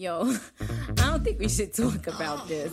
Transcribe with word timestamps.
Yo, 0.00 0.22
I 0.62 1.10
don't 1.10 1.22
think 1.22 1.38
we 1.38 1.46
should 1.46 1.74
talk 1.74 2.06
about 2.06 2.48
this. 2.48 2.72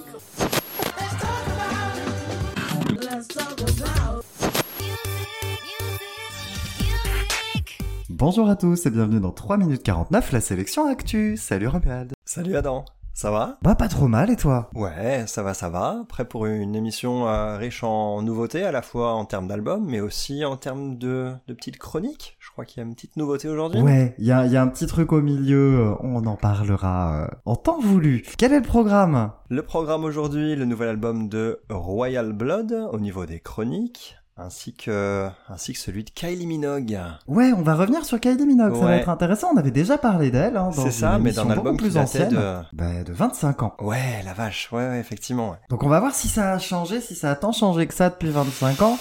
Bonjour 8.09 8.49
à 8.49 8.55
tous 8.55 8.85
et 8.85 8.89
bienvenue 8.89 9.19
dans 9.19 9.33
3 9.33 9.57
minutes 9.57 9.83
49, 9.83 10.31
la 10.31 10.39
sélection 10.39 10.87
Actu. 10.87 11.35
Salut 11.35 11.67
Romuald. 11.67 12.13
Salut 12.23 12.55
Adam, 12.55 12.85
ça 13.17 13.31
va? 13.31 13.57
Bah 13.63 13.73
pas 13.73 13.87
trop 13.87 14.07
mal 14.07 14.29
et 14.29 14.35
toi? 14.35 14.69
Ouais, 14.75 15.23
ça 15.25 15.41
va, 15.41 15.55
ça 15.55 15.69
va. 15.69 16.05
Prêt 16.07 16.23
pour 16.23 16.45
une 16.45 16.75
émission 16.75 17.27
euh, 17.27 17.57
riche 17.57 17.83
en 17.83 18.21
nouveautés, 18.21 18.63
à 18.63 18.71
la 18.71 18.83
fois 18.83 19.13
en 19.13 19.25
termes 19.25 19.47
d'albums, 19.47 19.83
mais 19.83 20.01
aussi 20.01 20.45
en 20.45 20.55
termes 20.55 20.99
de, 20.99 21.31
de 21.47 21.53
petites 21.55 21.79
chroniques. 21.79 22.37
Je 22.39 22.51
crois 22.51 22.63
qu'il 22.63 22.77
y 22.77 22.85
a 22.85 22.87
une 22.87 22.93
petite 22.93 23.17
nouveauté 23.17 23.49
aujourd'hui. 23.49 23.81
Ouais, 23.81 24.13
il 24.19 24.25
y 24.27 24.31
a, 24.31 24.45
y 24.45 24.55
a 24.55 24.61
un 24.61 24.67
petit 24.67 24.85
truc 24.85 25.11
au 25.13 25.21
milieu, 25.23 25.79
euh, 25.79 25.95
on 26.01 26.27
en 26.27 26.35
parlera 26.35 27.23
euh, 27.23 27.27
en 27.45 27.55
temps 27.55 27.79
voulu. 27.79 28.23
Quel 28.37 28.53
est 28.53 28.59
le 28.59 28.61
programme? 28.61 29.31
Le 29.49 29.63
programme 29.63 30.03
aujourd'hui, 30.03 30.55
le 30.55 30.65
nouvel 30.65 30.89
album 30.89 31.27
de 31.27 31.59
Royal 31.71 32.33
Blood, 32.33 32.87
au 32.91 32.99
niveau 32.99 33.25
des 33.25 33.39
chroniques, 33.39 34.15
ainsi 34.37 34.73
que, 34.73 35.27
ainsi 35.49 35.73
que 35.73 35.79
celui 35.79 36.03
de 36.03 36.09
Kylie 36.11 36.45
Minogue. 36.45 36.99
Ouais, 37.27 37.51
on 37.53 37.61
va 37.63 37.75
revenir 37.75 38.05
sur 38.05 38.19
Kylie 38.19 38.45
Minogue, 38.45 38.75
ça 38.75 38.85
va 38.85 38.95
être 38.97 39.09
intéressant. 39.09 39.49
On 39.53 39.57
avait 39.57 39.71
déjà 39.71 39.97
parlé 39.97 40.29
d'elle 40.31 40.57
hein, 40.57 40.69
dans 40.75 40.83
C'est 40.83 40.91
ça, 40.91 41.13
une 41.13 41.23
mais 41.23 41.31
d'un 41.31 41.49
album 41.49 41.77
plus 41.77 41.97
ancienne. 41.97 42.29
de... 42.29 42.55
Bah, 42.73 43.03
de 43.03 43.11
25 43.13 43.63
ans. 43.63 43.75
Ouais, 43.81 44.21
la 44.25 44.33
vache, 44.33 44.69
ouais, 44.71 44.87
ouais, 44.87 44.99
effectivement. 44.99 45.51
ouais. 45.51 45.57
Donc 45.69 45.83
on 45.83 45.89
va 45.89 45.99
voir 45.99 46.13
si 46.13 46.27
ça 46.27 46.53
a 46.53 46.59
changé, 46.59 47.01
si 47.01 47.15
ça 47.15 47.31
a 47.31 47.35
tant 47.35 47.51
changé 47.51 47.87
que 47.87 47.93
ça 47.93 48.09
depuis 48.09 48.29
25 48.29 48.81
ans. 48.83 48.97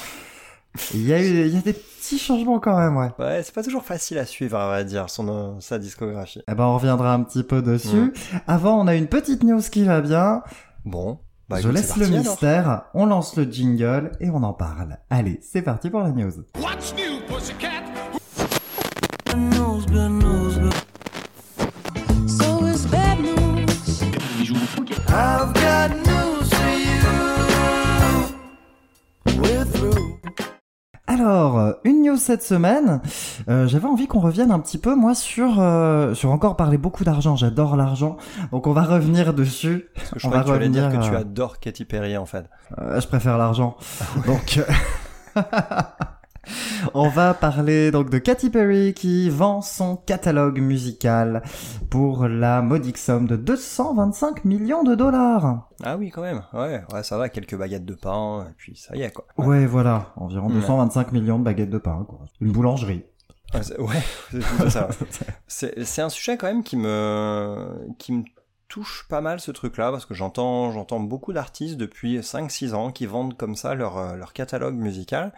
Il 0.95 1.07
y 1.07 1.13
a 1.15 1.21
eu, 1.21 1.47
il 1.47 1.55
y 1.55 1.59
a 1.59 1.63
des 1.63 1.73
petits 1.73 2.19
changements 2.19 2.61
quand 2.61 2.77
même, 2.79 2.97
ouais. 2.97 3.11
Ouais, 3.19 3.43
c'est 3.43 3.55
pas 3.55 3.63
toujours 3.63 3.83
facile 3.83 4.19
à 4.19 4.27
suivre, 4.27 4.59
on 4.59 4.69
va 4.69 4.85
dire, 4.85 5.09
son, 5.09 5.29
euh, 5.29 5.61
sa 5.61 5.79
discographie. 5.79 6.43
Eh 6.51 6.55
ben, 6.55 6.65
on 6.65 6.75
reviendra 6.75 7.15
un 7.15 7.23
petit 7.23 7.43
peu 7.43 7.63
dessus. 7.63 8.13
Avant, 8.47 8.79
on 8.81 8.87
a 8.87 8.95
une 8.95 9.07
petite 9.07 9.43
news 9.43 9.63
qui 9.63 9.85
va 9.85 10.01
bien. 10.03 10.43
Bon, 10.85 11.19
bah, 11.49 11.61
Je 11.61 11.69
laisse 11.69 11.97
le 11.97 12.07
alors. 12.07 12.19
mystère, 12.19 12.83
on 12.95 13.07
lance 13.07 13.37
le 13.37 13.45
jingle 13.45 14.13
et 14.21 14.31
on 14.31 14.43
en 14.43 14.53
parle. 14.53 14.99
Allez, 15.11 15.41
c'est 15.43 15.63
parti 15.63 15.91
pour 15.91 16.01
la 16.01 16.11
news. 16.11 16.33
What's 16.59 16.95
new, 16.95 17.21
pussycat? 17.29 17.85
So 22.27 22.67
it's 22.67 22.87
bad 22.87 23.21
news. 23.21 23.47
Alors, 31.19 31.59
euh, 31.59 31.73
une 31.85 32.03
news 32.03 32.19
cette 32.19 32.43
semaine. 32.43 33.01
Euh, 33.49 33.67
J'avais 33.67 33.87
envie 33.87 34.07
qu'on 34.07 34.21
revienne 34.21 34.51
un 34.51 34.59
petit 34.59 34.77
peu, 34.77 34.95
moi, 34.95 35.15
sur 35.15 35.61
euh, 35.61 36.13
sur 36.13 36.31
encore 36.31 36.57
parler 36.57 36.77
beaucoup 36.77 37.05
d'argent. 37.05 37.37
J'adore 37.37 37.75
l'argent, 37.77 38.19
donc 38.53 38.67
on 38.67 38.73
va 38.73 38.83
revenir 38.83 39.33
dessus. 39.33 39.87
Parce 39.95 40.11
que 40.11 40.19
je 40.19 40.27
on 40.27 40.31
crois 40.31 40.43
va 40.43 40.45
que 40.45 40.51
tu 40.51 40.57
allais 40.57 40.69
dire 40.69 40.91
que 40.91 41.03
tu 41.03 41.15
euh, 41.15 41.21
adores 41.21 41.59
Katy 41.59 41.87
Perry, 41.87 42.19
en 42.19 42.27
fait. 42.27 42.45
Euh, 42.79 43.01
je 43.01 43.07
préfère 43.07 43.39
l'argent. 43.39 43.79
Donc, 44.27 44.59
euh, 44.59 45.41
on 46.95 47.09
va 47.09 47.35
parler 47.35 47.91
donc 47.91 48.11
de 48.11 48.19
Katy 48.19 48.51
Perry 48.51 48.95
qui 48.95 49.29
vend 49.31 49.63
son 49.63 49.97
catalogue 49.97 50.61
musical 50.61 51.43
pour 51.91 52.29
la 52.29 52.63
modique 52.63 52.99
somme 52.99 53.27
de 53.27 53.37
225 53.37 54.45
millions 54.45 54.83
de 54.85 54.95
dollars. 54.95 55.69
Ah 55.85 55.97
oui, 55.97 56.11
quand 56.11 56.23
même. 56.23 56.43
Ouais, 56.53 56.83
ouais, 56.93 57.03
ça 57.03 57.19
va, 57.19 57.29
quelques 57.29 57.57
baguettes 57.57 57.85
de 57.85 57.95
pain, 57.95 58.47
et 58.51 58.55
puis 58.57 58.77
ça 58.77 58.95
y 58.97 59.03
est, 59.03 59.11
quoi. 59.13 59.27
Ouais, 59.39 59.67
voilà, 59.67 60.13
environ 60.17 60.49
Ouais. 60.49 60.55
225 60.55 61.13
millions 61.13 61.39
de 61.39 61.45
baguettes 61.45 61.71
de 61.71 61.79
pain. 61.79 62.05
Quoi. 62.09 62.21
Une 62.41 62.53
boulangerie. 62.53 63.05
Ouais, 63.55 63.63
c'est- 63.63 63.77
ça. 65.49 66.03
Un 66.05 66.09
sujet 66.09 66.37
quand 66.37 66.47
même 66.49 66.63
qui 66.63 66.77
me, 66.77 67.69
qui 67.99 68.13
me 68.13 68.25
touche 68.69 69.07
pas 69.09 69.21
mal 69.21 69.41
ce 69.41 69.51
truc-là, 69.51 69.91
parce 69.91 70.07
que 70.07 70.15
j'entends, 70.15 70.73
j'entends 70.73 71.01
beaucoup 71.01 71.33
d'artistes 71.33 71.77
depuis 71.77 72.23
5-6 72.23 72.75
ans 72.75 72.91
qui 72.93 73.07
vendent 73.07 73.37
comme 73.37 73.57
ça 73.57 73.75
leur, 73.75 73.97
euh, 73.99 74.17
leur 74.17 74.33
catalogue 74.33 74.75
musical. 74.77 75.33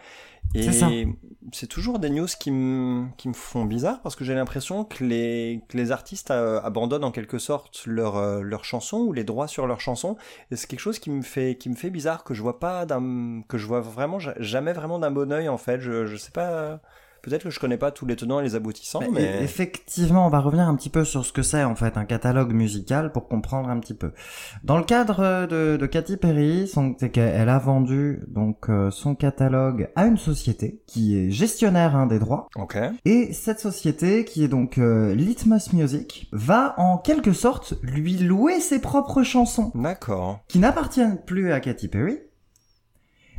Et 0.55 1.07
C'est 1.53 1.67
toujours 1.67 1.99
des 1.99 2.11
news 2.11 2.27
qui 2.41 2.51
me, 2.51 3.07
qui 3.19 3.29
me 3.29 3.35
font 3.35 3.65
bizarre, 3.65 4.01
parce 4.03 4.17
que 4.17 4.25
j'ai 4.25 4.35
l'impression 4.35 4.85
que 4.85 5.05
les, 5.05 5.63
que 5.69 5.77
les 5.77 5.93
artistes 5.93 6.31
euh, 6.31 6.61
abandonnent 6.63 7.05
en 7.05 7.11
quelque 7.13 7.39
sorte 7.39 7.83
leur, 7.87 8.17
euh, 8.17 8.41
leur 8.43 8.65
chanson 8.65 8.99
ou 9.01 9.13
les 9.13 9.25
droits 9.25 9.49
sur 9.49 9.67
leur 9.67 9.81
chanson. 9.81 10.17
Et 10.51 10.57
c'est 10.57 10.67
quelque 10.67 10.81
chose 10.81 10.99
qui 10.99 11.11
me 11.11 11.23
fait, 11.23 11.57
qui 11.59 11.69
me 11.71 11.75
fait 11.77 11.91
bizarre, 11.91 12.25
que 12.25 12.35
je 12.35 12.43
vois 12.43 12.59
pas 12.61 12.87
d'un, 12.87 13.43
que 13.49 13.59
je 13.59 13.67
vois 13.67 13.81
vraiment, 13.81 14.19
ja- 14.19 14.35
jamais 14.39 14.73
vraiment 14.73 14.99
d'un 14.99 15.11
bon 15.11 15.33
oeil 15.33 15.49
en 15.49 15.59
fait. 15.59 15.81
Je, 15.81 16.07
je 16.07 16.17
sais 16.17 16.33
pas, 16.33 16.81
peut-être 17.29 17.45
que 17.45 17.51
je 17.51 17.61
connais 17.61 17.77
pas 17.79 17.91
tous 17.91 18.07
les 18.07 18.17
tenants 18.17 18.41
et 18.41 18.43
les 18.43 18.55
aboutissants, 18.55 19.01
Mais 19.01 19.09
mais. 19.11 19.41
e- 19.41 19.43
Effectivement, 19.43 20.27
on 20.27 20.31
va 20.31 20.41
revenir 20.41 20.69
un 20.69 20.75
petit 20.77 20.91
peu 20.91 21.05
sur 21.05 21.25
ce 21.25 21.33
que 21.33 21.43
c'est 21.43 21.65
en 21.65 21.75
fait 21.75 21.97
un 21.97 22.05
catalogue 22.05 22.53
musical 22.53 23.13
pour 23.13 23.29
comprendre 23.29 23.69
un 23.69 23.79
petit 23.81 23.95
peu. 23.95 24.13
Dans 24.65 24.77
le 24.79 24.85
cadre 24.85 25.47
de, 25.47 25.77
de 25.77 25.87
Katy 25.87 26.17
Perry, 26.17 26.69
son- 26.69 26.95
qu'elle 26.95 27.49
a 27.49 27.59
vendu 27.59 28.21
donc 28.29 28.69
euh, 28.69 28.91
son 28.91 29.15
catalogue 29.15 29.89
à 29.97 30.07
une 30.07 30.17
société 30.19 30.81
qui 30.87 31.17
est 31.19 31.31
gestionnaire 31.31 31.95
hein, 31.97 32.07
des 32.07 32.19
droits. 32.19 32.49
Ok. 32.57 32.77
Et 33.05 33.33
cette 33.33 33.61
société, 33.61 34.25
qui 34.25 34.45
est 34.45 34.49
donc 34.49 34.79
euh, 34.79 35.15
Litmus 35.15 35.73
Music, 35.73 36.29
va 36.33 36.75
en 36.79 36.99
quelque 36.99 37.33
sorte 37.33 37.75
lui 37.83 38.17
louer 38.17 38.61
ses 38.61 38.81
propres 38.81 39.23
chansons, 39.23 39.71
D'accord. 39.75 40.41
qui 40.49 40.59
n'appartiennent 40.59 41.19
plus 41.25 41.53
à 41.53 41.61
Katy 41.61 41.89
Perry, 41.89 42.19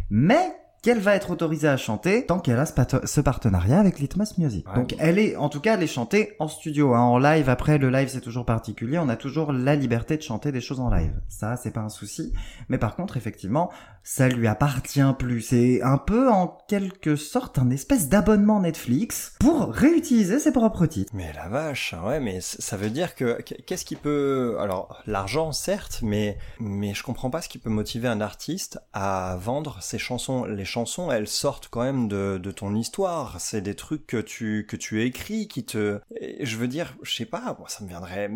mais 0.10 0.56
qu'elle 0.82 1.00
va 1.00 1.16
être 1.16 1.32
autorisée 1.32 1.68
à 1.68 1.78
chanter 1.78 2.26
tant 2.26 2.40
qu'elle 2.40 2.60
a 2.60 2.66
ce, 2.66 3.22
partenariat 3.22 3.80
avec 3.80 4.00
Litmus 4.00 4.38
Music. 4.38 4.68
Ouais. 4.68 4.76
Donc 4.76 4.96
elle 5.00 5.20
est, 5.20 5.36
en 5.36 5.50
tout 5.50 5.60
cas, 5.60 5.76
elle 5.76 5.84
est 5.84 5.88
chantée 5.88 6.36
en 6.40 6.48
studio, 6.48 6.94
hein, 6.94 7.02
en 7.02 7.18
live. 7.18 7.50
Après, 7.50 7.78
le 7.78 7.90
live 7.90 8.10
c'est 8.10 8.22
toujours 8.22 8.46
particulier, 8.46 9.00
on 9.00 9.10
a 9.10 9.16
toujours 9.16 9.52
la 9.52 9.76
liberté 9.76 10.18
de 10.18 10.22
chanter 10.22 10.52
des 10.52 10.62
choses 10.62 10.80
en 10.80 10.90
live. 10.90 11.14
Ça, 11.28 11.58
c'est 11.58 11.72
pas 11.72 11.82
un 11.82 11.90
souci. 11.90 12.34
Mais 12.70 12.78
par 12.78 12.96
contre, 12.96 13.18
effectivement, 13.18 13.70
ça 14.04 14.28
lui 14.28 14.48
appartient 14.48 15.02
plus. 15.18 15.42
C'est 15.42 15.82
un 15.84 15.98
peu 15.98 16.30
en 16.30 16.58
quelque 16.68 17.16
sorte 17.16 17.60
un 17.60 17.70
espèce 17.70 18.10
d'abonnement 18.10 18.60
Netflix 18.62 19.36
pour 19.40 19.72
réutiliser 19.72 20.40
ses 20.40 20.52
propres 20.52 20.86
titres. 20.86 21.12
Mais 21.16 21.32
la 21.34 21.48
vache, 21.48 21.94
ouais, 22.06 22.20
mais 22.20 22.40
ça 22.42 22.78
veut 22.78 22.90
dire 22.90 23.16
que 23.16 23.42
qu'est-ce 23.42 23.86
qui 23.86 23.96
peut, 23.96 24.58
alors 24.60 25.02
l'argent 25.06 25.52
certes, 25.52 26.00
mais 26.02 26.38
mais 26.60 26.94
je 26.94 27.04
comprends 27.04 27.30
pas 27.30 27.42
ce 27.42 27.50
qui 27.50 27.58
peut 27.58 27.70
motiver 27.70 28.08
un 28.08 28.22
artiste 28.22 28.80
à 28.94 29.38
vendre 29.40 29.78
ses 29.82 29.98
chansons. 29.98 30.46
Les 30.46 30.66
chansons, 30.70 31.12
elles 31.12 31.28
sortent 31.28 31.68
quand 31.70 31.84
même 31.84 32.08
de, 32.08 32.38
de 32.38 32.52
ton 32.52 32.76
histoire. 32.76 33.40
C'est 33.40 33.62
des 33.62 33.76
trucs 33.76 34.06
que 34.08 34.18
tu 34.18 34.66
que 34.68 34.76
tu 34.78 35.04
écris, 35.04 35.48
qui 35.48 35.66
te, 35.66 36.00
je 36.42 36.56
veux 36.58 36.68
dire, 36.68 36.96
je 37.04 37.14
sais 37.16 37.26
pas, 37.26 37.56
moi 37.60 37.68
ça 37.68 37.84
me 37.84 37.90
viendrait, 37.90 38.30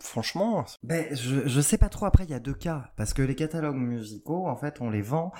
franchement, 0.00 0.64
Ben, 0.82 1.06
je, 1.12 1.46
je 1.46 1.60
sais 1.60 1.78
pas 1.78 1.88
trop. 1.88 2.06
Après, 2.06 2.24
il 2.24 2.30
y 2.30 2.34
a 2.34 2.40
deux 2.40 2.54
cas. 2.54 2.90
Parce 2.96 3.14
que 3.14 3.22
les 3.22 3.34
catalogues 3.34 3.76
musicaux, 3.76 4.46
en 4.46 4.56
fait, 4.56 4.80
on 4.80 4.90
les 4.90 5.02
vend 5.02 5.32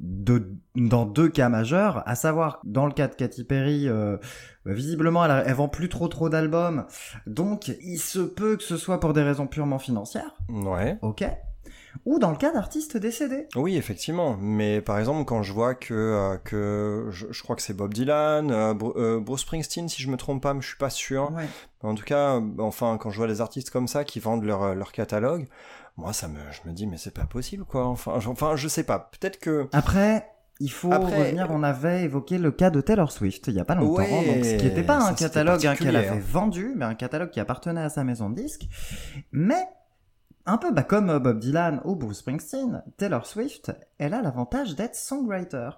de, 0.00 0.52
dans 0.74 1.06
deux 1.06 1.28
cas 1.28 1.48
majeurs. 1.48 2.02
À 2.06 2.14
savoir, 2.14 2.60
dans 2.64 2.86
le 2.86 2.92
cas 2.92 3.08
de 3.08 3.14
Katy 3.14 3.44
Perry, 3.44 3.88
euh, 3.88 4.16
bah, 4.64 4.72
visiblement, 4.72 5.24
elle, 5.24 5.44
elle 5.46 5.54
vend 5.54 5.68
plus 5.68 5.88
trop 5.88 6.08
trop 6.08 6.28
d'albums. 6.28 6.86
Donc, 7.26 7.68
il 7.82 7.98
se 7.98 8.20
peut 8.20 8.56
que 8.56 8.62
ce 8.62 8.76
soit 8.76 9.00
pour 9.00 9.12
des 9.12 9.22
raisons 9.22 9.46
purement 9.46 9.78
financières. 9.78 10.36
ouais. 10.48 10.98
Ok. 11.02 11.24
Ou 12.04 12.18
dans 12.18 12.30
le 12.30 12.36
cas 12.36 12.52
d'artistes 12.52 12.96
décédés. 12.96 13.46
Oui, 13.56 13.76
effectivement. 13.76 14.36
Mais 14.40 14.80
par 14.80 14.98
exemple, 14.98 15.24
quand 15.24 15.42
je 15.42 15.52
vois 15.52 15.74
que 15.74 15.94
euh, 15.94 16.36
que 16.38 17.08
je, 17.10 17.26
je 17.30 17.42
crois 17.42 17.56
que 17.56 17.62
c'est 17.62 17.74
Bob 17.74 17.92
Dylan, 17.94 18.50
euh, 18.50 18.74
Bru- 18.74 18.92
euh, 18.96 19.20
Bruce 19.20 19.40
Springsteen, 19.42 19.88
si 19.88 20.02
je 20.02 20.08
me 20.10 20.16
trompe 20.16 20.42
pas, 20.42 20.54
mais 20.54 20.60
je 20.60 20.68
suis 20.68 20.76
pas 20.76 20.90
sûr. 20.90 21.32
Ouais. 21.32 21.46
En 21.82 21.94
tout 21.94 22.04
cas, 22.04 22.40
enfin, 22.58 22.98
quand 23.00 23.10
je 23.10 23.16
vois 23.18 23.26
des 23.26 23.40
artistes 23.40 23.70
comme 23.70 23.88
ça 23.88 24.04
qui 24.04 24.20
vendent 24.20 24.44
leur, 24.44 24.74
leur 24.74 24.92
catalogue, 24.92 25.46
moi, 25.96 26.12
ça 26.12 26.28
me, 26.28 26.38
je 26.52 26.68
me 26.68 26.72
dis, 26.74 26.86
mais 26.86 26.96
c'est 26.98 27.14
pas 27.14 27.24
possible, 27.24 27.64
quoi. 27.64 27.86
Enfin, 27.86 28.20
je, 28.20 28.28
enfin, 28.28 28.54
je 28.56 28.68
sais 28.68 28.84
pas. 28.84 29.10
Peut-être 29.18 29.38
que. 29.40 29.68
Après, 29.72 30.28
il 30.60 30.70
faut 30.70 30.92
Après- 30.92 31.16
revenir, 31.18 31.48
on 31.50 31.62
avait 31.62 32.02
évoqué 32.02 32.36
le 32.38 32.50
cas 32.52 32.70
de 32.70 32.80
Taylor 32.80 33.10
Swift 33.12 33.46
il 33.48 33.54
y 33.54 33.60
a 33.60 33.64
pas 33.64 33.74
longtemps, 33.76 34.02
Ouais, 34.02 34.34
donc 34.34 34.44
ce 34.44 34.56
qui 34.56 34.64
n'était 34.64 34.82
pas 34.82 35.00
ça, 35.00 35.06
un 35.08 35.14
catalogue 35.14 35.64
hein, 35.66 35.74
qu'elle 35.76 35.94
avait 35.96 36.08
hein. 36.08 36.20
vendu, 36.24 36.72
mais 36.76 36.84
un 36.84 36.94
catalogue 36.94 37.30
qui 37.30 37.38
appartenait 37.40 37.80
à 37.82 37.88
sa 37.88 38.02
maison 38.04 38.28
de 38.30 38.34
disques. 38.34 38.66
Mais, 39.32 39.64
un 40.48 40.56
peu 40.58 40.72
bah, 40.72 40.82
comme 40.82 41.10
euh, 41.10 41.18
Bob 41.18 41.38
Dylan 41.38 41.80
ou 41.84 41.94
Bruce 41.94 42.18
Springsteen, 42.18 42.82
Taylor 42.96 43.26
Swift, 43.26 43.72
elle 43.98 44.14
a 44.14 44.22
l'avantage 44.22 44.74
d'être 44.74 44.96
songwriter. 44.96 45.70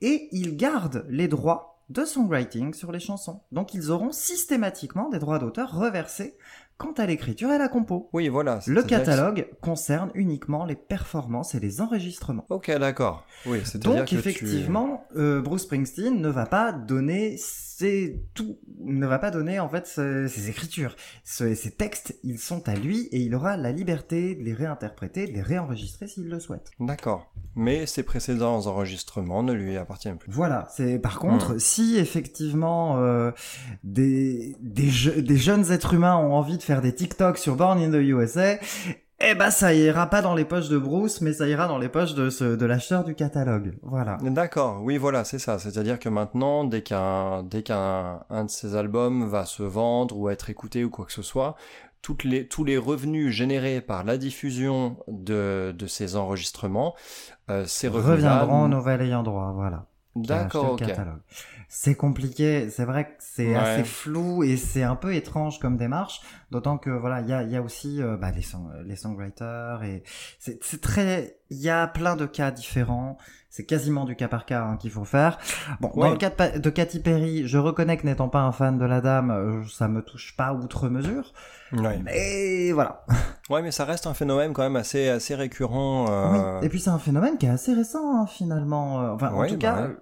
Et 0.00 0.28
ils 0.32 0.56
gardent 0.56 1.04
les 1.08 1.28
droits 1.28 1.80
de 1.88 2.04
songwriting 2.04 2.74
sur 2.74 2.90
les 2.90 2.98
chansons. 3.00 3.40
Donc 3.52 3.74
ils 3.74 3.90
auront 3.92 4.10
systématiquement 4.12 5.08
des 5.08 5.18
droits 5.20 5.38
d'auteur 5.38 5.72
reversés 5.76 6.36
quant 6.78 6.92
à 6.92 7.06
l'écriture 7.06 7.50
et 7.52 7.58
la 7.58 7.68
compo. 7.68 8.10
Oui, 8.12 8.28
voilà. 8.28 8.60
Le 8.66 8.82
que- 8.82 8.88
catalogue 8.88 9.48
concerne 9.62 10.10
uniquement 10.14 10.64
les 10.66 10.74
performances 10.76 11.54
et 11.54 11.60
les 11.60 11.80
enregistrements. 11.80 12.44
Ok, 12.50 12.70
d'accord. 12.78 13.24
Oui, 13.46 13.62
Donc 13.76 14.04
tu- 14.06 14.16
effectivement, 14.16 15.04
euh, 15.16 15.40
Bruce 15.40 15.62
Springsteen 15.62 16.20
ne 16.20 16.28
va 16.28 16.44
pas 16.46 16.72
donner 16.72 17.36
ses 17.78 18.22
tout, 18.32 18.58
ne 18.82 19.06
va 19.06 19.18
pas 19.18 19.30
donner 19.30 19.60
en 19.60 19.68
fait 19.68 19.86
ses, 19.86 20.28
ses 20.28 20.48
écritures, 20.48 20.96
ses 21.24 21.54
textes, 21.72 22.16
ils 22.22 22.38
sont 22.38 22.66
à 22.70 22.74
lui 22.74 23.00
et 23.12 23.18
il 23.18 23.34
aura 23.34 23.58
la 23.58 23.70
liberté 23.70 24.34
de 24.34 24.42
les 24.42 24.54
réinterpréter, 24.54 25.26
de 25.26 25.32
les 25.32 25.42
réenregistrer 25.42 26.08
s'il 26.08 26.28
le 26.28 26.40
souhaite. 26.40 26.70
D'accord. 26.80 27.30
Mais 27.54 27.84
ses 27.86 28.02
précédents 28.02 28.66
enregistrements 28.66 29.42
ne 29.42 29.52
lui 29.52 29.76
appartiennent 29.76 30.16
plus. 30.16 30.32
Voilà. 30.32 30.68
C'est 30.74 30.98
par 30.98 31.18
contre, 31.18 31.58
si 31.60 31.96
effectivement 31.98 32.98
euh, 32.98 33.30
des 33.84 34.56
des, 34.60 34.88
je- 34.88 35.20
des 35.20 35.36
jeunes 35.36 35.70
êtres 35.70 35.92
humains 35.94 36.16
ont 36.16 36.32
envie 36.32 36.56
de 36.56 36.62
faire 36.62 36.80
des 36.80 36.94
TikTok 36.94 37.36
sur 37.36 37.56
Born 37.56 37.78
in 37.78 37.90
the 37.90 38.02
USA, 38.02 38.58
eh 39.18 39.34
ben 39.34 39.50
ça 39.50 39.72
ira 39.72 40.08
pas 40.08 40.20
dans 40.20 40.34
les 40.34 40.44
poches 40.44 40.68
de 40.68 40.78
Bruce, 40.78 41.20
mais 41.20 41.32
ça 41.32 41.48
ira 41.48 41.68
dans 41.68 41.78
les 41.78 41.88
poches 41.88 42.14
de, 42.14 42.28
ce, 42.28 42.44
de 42.56 42.66
l'acheteur 42.66 43.02
du 43.02 43.14
catalogue. 43.14 43.78
Voilà. 43.82 44.18
D'accord, 44.22 44.82
oui, 44.82 44.98
voilà, 44.98 45.24
c'est 45.24 45.38
ça. 45.38 45.58
C'est-à-dire 45.58 45.98
que 45.98 46.08
maintenant, 46.08 46.64
dès 46.64 46.82
qu'un 46.82 47.42
dès 47.42 47.62
qu'un 47.62 48.20
un 48.28 48.44
de 48.44 48.50
ces 48.50 48.76
albums 48.76 49.26
va 49.28 49.46
se 49.46 49.62
vendre 49.62 50.16
ou 50.18 50.28
être 50.28 50.50
écouté 50.50 50.84
ou 50.84 50.90
quoi 50.90 51.06
que 51.06 51.12
ce 51.12 51.22
soit, 51.22 51.56
toutes 52.02 52.24
les, 52.24 52.46
tous 52.46 52.62
les 52.62 52.76
revenus 52.76 53.32
générés 53.34 53.80
par 53.80 54.04
la 54.04 54.18
diffusion 54.18 54.96
de, 55.08 55.74
de 55.76 55.86
ces 55.86 56.14
enregistrements, 56.14 56.94
euh, 57.50 57.64
ces 57.66 57.88
revenus 57.88 58.24
Reviendront 58.24 58.64
au 58.64 58.68
nouvel 58.68 59.00
ayant 59.00 59.22
droit, 59.22 59.52
voilà. 59.54 59.86
D'accord, 60.14 60.72
ok. 60.72 60.86
catalogue. 60.86 61.20
C'est 61.68 61.94
compliqué, 61.96 62.70
c'est 62.70 62.84
vrai 62.84 63.06
que 63.06 63.12
c'est 63.18 63.48
Ouais. 63.48 63.56
assez 63.56 63.84
flou 63.84 64.42
et 64.44 64.56
c'est 64.56 64.82
un 64.84 64.96
peu 64.96 65.14
étrange 65.14 65.58
comme 65.58 65.76
démarche, 65.76 66.20
d'autant 66.50 66.78
que 66.78 66.90
voilà, 66.90 67.20
il 67.20 67.28
y 67.28 67.32
a, 67.32 67.42
y 67.42 67.56
a 67.56 67.62
aussi 67.62 68.00
euh, 68.02 68.16
bah, 68.16 68.30
les, 68.30 68.42
song, 68.42 68.70
les 68.84 68.96
songwriters 68.96 69.82
et 69.82 70.02
c'est 70.38 70.80
très, 70.80 71.38
il 71.50 71.58
y 71.58 71.68
a 71.68 71.86
plein 71.86 72.16
de 72.16 72.26
cas 72.26 72.50
différents. 72.50 73.18
C'est 73.56 73.64
quasiment 73.64 74.04
du 74.04 74.16
cas 74.16 74.28
par 74.28 74.44
cas 74.44 74.62
hein, 74.64 74.76
qu'il 74.76 74.90
faut 74.90 75.06
faire. 75.06 75.38
Bon, 75.80 75.90
dans 75.96 76.10
le 76.10 76.18
cas 76.18 76.28
de, 76.28 76.58
de 76.58 76.68
Katy 76.70 77.00
Perry, 77.00 77.48
je 77.48 77.56
reconnais 77.56 77.96
que 77.96 78.04
n'étant 78.06 78.28
pas 78.28 78.40
un 78.40 78.52
fan 78.52 78.76
de 78.76 78.84
la 78.84 79.00
dame, 79.00 79.30
euh, 79.30 79.62
ça 79.66 79.88
me 79.88 80.02
touche 80.02 80.36
pas 80.36 80.52
outre 80.52 80.90
mesure. 80.90 81.32
Ouais. 81.72 81.98
Mais 82.04 82.70
voilà. 82.72 83.04
ouais, 83.50 83.60
mais 83.62 83.70
ça 83.72 83.84
reste 83.86 84.06
un 84.06 84.12
phénomène 84.14 84.52
quand 84.52 84.62
même 84.62 84.76
assez, 84.76 85.08
assez 85.08 85.34
récurrent. 85.34 86.06
euh, 86.10 86.58
Oui. 86.60 86.66
Et 86.66 86.68
puis 86.68 86.80
c'est 86.80 86.90
un 86.90 86.98
phénomène 86.98 87.38
qui 87.38 87.46
est 87.46 87.50
assez 87.50 87.72
récent 87.72 88.20
hein, 88.20 88.26
finalement. 88.26 89.00
Euh, 89.00 89.12
Enfin, 89.14 89.32
en 89.32 89.46
tout 89.46 89.54
bah 89.54 89.58
cas, 89.58 89.82
ouais. 89.88 89.94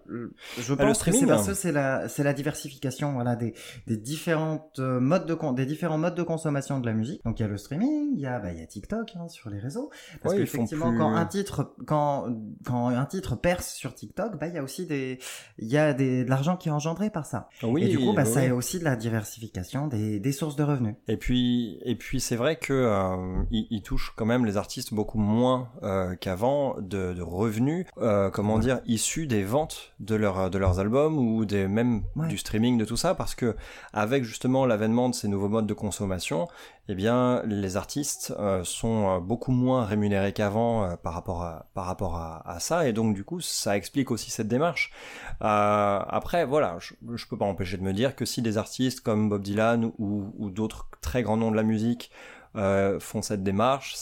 je 0.58 0.74
Bah, 0.74 0.82
le 0.84 0.88
pense 0.88 1.02
que 1.04 1.12
c'est 1.12 1.24
parce 1.26 1.44
hein. 1.48 1.52
que 1.52 1.54
c'est 1.56 1.70
la, 1.72 2.08
c'est 2.08 2.24
la 2.24 2.32
diversification, 2.32 3.12
voilà, 3.12 3.36
des, 3.36 3.54
des 3.86 3.96
différentes 3.96 4.78
modes 4.80 5.26
de 5.26 5.34
con- 5.34 5.52
des 5.52 5.64
différents 5.66 5.96
modes 5.98 6.16
de 6.16 6.22
consommation 6.24 6.80
de 6.80 6.86
la 6.86 6.92
musique. 6.92 7.22
Donc 7.24 7.38
il 7.38 7.42
y 7.42 7.46
a 7.46 7.48
le 7.48 7.56
streaming, 7.56 8.10
il 8.14 8.20
y 8.20 8.26
a, 8.26 8.40
bah, 8.40 8.50
il 8.52 8.58
y 8.58 8.62
a 8.62 8.66
TikTok 8.66 9.12
hein, 9.16 9.28
sur 9.28 9.48
les 9.50 9.60
réseaux. 9.60 9.90
Parce 10.22 10.34
qu'effectivement, 10.34 10.90
plus- 10.90 10.98
quand 10.98 11.14
un 11.14 11.24
titre, 11.26 11.74
quand 11.86 12.26
quand 12.66 12.88
un 12.88 13.04
titre 13.06 13.36
perce 13.44 13.74
sur 13.74 13.94
TikTok, 13.94 14.38
bah 14.40 14.46
il 14.48 14.54
y 14.54 14.58
a 14.58 14.62
aussi 14.62 14.86
des, 14.86 15.18
il 15.58 15.68
y 15.68 15.76
a 15.76 15.92
des, 15.92 16.24
de 16.24 16.30
l'argent 16.30 16.56
qui 16.56 16.68
est 16.70 16.72
engendré 16.72 17.10
par 17.10 17.26
ça. 17.26 17.48
Oui, 17.62 17.84
et 17.84 17.88
du 17.88 17.98
coup, 17.98 18.14
bah, 18.14 18.22
oui, 18.24 18.32
ça 18.32 18.40
oui. 18.40 18.46
est 18.46 18.50
aussi 18.50 18.78
de 18.78 18.84
la 18.84 18.96
diversification 18.96 19.86
des, 19.86 20.18
des 20.18 20.32
sources 20.32 20.56
de 20.56 20.62
revenus. 20.62 20.94
Et 21.08 21.18
puis, 21.18 21.78
et 21.84 21.94
puis 21.94 22.20
c'est 22.20 22.36
vrai 22.36 22.56
que 22.56 22.72
euh, 22.72 23.42
il, 23.50 23.66
il 23.70 23.82
touche 23.82 24.14
quand 24.16 24.24
même 24.24 24.46
les 24.46 24.56
artistes 24.56 24.94
beaucoup 24.94 25.18
moins 25.18 25.68
euh, 25.82 26.14
qu'avant 26.16 26.76
de, 26.80 27.12
de 27.12 27.22
revenus, 27.22 27.86
euh, 27.98 28.30
comment 28.30 28.58
dire, 28.58 28.80
issus 28.86 29.26
des 29.26 29.42
ventes 29.44 29.92
de 30.00 30.14
leurs 30.14 30.48
de 30.50 30.58
leurs 30.58 30.78
albums 30.80 31.18
ou 31.18 31.44
des 31.44 31.68
même 31.68 32.02
Ouais. 32.16 32.28
du 32.28 32.38
streaming 32.38 32.78
de 32.78 32.84
tout 32.84 32.96
ça, 32.96 33.14
parce 33.14 33.34
que 33.34 33.56
avec 33.92 34.24
justement 34.24 34.66
l'avènement 34.66 35.08
de 35.10 35.14
ces 35.14 35.28
nouveaux 35.28 35.48
modes 35.48 35.66
de 35.66 35.74
consommation, 35.74 36.48
eh 36.88 36.94
bien 36.94 37.42
les 37.46 37.76
artistes 37.76 38.34
euh, 38.38 38.62
sont 38.62 39.08
euh, 39.08 39.20
beaucoup 39.20 39.52
moins 39.52 39.84
rémunérés 39.84 40.32
qu'avant 40.32 40.84
euh, 40.84 40.96
par 40.96 41.14
rapport 41.14 41.42
à 41.42 41.66
par 41.74 41.86
rapport 41.86 42.16
à, 42.16 42.58
ça, 42.60 42.86
et 42.86 42.92
donc 42.92 43.14
du 43.14 43.24
coup 43.24 43.40
ça 43.40 43.76
explique 43.76 44.10
aussi 44.10 44.30
cette 44.30 44.48
démarche. 44.48 44.92
Après, 45.40 46.44
voilà, 46.44 46.76
je, 46.80 46.94
je 47.14 47.26
peux 47.26 47.36
pas 47.36 47.44
empêcher 47.44 47.76
de 47.76 47.82
me 47.82 47.92
dire 47.92 48.14
que 48.16 48.24
si 48.24 48.42
des 48.42 48.58
artistes 48.58 49.00
comme 49.00 49.28
Bob 49.28 49.42
Dylan 49.42 49.90
ou, 49.98 50.32
ou 50.38 50.50
d'autres 50.50 50.88
très 51.00 51.22
grands 51.22 51.36
noms 51.36 51.50
de 51.50 51.56
la 51.56 51.62
musique 51.62 52.10
font 52.54 53.20
cette 53.20 53.42
démarche, 53.42 53.96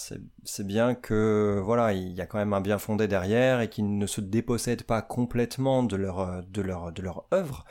c'est 0.45 0.67
bien 0.67 0.95
que 0.95 1.61
voilà, 1.65 1.95
il 1.95 2.13
y 2.13 2.21
a 2.21 2.27
quand 2.27 2.39
même 2.39 2.53
un 2.53 2.61
bien 2.61 2.79
fondé 2.79 3.09
derrière 3.09 3.61
et 3.61 3.71
qu'ils 3.71 3.97
ne 3.97 4.07
se 4.07 4.21
dépossèdent 4.21 4.83
pas 4.85 5.01
complètement 5.01 5.83
de 5.83 5.97
leur 5.97 6.43
de 6.45 6.61
leur 6.61 6.93
de 6.93 7.03
leur 7.03 7.25
œuvre. 7.33 7.65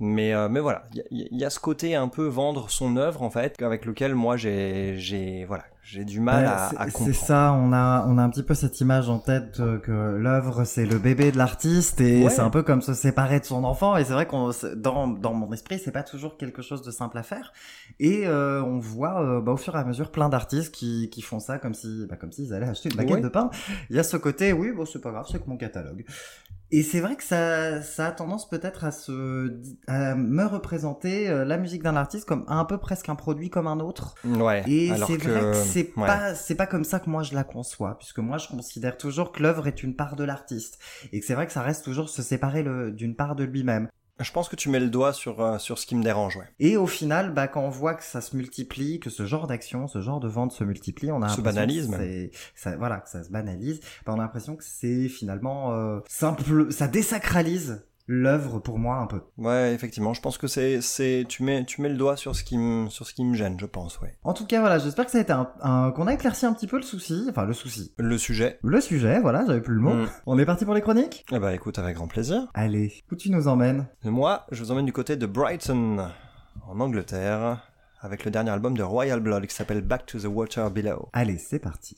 Mais 0.00 0.32
euh, 0.32 0.48
mais 0.48 0.60
voilà, 0.60 0.84
il 1.10 1.26
y, 1.32 1.38
y 1.40 1.44
a 1.44 1.50
ce 1.50 1.58
côté 1.58 1.96
un 1.96 2.06
peu 2.06 2.26
vendre 2.26 2.70
son 2.70 2.96
œuvre 2.96 3.22
en 3.22 3.30
fait, 3.30 3.60
avec 3.60 3.84
lequel 3.84 4.14
moi 4.14 4.36
j'ai 4.36 4.94
j'ai 4.96 5.44
voilà 5.44 5.64
j'ai 5.82 6.04
du 6.04 6.20
mal 6.20 6.44
Ouais, 6.44 6.50
à, 6.50 6.68
c'est- 6.70 6.76
à 6.76 6.84
c'est 6.84 6.90
comprendre. 6.92 7.16
ça, 7.16 7.52
on 7.58 7.72
a, 7.72 8.04
on 8.06 8.18
a 8.18 8.22
un 8.22 8.28
petit 8.30 8.42
peu 8.44 8.54
cette 8.54 8.78
image 8.80 9.08
en 9.08 9.18
tête 9.18 9.58
euh, 9.58 9.78
que 9.78 9.90
l'œuvre 9.90 10.62
c'est 10.64 10.84
le 10.86 10.98
bébé 10.98 11.32
de 11.32 11.38
l'artiste 11.38 12.00
et 12.00 12.22
Ouais. 12.24 12.30
c'est 12.30 12.42
un 12.42 12.50
peu 12.50 12.62
comme 12.62 12.80
se 12.82 12.94
séparer 12.94 13.40
de 13.40 13.44
son 13.46 13.64
enfant 13.64 13.96
et 13.96 14.04
c'est 14.04 14.12
vrai 14.12 14.26
qu'on 14.26 14.52
c'est- 14.52 14.76
dans, 14.76 15.08
dans 15.08 15.32
mon 15.34 15.50
esprit 15.52 15.80
c'est 15.82 15.90
pas 15.90 16.02
toujours 16.04 16.36
quelque 16.36 16.62
chose 16.62 16.82
de 16.82 16.90
simple 16.92 17.18
à 17.18 17.22
faire 17.24 17.52
et 17.98 18.26
euh, 18.26 18.62
on 18.62 18.78
voit 18.78 19.20
euh, 19.22 19.40
bah, 19.40 19.52
au 19.52 19.56
fur 19.56 19.74
et 19.74 19.78
à 19.78 19.84
mesure 19.84 20.10
plein 20.12 20.28
d'artistes 20.28 20.72
qui, 20.72 21.08
qui 21.10 21.22
font 21.22 21.40
ça 21.40 21.58
comme 21.58 21.74
si 21.74 22.06
bah, 22.08 22.14
comme 22.16 22.30
s'ils 22.30 22.52
allaient 22.54 22.68
acheter 22.68 22.90
une 22.90 22.96
baguette 22.96 23.16
Ouais. 23.16 23.20
de 23.22 23.28
pain. 23.28 23.50
Il 23.90 23.96
y 23.96 23.98
a 23.98 24.02
ce 24.04 24.16
côté 24.16 24.52
oui 24.52 24.70
bon 24.70 24.84
c'est 24.84 25.00
pas 25.00 25.10
grave 25.10 25.26
c'est 25.28 25.42
que 25.42 25.48
mon 25.48 25.56
catalogue. 25.56 26.04
Et 26.70 26.82
c'est 26.82 27.00
vrai 27.00 27.16
que 27.16 27.24
ça, 27.24 27.80
ça 27.82 28.08
a 28.08 28.12
tendance 28.12 28.48
peut-être 28.48 28.84
à 28.84 28.90
se, 28.90 29.58
à 29.86 30.14
me 30.14 30.44
représenter 30.44 31.28
euh, 31.28 31.44
la 31.44 31.56
musique 31.56 31.82
d'un 31.82 31.96
artiste 31.96 32.26
comme 32.26 32.44
un 32.46 32.64
peu 32.66 32.76
presque 32.76 33.08
un 33.08 33.14
produit 33.14 33.48
comme 33.48 33.66
un 33.66 33.80
autre. 33.80 34.14
Ouais. 34.24 34.62
Et 34.66 34.88
c'est 34.88 35.16
vrai 35.16 35.16
que 35.18 35.52
c'est 35.54 35.92
ouais. 35.96 36.06
pas 36.06 36.34
c'est 36.34 36.54
pas 36.54 36.66
comme 36.66 36.84
ça 36.84 37.00
que 37.00 37.08
moi 37.08 37.22
je 37.22 37.34
la 37.34 37.44
conçois 37.44 37.96
puisque 37.96 38.18
moi 38.18 38.36
je 38.36 38.48
considère 38.48 38.98
toujours 38.98 39.32
que 39.32 39.42
l'œuvre 39.42 39.66
est 39.66 39.82
une 39.82 39.96
part 39.96 40.14
de 40.14 40.24
l'artiste 40.24 40.78
et 41.12 41.20
que 41.20 41.26
c'est 41.26 41.34
vrai 41.34 41.46
que 41.46 41.52
ça 41.52 41.62
reste 41.62 41.84
toujours 41.84 42.10
se 42.10 42.22
séparer 42.22 42.62
d'une 42.92 43.16
part 43.16 43.34
de 43.34 43.44
lui-même. 43.44 43.88
Je 44.20 44.32
pense 44.32 44.48
que 44.48 44.56
tu 44.56 44.68
mets 44.68 44.80
le 44.80 44.90
doigt 44.90 45.12
sur 45.12 45.40
euh, 45.40 45.58
sur 45.58 45.78
ce 45.78 45.86
qui 45.86 45.94
me 45.94 46.02
dérange, 46.02 46.36
ouais. 46.36 46.46
Et 46.58 46.76
au 46.76 46.86
final, 46.86 47.32
bah 47.32 47.48
quand 47.48 47.62
on 47.62 47.70
voit 47.70 47.94
que 47.94 48.02
ça 48.02 48.20
se 48.20 48.36
multiplie, 48.36 49.00
que 49.00 49.10
ce 49.10 49.26
genre 49.26 49.46
d'action, 49.46 49.86
ce 49.86 50.00
genre 50.00 50.20
de 50.20 50.28
vente 50.28 50.52
se 50.52 50.64
multiplie, 50.64 51.12
on 51.12 51.22
a 51.22 51.28
Se 51.28 51.36
l'impression 51.36 51.42
banalise 51.42 51.90
que 51.90 52.30
ça 52.54 52.76
voilà 52.76 52.98
que 52.98 53.08
ça 53.08 53.22
se 53.22 53.30
banalise. 53.30 53.80
Bah, 54.04 54.12
on 54.14 54.18
a 54.18 54.22
l'impression 54.22 54.56
que 54.56 54.64
c'est 54.64 55.08
finalement 55.08 55.72
euh, 55.72 56.00
simple, 56.08 56.72
ça 56.72 56.88
désacralise 56.88 57.84
l'œuvre 58.08 58.58
pour 58.58 58.78
moi 58.78 58.96
un 58.96 59.06
peu. 59.06 59.20
Ouais, 59.36 59.72
effectivement, 59.74 60.14
je 60.14 60.20
pense 60.20 60.38
que 60.38 60.46
c'est 60.48 60.80
c'est 60.80 61.24
tu 61.28 61.42
mets 61.44 61.64
tu 61.64 61.82
mets 61.82 61.90
le 61.90 61.96
doigt 61.96 62.16
sur 62.16 62.34
ce 62.34 62.42
qui 62.42 62.56
me 62.58 62.88
sur 62.88 63.06
ce 63.06 63.12
qui 63.14 63.24
me 63.24 63.34
gêne, 63.34 63.56
je 63.60 63.66
pense, 63.66 64.00
ouais. 64.00 64.16
En 64.24 64.32
tout 64.32 64.46
cas, 64.46 64.60
voilà, 64.60 64.78
j'espère 64.78 65.04
que 65.04 65.10
ça 65.10 65.18
a 65.18 65.20
été 65.20 65.32
un, 65.32 65.48
un- 65.60 65.90
qu'on 65.92 66.06
a 66.06 66.14
éclairci 66.14 66.46
un 66.46 66.52
petit 66.54 66.66
peu 66.66 66.76
le 66.76 66.82
souci, 66.82 67.26
enfin 67.28 67.44
le 67.44 67.52
souci, 67.52 67.92
Le 67.98 68.16
sujet. 68.18 68.58
le 68.62 68.80
sujet, 68.80 69.20
voilà, 69.20 69.44
j'avais 69.46 69.60
plus 69.60 69.74
le 69.74 69.80
mot. 69.80 69.94
Mm. 69.94 70.08
On 70.26 70.38
est 70.38 70.46
parti 70.46 70.64
pour 70.64 70.74
les 70.74 70.80
chroniques? 70.80 71.24
Eh 71.32 71.38
bah 71.38 71.54
écoute, 71.54 71.78
avec 71.78 71.96
grand 71.96 72.08
plaisir. 72.08 72.48
Allez, 72.54 72.92
où 73.12 73.14
tu 73.14 73.30
nous 73.30 73.46
emmènes? 73.46 73.86
Et 74.04 74.10
moi, 74.10 74.46
je 74.50 74.64
vous 74.64 74.72
emmène 74.72 74.86
du 74.86 74.92
côté 74.92 75.16
de 75.16 75.26
Brighton, 75.26 76.08
en 76.66 76.80
Angleterre, 76.80 77.62
avec 78.00 78.24
le 78.24 78.30
dernier 78.30 78.50
album 78.50 78.76
de 78.76 78.82
Royal 78.82 79.20
Blood 79.20 79.46
qui 79.46 79.54
s'appelle 79.54 79.82
Back 79.82 80.06
to 80.06 80.18
the 80.18 80.24
Water 80.26 80.70
Below. 80.70 81.08
Allez, 81.12 81.36
c'est 81.38 81.58
parti. 81.58 81.96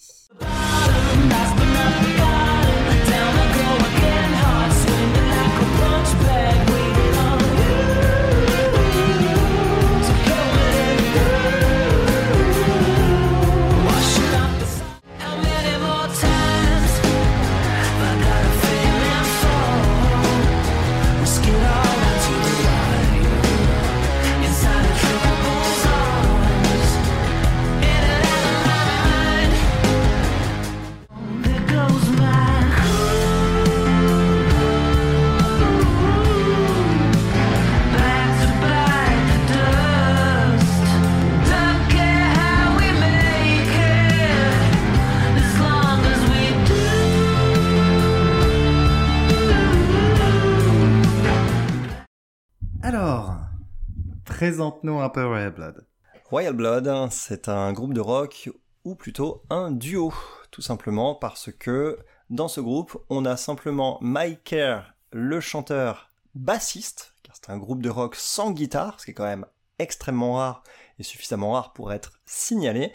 Présente-nous 54.41 54.99
un 55.01 55.11
peu 55.11 55.27
Royal 55.27 55.51
Blood. 55.51 55.87
Royal 56.31 56.55
Blood, 56.55 57.11
c'est 57.11 57.51
un 57.51 57.75
groupe 57.75 57.93
de 57.93 58.01
rock, 58.01 58.49
ou 58.85 58.95
plutôt 58.95 59.43
un 59.51 59.71
duo, 59.71 60.15
tout 60.51 60.63
simplement 60.63 61.15
parce 61.15 61.53
que 61.53 61.99
dans 62.31 62.49
ce 62.49 62.63
groupe, 62.63 62.97
on 63.11 63.27
a 63.27 63.37
simplement 63.37 63.99
Mike 64.01 64.45
Kerr, 64.45 64.95
le 65.13 65.41
chanteur 65.41 66.09
bassiste, 66.35 67.13
car 67.23 67.37
c'est 67.37 67.51
un 67.51 67.59
groupe 67.59 67.83
de 67.83 67.91
rock 67.91 68.17
sans 68.17 68.53
guitare, 68.53 68.99
ce 68.99 69.05
qui 69.05 69.11
est 69.11 69.15
quand 69.15 69.25
même 69.25 69.45
extrêmement 69.79 70.37
rare 70.37 70.63
et 70.99 71.03
suffisamment 71.03 71.53
rare 71.53 71.75
pour 71.75 71.93
être 71.93 72.19
signalé, 72.25 72.95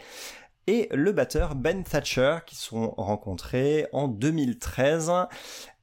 et 0.66 0.88
le 0.90 1.12
batteur 1.12 1.54
Ben 1.54 1.84
Thatcher, 1.84 2.38
qui 2.44 2.56
sont 2.56 2.90
rencontrés 2.96 3.86
en 3.92 4.08
2013, 4.08 5.12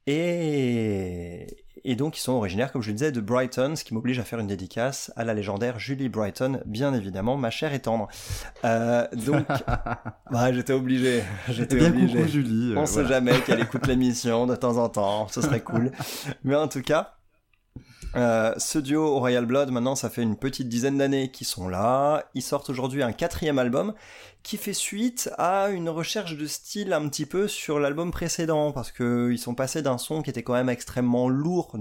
et, 0.07 1.47
et 1.85 1.95
donc 1.95 2.17
ils 2.17 2.21
sont 2.21 2.33
originaires, 2.33 2.71
comme 2.71 2.81
je 2.81 2.89
le 2.89 2.93
disais, 2.95 3.11
de 3.11 3.21
Brighton, 3.21 3.75
ce 3.75 3.83
qui 3.83 3.93
m'oblige 3.93 4.19
à 4.19 4.23
faire 4.23 4.39
une 4.39 4.47
dédicace 4.47 5.11
à 5.15 5.23
la 5.23 5.33
légendaire 5.33 5.79
Julie 5.79 6.09
Brighton, 6.09 6.61
bien 6.65 6.93
évidemment, 6.93 7.37
ma 7.37 7.49
chère 7.49 7.73
et 7.73 7.79
tendre. 7.79 8.07
Euh, 8.65 9.07
donc, 9.13 9.47
ouais, 10.31 10.53
j'étais 10.53 10.73
obligé, 10.73 11.23
j'étais 11.49 11.75
bien, 11.77 11.89
obligé. 11.89 12.17
coucou 12.17 12.27
Julie. 12.29 12.73
euh, 12.73 12.79
On 12.79 12.85
sait 12.85 13.01
voilà. 13.03 13.09
jamais 13.09 13.39
qu'elle 13.41 13.59
écoute 13.61 13.87
l'émission 13.87 14.45
de 14.47 14.55
temps 14.55 14.77
en 14.77 14.89
temps, 14.89 15.27
ce 15.29 15.41
serait 15.41 15.61
cool. 15.61 15.91
Mais 16.43 16.55
en 16.55 16.67
tout 16.67 16.81
cas, 16.81 17.15
Euh, 18.15 18.53
ce 18.57 18.77
duo 18.77 19.17
Royal 19.17 19.45
Blood, 19.45 19.71
maintenant, 19.71 19.95
ça 19.95 20.09
fait 20.09 20.21
une 20.21 20.37
petite 20.37 20.69
dizaine 20.69 20.97
d'années 20.99 21.31
qu'ils 21.31 21.47
sont 21.47 21.67
là. 21.67 22.29
Ils 22.35 22.43
sortent 22.43 22.69
aujourd'hui 22.69 23.01
un 23.01 23.11
quatrième 23.11 23.57
album 23.57 23.93
qui 24.43 24.57
fait 24.57 24.73
suite 24.73 25.31
à 25.37 25.69
une 25.69 25.89
recherche 25.89 26.37
de 26.37 26.45
style 26.45 26.93
un 26.93 27.07
petit 27.09 27.25
peu 27.25 27.47
sur 27.47 27.79
l'album 27.79 28.11
précédent, 28.11 28.71
parce 28.71 28.91
que 28.91 29.31
ils 29.31 29.39
sont 29.39 29.55
passés 29.55 29.81
d'un 29.81 29.97
son 29.97 30.21
qui 30.21 30.29
était 30.29 30.43
quand 30.43 30.53
même 30.53 30.69
extrêmement 30.69 31.27
lourd, 31.27 31.75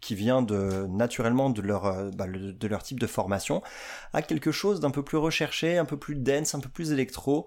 qui 0.00 0.14
vient 0.14 0.42
de 0.42 0.86
naturellement 0.88 1.50
de 1.50 1.62
leur 1.62 1.86
euh, 1.86 2.10
bah, 2.10 2.26
de 2.28 2.66
leur 2.68 2.82
type 2.82 3.00
de 3.00 3.06
formation, 3.06 3.62
à 4.12 4.22
quelque 4.22 4.52
chose 4.52 4.80
d'un 4.80 4.90
peu 4.90 5.02
plus 5.02 5.18
recherché, 5.18 5.78
un 5.78 5.84
peu 5.84 5.96
plus 5.96 6.16
dense, 6.16 6.54
un 6.54 6.60
peu 6.60 6.68
plus 6.68 6.92
électro. 6.92 7.46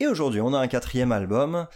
Et 0.00 0.06
aujourd'hui, 0.08 0.40
on 0.40 0.52
a 0.54 0.58
un 0.58 0.68
quatrième 0.68 1.12
album 1.12 1.68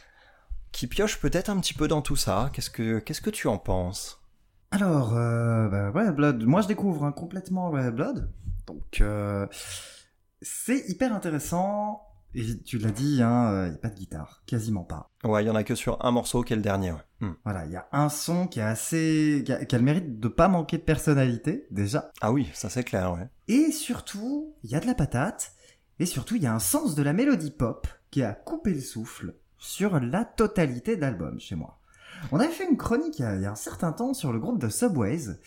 qui 0.73 0.87
pioche 0.89 1.19
peut-être 1.21 1.49
un 1.51 1.61
petit 1.61 1.75
peu 1.75 1.89
dans 1.89 2.03
tout 2.03 2.17
ça. 2.17 2.51
Qu'est-ce 2.53 2.71
que 2.71 2.99
qu'est-ce 2.99 3.21
que 3.21 3.31
tu 3.31 3.47
en 3.49 3.59
penses? 3.59 4.21
Alors, 4.71 5.17
euh, 5.17 5.69
bah, 5.69 5.91
Royal 5.91 6.15
Blood, 6.15 6.45
moi 6.45 6.61
je 6.61 6.69
découvre 6.69 7.05
hein, 7.05 7.13
complètement 7.13 7.71
Royal 7.71 7.93
Blood, 7.93 8.31
donc 8.67 9.01
euh, 9.01 9.47
c'est 10.43 10.89
hyper 10.89 11.15
intéressant. 11.15 12.03
Et 12.39 12.59
tu 12.65 12.77
l'as 12.77 12.91
dit, 12.91 13.15
il 13.17 13.23
hein, 13.23 13.69
n'y 13.69 13.75
a 13.77 13.79
pas 13.79 13.89
de 13.89 13.95
guitare, 13.95 14.43
quasiment 14.45 14.85
pas. 14.85 15.09
Ouais, 15.25 15.43
il 15.43 15.47
y 15.47 15.51
en 15.51 15.55
a 15.55 15.65
que 15.65 15.75
sur 15.75 16.05
un 16.05 16.11
morceau 16.11 16.43
qui 16.43 16.53
est 16.53 16.57
le 16.57 16.61
dernier. 16.63 16.93
ouais. 16.93 16.99
Hmm. 17.21 17.33
Voilà, 17.45 17.65
il 17.65 17.73
y 17.73 17.77
a 17.77 17.89
un 17.93 18.11
son 18.11 18.47
qui 18.47 18.59
est 18.59 18.63
assez, 18.63 19.43
qui 19.47 19.53
a, 19.53 19.65
qui 19.65 19.75
a 19.75 19.79
le 19.79 19.85
mérite 19.85 20.21
de 20.21 20.29
pas 20.29 20.49
manquer 20.49 20.77
de 20.77 20.83
personnalité 20.83 21.67
déjà, 21.71 22.11
Ah 22.21 22.33
oui, 22.33 22.51
ça 22.53 22.69
c'est 22.69 22.85
clair, 22.85 23.15
ouais. 23.15 23.31
et 23.49 23.73
surtout 23.73 24.55
il 24.65 24.71
y 24.71 24.75
a 24.75 24.81
de 24.81 24.87
la 24.87 24.95
patate, 24.95 25.53
et 25.99 26.05
surtout 26.05 26.37
il 26.37 26.43
y 26.43 26.47
a 26.47 26.53
un 26.55 26.59
sens 26.59 26.95
de 26.95 27.03
la 27.03 27.15
mélodie 27.15 27.53
pop 27.53 27.87
qui 28.11 28.23
a 28.23 28.33
coupé 28.35 28.75
le 28.75 28.81
souffle 28.83 29.35
sur 29.57 29.99
la 29.99 30.27
totalité 30.27 30.99
d'albums 30.99 31.41
chez 31.41 31.55
moi. 31.55 31.79
On 32.33 32.41
avait 32.41 32.49
fait 32.53 32.69
une 32.69 32.77
chronique 32.77 33.19
il 33.19 33.23
y 33.23 33.25
a, 33.25 33.37
il 33.37 33.43
y 33.43 33.47
a 33.47 33.53
un 33.53 33.57
certain 33.57 33.93
temps 33.93 34.15
sur 34.15 34.33
le 34.33 34.39
groupe 34.39 34.59
de 34.61 34.69
Subways 34.69 35.39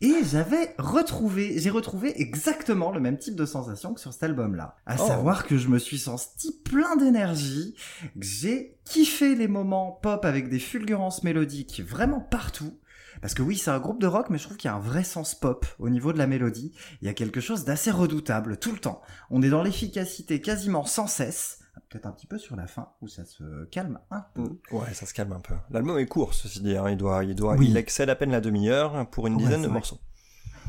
et 0.00 0.14
j'avais 0.24 0.74
retrouvé, 0.78 1.58
j'ai 1.58 1.70
retrouvé 1.70 2.20
exactement 2.20 2.90
le 2.90 3.00
même 3.00 3.18
type 3.18 3.36
de 3.36 3.46
sensation 3.46 3.94
que 3.94 4.00
sur 4.00 4.12
cet 4.12 4.22
album-là. 4.24 4.76
À 4.86 4.96
Oh. 4.98 5.06
savoir 5.06 5.46
que 5.46 5.56
je 5.56 5.68
me 5.68 5.78
suis 5.78 5.98
senti 5.98 6.52
plein 6.64 6.96
d'énergie, 6.96 7.74
que 8.02 8.08
j'ai 8.26 8.76
kiffé 8.84 9.34
les 9.36 9.48
moments 9.48 9.92
pop 10.02 10.24
avec 10.24 10.48
des 10.48 10.58
fulgurances 10.58 11.22
mélodiques 11.22 11.82
vraiment 11.86 12.20
partout. 12.20 12.78
Parce 13.20 13.34
que 13.34 13.42
oui, 13.42 13.56
c'est 13.56 13.70
un 13.70 13.78
groupe 13.78 14.00
de 14.00 14.06
rock, 14.08 14.30
mais 14.30 14.38
je 14.38 14.44
trouve 14.44 14.56
qu'il 14.56 14.68
y 14.68 14.72
a 14.72 14.76
un 14.76 14.80
vrai 14.80 15.04
sens 15.04 15.36
pop 15.36 15.64
au 15.78 15.88
niveau 15.90 16.12
de 16.12 16.18
la 16.18 16.26
mélodie. 16.26 16.72
Il 17.00 17.06
y 17.06 17.08
a 17.10 17.14
quelque 17.14 17.40
chose 17.40 17.64
d'assez 17.64 17.90
redoutable 17.92 18.56
tout 18.56 18.72
le 18.72 18.78
temps. 18.78 19.02
On 19.30 19.42
est 19.42 19.50
dans 19.50 19.62
l'efficacité 19.62 20.40
quasiment 20.40 20.84
sans 20.84 21.06
cesse. 21.06 21.58
Peut-être 21.88 22.06
un 22.06 22.12
petit 22.12 22.26
peu 22.26 22.38
sur 22.38 22.54
la 22.56 22.66
fin 22.66 22.88
où 23.00 23.08
ça 23.08 23.24
se 23.24 23.64
calme 23.66 23.98
un 24.10 24.24
peu. 24.34 24.58
Ouais, 24.72 24.92
ça 24.92 25.06
se 25.06 25.14
calme 25.14 25.32
un 25.32 25.40
peu. 25.40 25.54
L'album 25.70 25.98
est 25.98 26.06
court, 26.06 26.34
ceci 26.34 26.60
dit. 26.60 26.76
hein. 26.76 26.88
Il 26.90 26.96
doit, 26.96 27.24
il 27.24 27.34
doit, 27.34 27.54
Oui. 27.56 27.68
il 27.70 27.76
excède 27.76 28.10
à 28.10 28.14
peine 28.14 28.30
la 28.30 28.40
demi-heure 28.42 29.08
pour 29.10 29.26
une 29.26 29.34
Ouais, 29.34 29.42
dizaine 29.42 29.62
de 29.62 29.66
vrai. 29.68 29.74
morceaux. 29.74 29.98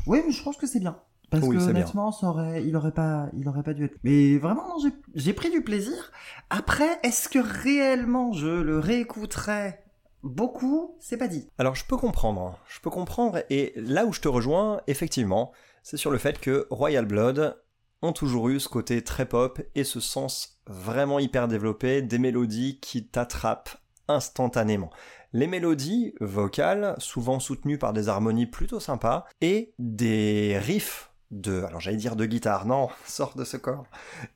Oui, 0.06 0.22
mais 0.26 0.32
je 0.32 0.42
pense 0.42 0.56
que 0.56 0.66
c'est 0.66 0.80
bien. 0.80 0.98
Parce 1.30 1.44
Oui, 1.46 1.56
que 1.56 1.62
honnêtement, 1.62 2.12
ça 2.12 2.28
aurait, 2.28 2.64
il 2.64 2.76
aurait 2.76 2.92
pas, 2.92 3.28
il 3.34 3.48
aurait 3.48 3.62
pas 3.62 3.74
dû 3.74 3.84
être. 3.84 3.96
Mais 4.04 4.38
vraiment, 4.38 4.66
non, 4.68 4.76
j'ai, 4.82 4.92
j'ai 5.14 5.32
pris 5.34 5.50
du 5.50 5.62
plaisir. 5.62 6.12
Après, 6.50 6.98
est-ce 7.02 7.28
que 7.28 7.38
réellement 7.38 8.32
je 8.32 8.46
le 8.46 8.78
réécouterais 8.78 9.84
beaucoup? 10.22 10.96
C'est 11.00 11.16
pas 11.16 11.28
dit. 11.28 11.48
Alors, 11.58 11.74
je 11.74 11.84
peux 11.86 11.96
comprendre. 11.96 12.58
Je 12.68 12.80
peux 12.80 12.90
comprendre. 12.90 13.42
Et 13.50 13.72
là 13.76 14.04
où 14.06 14.12
je 14.12 14.20
te 14.20 14.28
rejoins, 14.28 14.80
effectivement, 14.86 15.52
c'est 15.82 15.96
sur 15.96 16.10
le 16.10 16.18
fait 16.18 16.38
que 16.40 16.66
Royal 16.70 17.04
Blood 17.06 17.56
ont 18.02 18.12
toujours 18.12 18.48
eu 18.48 18.60
ce 18.60 18.68
côté 18.68 19.02
très 19.02 19.26
pop 19.26 19.60
et 19.74 19.84
ce 19.84 20.00
sens 20.00 20.53
vraiment 20.66 21.18
hyper 21.18 21.48
développé 21.48 22.02
des 22.02 22.18
mélodies 22.18 22.78
qui 22.80 23.06
t'attrapent 23.06 23.76
instantanément. 24.08 24.90
Les 25.32 25.46
mélodies 25.46 26.14
vocales, 26.20 26.94
souvent 26.98 27.40
soutenues 27.40 27.78
par 27.78 27.92
des 27.92 28.08
harmonies 28.08 28.46
plutôt 28.46 28.80
sympas, 28.80 29.24
et 29.40 29.72
des 29.78 30.58
riffs 30.58 31.10
de, 31.30 31.62
alors 31.64 31.80
j'allais 31.80 31.96
dire 31.96 32.14
de 32.14 32.26
guitare, 32.26 32.66
non, 32.66 32.88
sors 33.06 33.34
de 33.34 33.44
ce 33.44 33.56
corps, 33.56 33.86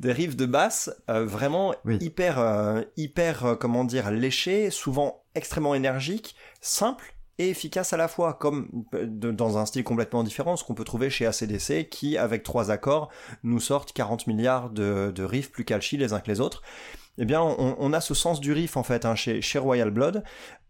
des 0.00 0.12
riffs 0.12 0.36
de 0.36 0.46
basse 0.46 0.90
euh, 1.08 1.24
vraiment 1.24 1.74
Oui. 1.84 1.98
hyper, 2.00 2.38
euh, 2.38 2.82
hyper, 2.96 3.44
euh, 3.44 3.54
comment 3.54 3.84
dire, 3.84 4.10
léchés, 4.10 4.70
souvent 4.70 5.22
extrêmement 5.34 5.74
énergiques, 5.74 6.34
simples 6.60 7.14
et 7.38 7.50
efficaces 7.50 7.92
à 7.92 7.96
la 7.96 8.08
fois, 8.08 8.34
comme 8.34 8.68
euh, 8.94 9.06
dans 9.06 9.58
un 9.58 9.66
style 9.66 9.84
complètement 9.84 10.22
différent, 10.22 10.56
ce 10.56 10.64
qu'on 10.64 10.74
peut 10.74 10.84
trouver 10.84 11.10
chez 11.10 11.26
ACDC, 11.26 11.88
qui, 11.88 12.18
avec 12.18 12.42
trois 12.42 12.70
accords, 12.70 13.10
nous 13.42 13.60
sortent 13.60 13.92
40 13.92 14.26
milliards 14.26 14.70
de, 14.70 15.12
de 15.14 15.22
riffs 15.24 15.50
plus 15.50 15.64
calchi 15.64 15.96
les 15.96 16.12
uns 16.12 16.20
que 16.20 16.30
les 16.30 16.40
autres. 16.40 16.62
Eh 17.20 17.24
bien, 17.24 17.42
on, 17.42 17.92
a 17.92 18.00
ce 18.00 18.14
sens 18.14 18.40
du 18.40 18.52
riff, 18.52 18.76
en 18.76 18.84
fait, 18.84 19.04
hein, 19.04 19.16
chez 19.16 19.58
Royal 19.58 19.90
Blood, 19.90 20.22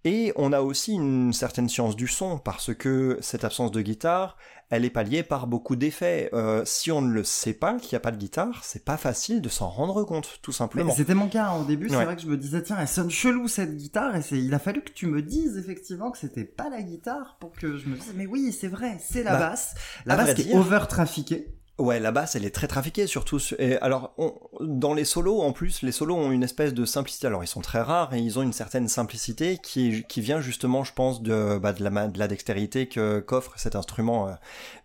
et 0.05 0.33
on 0.37 0.55
a 0.55 0.63
aussi 0.63 0.95
une 0.95 1.35
certaine 1.35 1.69
science 1.69 1.95
du 1.95 2.09
son, 2.09 2.39
parce 2.39 2.73
que 2.73 3.19
cette 3.21 3.45
absence 3.45 3.71
de 3.71 3.83
guitare, 3.83 4.39
elle 4.71 4.85
est 4.85 4.91
palliée 4.91 5.23
par 5.23 5.47
beaucoup 5.47 5.77
d'effets. 5.77 6.29
Euh, 6.33 6.63
si 6.65 6.91
on 6.93 7.01
ne 7.01 7.11
le 7.13 7.25
sait 7.25 7.55
pas, 7.55 7.79
qu'il 7.79 7.91
n'y 7.95 7.97
a 7.97 8.01
pas 8.01 8.11
de 8.11 8.17
guitare, 8.19 8.61
c'est 8.65 8.85
pas 8.85 8.97
facile 8.97 9.41
de 9.41 9.49
s'en 9.49 9.69
rendre 9.69 10.05
compte, 10.05 10.39
tout 10.43 10.51
Mais 10.51 10.57
simplement. 10.57 10.93
c'était 10.95 11.15
mon 11.15 11.29
cas 11.29 11.49
hein. 11.49 11.61
au 11.61 11.65
début. 11.65 11.89
C'est 11.89 11.97
Ouais. 11.97 12.05
vrai 12.05 12.17
que 12.17 12.23
je 12.23 12.27
me 12.29 12.37
disais 12.37 12.63
tiens, 12.63 12.77
elle 12.81 12.89
sonne 12.89 13.11
chelou 13.11 13.49
cette 13.49 13.77
guitare. 13.77 14.15
Et 14.17 14.23
c'est, 14.23 14.39
il 14.39 14.53
a 14.53 14.59
fallu 14.59 14.83
que 14.83 14.93
tu 14.93 15.07
me 15.07 15.23
dises 15.23 15.57
effectivement 15.57 16.11
que 16.11 16.19
c'était 16.19 16.45
pas 16.45 16.69
la 16.69 16.83
guitare 16.83 17.37
pour 17.41 17.53
que 17.53 17.77
je 17.77 17.87
me 17.89 17.97
dise 17.97 18.13
mais 18.15 18.27
oui, 18.27 18.53
c'est 18.53 18.69
vrai, 18.69 18.99
c'est 19.01 19.23
la 19.23 19.33
Bah, 19.33 19.39
basse. 19.51 19.75
La 20.07 20.17
basse 20.17 20.35
qui 20.35 20.45
dire- 20.45 20.57
est 20.57 20.59
over 20.59 20.81
trafiquée. 20.89 21.55
Ouais, 21.79 22.01
la 22.01 22.11
basse, 22.11 22.35
elle 22.35 22.45
est 22.45 22.51
très 22.55 22.67
trafiquée, 22.67 23.07
surtout. 23.07 23.39
su- 23.39 23.55
Et 23.61 23.77
alors, 23.79 24.13
on- 24.19 24.35
dans 24.61 24.95
les 24.95 25.05
solos, 25.05 25.41
en 25.43 25.53
plus, 25.53 25.83
les 25.83 25.93
solos 25.93 26.17
ont 26.17 26.33
une 26.33 26.43
espèce 26.43 26.75
de 26.75 26.85
simplicité. 26.85 27.29
Alors, 27.29 27.45
ils 27.45 27.49
sont 27.49 27.61
très 27.61 27.81
rares 27.81 28.13
et 28.15 28.19
ils 28.19 28.37
ont 28.39 28.43
une 28.43 28.53
certaine 28.53 28.89
simplicité 28.89 29.59
qui, 29.63 30.05
qui 30.09 30.21
vient 30.21 30.41
justement, 30.41 30.83
je 30.83 30.93
pense, 30.93 31.23
de, 31.23 31.57
bah, 31.59 31.73
de, 31.73 31.85
la, 31.85 32.09
de 32.09 32.19
la 32.19 32.27
dextérité 32.27 32.89
que 32.89 33.21
qu'offre 33.21 33.53
cet 33.57 33.77
instrument. 33.77 34.27
euh. 34.29 34.33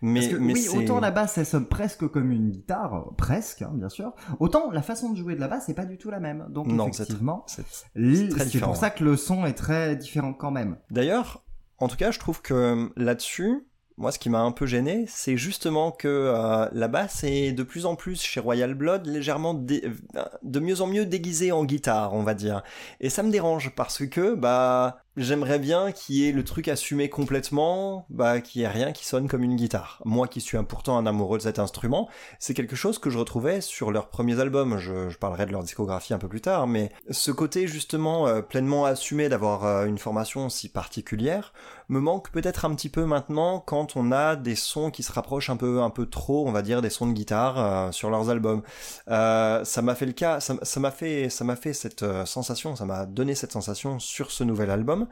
Mais, 0.02 0.20
Parce 0.20 0.34
que 0.34 0.38
mais 0.40 0.54
oui, 0.54 0.68
autant 0.84 1.00
la 1.00 1.10
basse 1.10 1.38
elle 1.40 1.46
sonne 1.48 1.66
presque 1.66 2.08
comme 2.08 2.32
une 2.32 2.52
guitare, 2.52 2.94
euh, 2.96 3.12
presque 3.18 3.64
hein, 3.64 3.72
bien 3.74 3.90
sûr. 3.90 4.14
Autant 4.40 4.70
la 4.72 4.82
façon 4.84 5.10
de 5.12 5.18
jouer 5.18 5.34
de 5.36 5.40
la 5.40 5.48
basse 5.48 5.64
c'est 5.66 5.74
pas 5.74 5.86
du 5.86 5.98
tout 5.98 6.12
la 6.12 6.20
même. 6.20 6.46
Donc 6.50 6.68
Non, 6.68 6.92
c'est 6.92 7.04
effectivement, 7.04 7.44
c'est- 7.48 8.60
pour 8.60 8.76
ça 8.76 8.90
que 8.92 9.04
le 9.04 9.18
son 9.18 9.46
est 9.48 9.54
très 9.54 9.96
différent 9.96 10.34
quand 10.34 10.52
même. 10.52 10.78
D'ailleurs, 10.92 11.44
en 11.80 11.88
tout 11.88 11.98
cas, 11.98 12.12
je 12.12 12.20
trouve 12.20 12.42
que 12.42 12.54
euh, 12.54 12.90
là-dessus, 12.98 13.66
moi, 13.98 14.12
ce 14.12 14.20
qui 14.20 14.30
m'a 14.30 14.40
un 14.40 14.52
peu 14.52 14.66
gêné, 14.66 15.06
c'est 15.08 15.38
justement 15.38 15.92
que 15.92 16.08
euh, 16.08 16.68
la 16.72 16.88
basse 16.88 17.24
est 17.24 17.52
de 17.52 17.64
plus 17.64 17.86
en 17.86 17.96
plus 17.96 18.22
chez 18.22 18.40
Royal 18.40 18.74
Blood 18.74 19.06
légèrement 19.06 19.56
euh, 19.70 20.26
de 20.42 20.60
mieux 20.60 20.82
en 20.82 20.88
mieux 20.88 21.06
déguisée 21.06 21.52
en 21.52 21.64
guitare, 21.64 22.14
on 22.14 22.24
va 22.24 22.34
dire. 22.34 22.64
Et 23.00 23.10
ça 23.10 23.22
me 23.24 23.32
dérange 23.32 23.72
parce 23.76 24.06
que 24.08 24.34
bah 24.34 24.98
j'aimerais 25.18 25.60
bien 25.60 25.92
qu'il 25.92 26.16
y 26.16 26.28
ait 26.28 26.32
le 26.32 26.44
truc 26.44 26.68
assumé 26.68 27.10
complètement, 27.10 28.06
bah 28.10 28.42
qu'il 28.42 28.62
y 28.62 28.64
ait 28.64 28.70
rien 28.70 28.92
qui 28.92 29.06
sonne 29.06 29.28
comme 29.28 29.44
une 29.44 29.56
guitare. 29.56 30.02
Moi, 30.06 30.28
qui 30.28 30.42
suis 30.42 30.58
pourtant 30.64 30.98
un 30.98 31.06
amoureux 31.06 31.38
de 31.38 31.44
cet 31.44 31.60
instrument, 31.60 32.10
c'est 32.40 32.54
quelque 32.54 32.76
chose 32.76 33.00
que 33.00 33.10
je 33.10 33.18
retrouvais 33.18 33.62
sur 33.62 33.92
leurs 33.92 34.10
premiers 34.10 34.40
albums. 34.40 34.78
Je, 34.78 35.16
parlerai 35.18 35.46
de 35.46 35.52
leur 35.52 35.64
discographie 35.64 36.14
un 36.14 36.18
peu 36.18 36.28
plus 36.28 36.42
tard, 36.42 36.68
mais 36.68 36.92
ce 37.10 37.32
côté 37.32 37.68
justement 37.68 38.28
euh, 38.28 38.42
pleinement 38.42 38.86
assumé 38.86 39.30
d'avoir 39.30 39.66
euh, 39.66 39.86
une 39.86 39.98
formation 39.98 40.50
si 40.50 40.70
particulière 40.70 41.54
me 41.88 42.00
manque 42.00 42.32
peut-être 42.32 42.66
un 42.66 42.74
petit 42.76 42.90
peu 42.90 43.06
maintenant 43.06 43.60
quand 43.60 43.96
on 43.96 44.12
a 44.12 44.36
des 44.36 44.56
sons 44.56 44.90
qui 44.90 45.04
se 45.04 45.12
rapprochent 45.12 45.50
un 45.50 45.58
peu 45.58 45.82
un 45.82 45.90
peu 45.90 46.06
trop, 46.08 46.48
on 46.48 46.52
va 46.52 46.62
dire, 46.62 46.82
des 46.82 46.90
sons 46.90 47.08
de 47.08 47.14
guitare 47.14 47.60
euh, 47.60 47.92
sur 47.92 48.10
leurs 48.10 48.30
albums. 48.30 48.64
Ça 49.08 49.82
m'a 49.82 49.96
fait 49.96 50.06
le 50.06 50.14
cas, 50.14 50.40
ça 50.40 50.80
m'a 50.80 50.92
fait 50.92 51.30
ça 51.30 51.44
m'a 51.44 51.56
fait 51.56 51.74
cette 51.74 52.06
sensation, 52.26 52.76
ça 52.76 52.86
m'a 52.86 53.06
donné 53.06 53.36
cette 53.36 53.52
sensation 53.52 54.00
sur 54.00 54.32
ce 54.32 54.44
nouvel 54.44 54.70
album, 54.70 55.03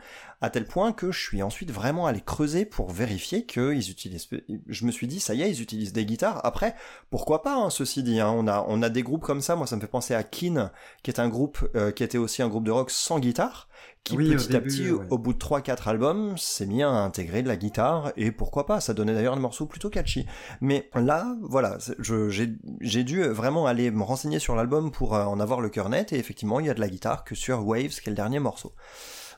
à 0.42 0.50
tel 0.50 0.66
point 0.66 0.92
que 0.92 1.12
je 1.12 1.20
suis 1.20 1.44
ensuite 1.44 1.72
vraiment 1.72 2.08
allé 2.08 2.22
creuser 2.22 2.66
pour 2.66 2.92
vérifier 2.92 3.46
qu'ils 3.46 3.92
utilisent. 3.92 4.28
Je 4.68 4.86
me 4.86 4.92
suis 4.92 5.08
dit 5.08 5.20
ça 5.20 5.34
y 5.34 5.42
est, 5.44 5.50
ils 5.52 5.62
utilisent 5.62 5.94
des 5.94 6.06
guitares. 6.06 6.42
Après, 6.46 6.76
pourquoi 7.10 7.44
pas, 7.44 7.56
hein, 7.56 7.70
ceci 7.70 8.02
dit. 8.04 8.20
hein, 8.20 8.32
on 8.36 8.48
a 8.48 8.66
on 8.68 8.82
a 8.82 8.90
des 8.90 9.04
groupes 9.04 9.24
comme 9.24 9.42
ça. 9.42 9.56
Moi, 9.56 9.68
ça 9.68 9.76
me 9.76 9.82
fait 9.82 9.88
penser 9.88 10.14
à 10.16 10.24
Keen, 10.24 10.72
qui 11.04 11.12
est 11.12 11.20
un 11.20 11.30
groupe 11.30 11.60
euh, 11.76 11.92
qui 11.92 12.04
était 12.04 12.18
aussi 12.18 12.42
un 12.42 12.48
groupe 12.48 12.64
de 12.64 12.72
rock 12.72 12.90
sans 12.90 13.20
guitare, 13.20 13.68
qui 14.04 14.16
Oui, 14.18 14.36
petit 14.36 14.56
à 14.56 14.62
petit, 14.62 14.92
ouais. 14.92 15.06
au 15.12 15.18
bout 15.20 15.34
de 15.34 15.38
3-4 15.38 15.90
albums, 15.90 16.38
s'est 16.38 16.66
mis 16.66 16.82
à 16.82 16.90
intégrer 16.90 17.44
de 17.44 17.48
la 17.48 17.56
guitare, 17.56 18.12
et 18.18 18.32
pourquoi 18.32 18.66
pas, 18.66 18.80
ça 18.82 18.94
donnait 18.96 19.14
d'ailleurs 19.14 19.36
des 19.36 19.42
morceaux 19.42 19.68
plutôt 19.68 19.90
catchy. 19.92 20.26
Mais 20.60 20.90
là, 20.96 21.36
voilà, 21.42 21.78
j'ai 22.00 23.04
dû 23.04 23.24
vraiment 23.24 23.68
aller 23.68 23.92
me 23.92 24.02
renseigner 24.04 24.40
sur 24.40 24.56
l'album 24.56 24.92
pour 24.92 25.16
euh, 25.16 25.24
en 25.26 25.40
avoir 25.40 25.62
le 25.62 25.70
cœur 25.70 25.90
net, 25.90 26.14
et 26.14 26.18
effectivement, 26.18 26.60
il 26.60 26.66
y 26.66 26.70
a 26.70 26.74
de 26.74 26.80
la 26.80 26.90
guitare 26.90 27.24
que 27.24 27.36
sur 27.36 27.66
Waves, 27.68 27.90
qui 28.02 28.08
est 28.08 28.10
le 28.10 28.16
dernier 28.16 28.40
morceau. 28.40 28.74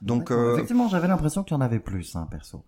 Donc, 0.02 0.32
euh, 0.32 0.54
Effectivement, 0.56 0.88
j'avais 0.88 1.08
l'impression 1.08 1.44
qu'il 1.44 1.56
y 1.56 1.58
en 1.58 1.62
avait 1.62 1.80
plus, 1.80 2.16
hein, 2.16 2.28
perso. 2.30 2.64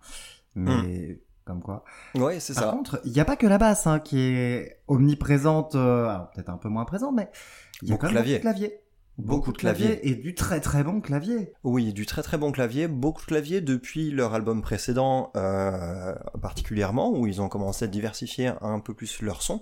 Mais 0.54 1.20
comme 1.44 1.62
quoi. 1.62 1.84
ouais, 2.14 2.40
c'est 2.40 2.54
Par 2.54 2.64
ça. 2.64 2.70
contre, 2.70 3.00
il 3.04 3.12
n'y 3.12 3.20
a 3.20 3.24
pas 3.24 3.36
que 3.36 3.46
la 3.46 3.58
basse 3.58 3.86
hein, 3.86 4.00
qui 4.00 4.18
est 4.20 4.80
omniprésente, 4.88 5.74
euh, 5.74 6.08
alors 6.08 6.30
peut-être 6.30 6.48
un 6.50 6.56
peu 6.56 6.68
moins 6.68 6.84
présente, 6.84 7.14
mais 7.14 7.28
il 7.82 7.88
y 7.88 7.92
a 7.92 7.94
Beaucoup 7.94 8.06
quand 8.06 8.12
même 8.14 8.24
de 8.24 8.38
clavier. 8.38 8.80
Beaucoup 9.18 9.50
de 9.52 9.56
claviers. 9.56 10.06
et 10.10 10.14
du 10.14 10.34
très 10.34 10.60
très 10.60 10.84
bon 10.84 11.00
clavier. 11.00 11.54
Oui, 11.64 11.94
du 11.94 12.04
très 12.04 12.22
très 12.22 12.36
bon 12.36 12.52
clavier, 12.52 12.86
beaucoup 12.86 13.22
de 13.22 13.26
claviers 13.26 13.62
depuis 13.62 14.10
leur 14.10 14.34
album 14.34 14.60
précédent 14.60 15.30
euh, 15.36 16.14
particulièrement, 16.42 17.10
où 17.12 17.26
ils 17.26 17.40
ont 17.40 17.48
commencé 17.48 17.86
à 17.86 17.88
diversifier 17.88 18.52
un 18.60 18.78
peu 18.78 18.92
plus 18.92 19.22
leur 19.22 19.40
son. 19.40 19.60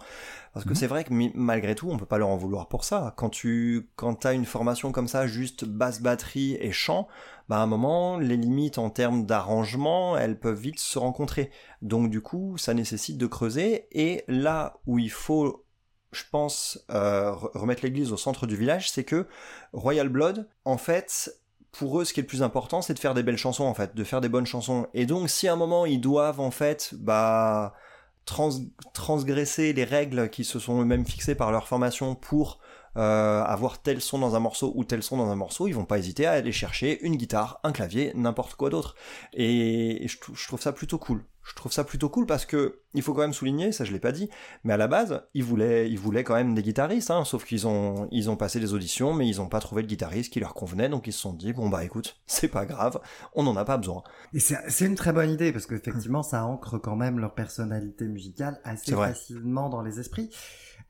Parce 0.54 0.64
que 0.64 0.70
Mhm. 0.70 0.74
c'est 0.76 0.86
vrai 0.88 1.04
que 1.04 1.12
malgré 1.36 1.76
tout, 1.76 1.88
on 1.88 1.96
peut 1.98 2.04
pas 2.06 2.18
leur 2.18 2.30
en 2.30 2.36
vouloir 2.36 2.66
pour 2.66 2.82
ça. 2.82 3.14
Quand 3.16 3.30
tu 3.30 3.90
quand 3.94 4.26
as 4.26 4.32
une 4.32 4.44
formation 4.44 4.90
comme 4.90 5.06
ça, 5.06 5.28
juste 5.28 5.64
basse 5.66 6.00
batterie 6.02 6.56
et 6.60 6.72
chant, 6.72 7.06
bah 7.48 7.58
à 7.58 7.62
un 7.62 7.66
moment, 7.66 8.18
les 8.18 8.36
limites 8.36 8.78
en 8.78 8.90
termes 8.90 9.26
d'arrangement, 9.26 10.16
elles 10.16 10.38
peuvent 10.38 10.60
vite 10.60 10.80
se 10.80 10.98
rencontrer. 10.98 11.50
Donc 11.82 12.10
du 12.10 12.20
coup, 12.20 12.56
ça 12.58 12.74
nécessite 12.74 13.18
de 13.18 13.26
creuser. 13.26 13.86
Et 13.92 14.24
là 14.28 14.78
où 14.86 14.98
il 14.98 15.10
faut 15.10 15.64
je 16.14 16.22
pense, 16.30 16.84
euh, 16.90 17.32
re- 17.32 17.50
remettre 17.58 17.82
l'église 17.82 18.12
au 18.12 18.16
centre 18.16 18.46
du 18.46 18.56
village, 18.56 18.90
c'est 18.90 19.04
que 19.04 19.26
Royal 19.72 20.08
Blood, 20.08 20.48
en 20.64 20.78
fait, 20.78 21.40
pour 21.72 22.00
eux, 22.00 22.04
ce 22.04 22.14
qui 22.14 22.20
est 22.20 22.22
le 22.22 22.28
plus 22.28 22.42
important, 22.42 22.82
c'est 22.82 22.94
de 22.94 22.98
faire 23.00 23.14
des 23.14 23.22
belles 23.22 23.36
chansons, 23.36 23.64
en 23.64 23.74
fait, 23.74 23.94
de 23.94 24.04
faire 24.04 24.20
des 24.20 24.28
bonnes 24.28 24.46
chansons. 24.46 24.86
Et 24.94 25.06
donc, 25.06 25.28
si 25.28 25.48
à 25.48 25.52
un 25.52 25.56
moment, 25.56 25.86
ils 25.86 26.00
doivent, 26.00 26.40
en 26.40 26.52
fait, 26.52 26.94
bah, 26.96 27.74
trans- 28.26 28.62
transgresser 28.92 29.72
les 29.72 29.84
règles 29.84 30.30
qui 30.30 30.44
se 30.44 30.58
sont 30.58 30.80
eux-mêmes 30.80 31.04
fixées 31.04 31.34
par 31.34 31.50
leur 31.50 31.66
formation 31.66 32.14
pour 32.14 32.60
euh, 32.96 33.42
avoir 33.44 33.82
tel 33.82 34.00
son 34.00 34.18
dans 34.18 34.34
un 34.36 34.40
morceau 34.40 34.72
ou 34.76 34.84
tel 34.84 35.02
son 35.02 35.16
dans 35.16 35.28
un 35.30 35.36
morceau, 35.36 35.66
ils 35.66 35.72
vont 35.72 35.84
pas 35.84 35.98
hésiter 35.98 36.26
à 36.26 36.32
aller 36.32 36.52
chercher 36.52 37.00
une 37.04 37.16
guitare, 37.16 37.60
un 37.64 37.72
clavier, 37.72 38.12
n'importe 38.14 38.54
quoi 38.54 38.70
d'autre. 38.70 38.94
Et 39.32 40.06
je, 40.08 40.18
trou- 40.18 40.34
je 40.34 40.46
trouve 40.46 40.60
ça 40.60 40.72
plutôt 40.72 40.98
cool. 40.98 41.24
Je 41.46 41.54
trouve 41.54 41.72
ça 41.72 41.84
plutôt 41.84 42.08
cool 42.08 42.24
parce 42.24 42.46
que 42.46 42.80
il 42.94 43.02
faut 43.02 43.12
quand 43.12 43.20
même 43.20 43.34
souligner, 43.34 43.70
ça 43.70 43.84
je 43.84 43.92
l'ai 43.92 43.98
pas 43.98 44.12
dit, 44.12 44.30
mais 44.62 44.72
à 44.72 44.78
la 44.78 44.86
base, 44.88 45.22
ils 45.34 45.44
voulaient, 45.44 45.90
ils 45.90 45.98
voulaient 45.98 46.24
quand 46.24 46.34
même 46.36 46.54
des 46.54 46.62
guitaristes, 46.62 47.10
hein, 47.10 47.22
sauf 47.26 47.44
qu'ils 47.44 47.66
ont, 47.66 48.08
ils 48.10 48.30
ont 48.30 48.36
passé 48.36 48.60
des 48.60 48.72
auditions, 48.72 49.12
mais 49.12 49.28
ils 49.28 49.42
ont 49.42 49.48
pas 49.48 49.60
trouvé 49.60 49.82
le 49.82 49.88
guitariste 49.88 50.32
qui 50.32 50.40
leur 50.40 50.54
convenait, 50.54 50.88
donc 50.88 51.06
ils 51.06 51.12
se 51.12 51.18
sont 51.20 51.34
dit 51.34 51.52
bon 51.52 51.68
bah 51.68 51.84
écoute, 51.84 52.16
c'est 52.26 52.48
pas 52.48 52.64
grave, 52.64 52.98
on 53.34 53.42
n'en 53.42 53.56
a 53.56 53.66
pas 53.66 53.76
besoin. 53.76 54.02
Et 54.32 54.40
c'est 54.40 54.56
c'est 54.68 54.86
une 54.86 54.94
très 54.94 55.12
bonne 55.12 55.30
idée 55.30 55.52
parce 55.52 55.66
qu'effectivement, 55.66 56.22
ça 56.22 56.46
ancre 56.46 56.78
quand 56.78 56.96
même 56.96 57.18
leur 57.18 57.34
personnalité 57.34 58.06
musicale 58.06 58.58
assez 58.64 58.92
facilement 59.08 59.68
dans 59.68 59.82
les 59.82 60.00
esprits. 60.00 60.30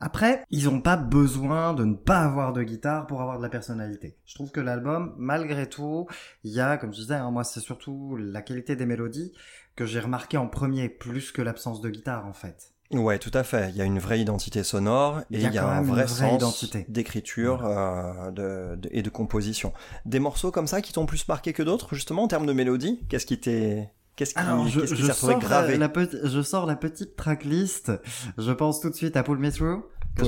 Après, 0.04 0.44
ils 0.50 0.68
ont 0.68 0.82
pas 0.82 0.98
besoin 0.98 1.72
de 1.72 1.82
ne 1.82 1.94
pas 1.94 2.18
avoir 2.18 2.52
de 2.52 2.62
guitare 2.62 3.06
pour 3.06 3.22
avoir 3.22 3.38
de 3.38 3.42
la 3.42 3.48
personnalité. 3.48 4.18
Je 4.26 4.34
trouve 4.34 4.50
que 4.50 4.60
l'album, 4.60 5.14
malgré 5.16 5.66
tout, 5.66 6.06
il 6.42 6.52
y 6.52 6.60
a, 6.60 6.76
comme 6.76 6.92
je 6.92 7.00
disais, 7.00 7.14
hein, 7.14 7.30
moi 7.30 7.42
c'est 7.42 7.60
surtout 7.60 8.14
la 8.18 8.42
qualité 8.42 8.76
des 8.76 8.84
mélodies 8.84 9.32
que 9.76 9.86
j'ai 9.86 10.00
remarqué 10.00 10.36
en 10.36 10.46
premier, 10.46 10.90
plus 10.90 11.32
que 11.32 11.40
l'absence 11.40 11.80
de 11.80 11.88
guitare 11.88 12.26
en 12.26 12.34
fait. 12.34 12.74
Ouais, 12.92 13.18
tout 13.18 13.30
à 13.32 13.44
fait. 13.44 13.70
Il 13.70 13.76
y 13.76 13.80
a 13.80 13.86
une 13.86 13.98
vraie 13.98 14.20
identité 14.20 14.62
sonore 14.62 15.20
et 15.30 15.40
Il 15.40 15.40
il 15.40 15.54
y 15.54 15.56
a 15.56 15.66
un 15.66 15.80
vrai, 15.80 16.06
sens 16.06 16.34
identité. 16.34 16.84
d'écriture 16.90 17.64
euh, 17.64 18.76
et 18.90 19.00
de 19.00 19.08
composition. 19.08 19.72
Des 20.04 20.20
morceaux 20.20 20.50
comme 20.50 20.66
ça 20.66 20.82
qui 20.82 20.92
t'ont 20.92 21.06
plus 21.06 21.26
marqué 21.26 21.54
que 21.54 21.62
d'autres, 21.62 21.94
justement 21.94 22.24
en 22.24 22.28
termes 22.28 22.44
de 22.44 22.52
mélodie. 22.52 23.00
Qu'est-ce 23.08 23.24
qui 23.24 23.40
t'est, 23.40 23.90
qu'est-ce 24.16 24.34
qui, 24.34 24.40
Alors, 24.40 24.66
je, 24.68 24.80
qu'est-ce 24.80 24.94
qui 24.94 25.00
je 25.02 25.06
s'est 25.06 25.12
retrouvé 25.12 25.32
sors, 25.34 25.40
gravé 25.40 25.76
la, 25.78 25.90
je 26.24 26.42
sors 26.42 26.66
la 26.66 26.76
petite 26.76 27.16
tracklist. 27.16 27.92
Je 28.38 28.52
pense 28.52 28.80
tout 28.80 28.90
de 28.90 28.94
suite 28.94 29.16
à 29.16 29.22
Paul 29.22 29.38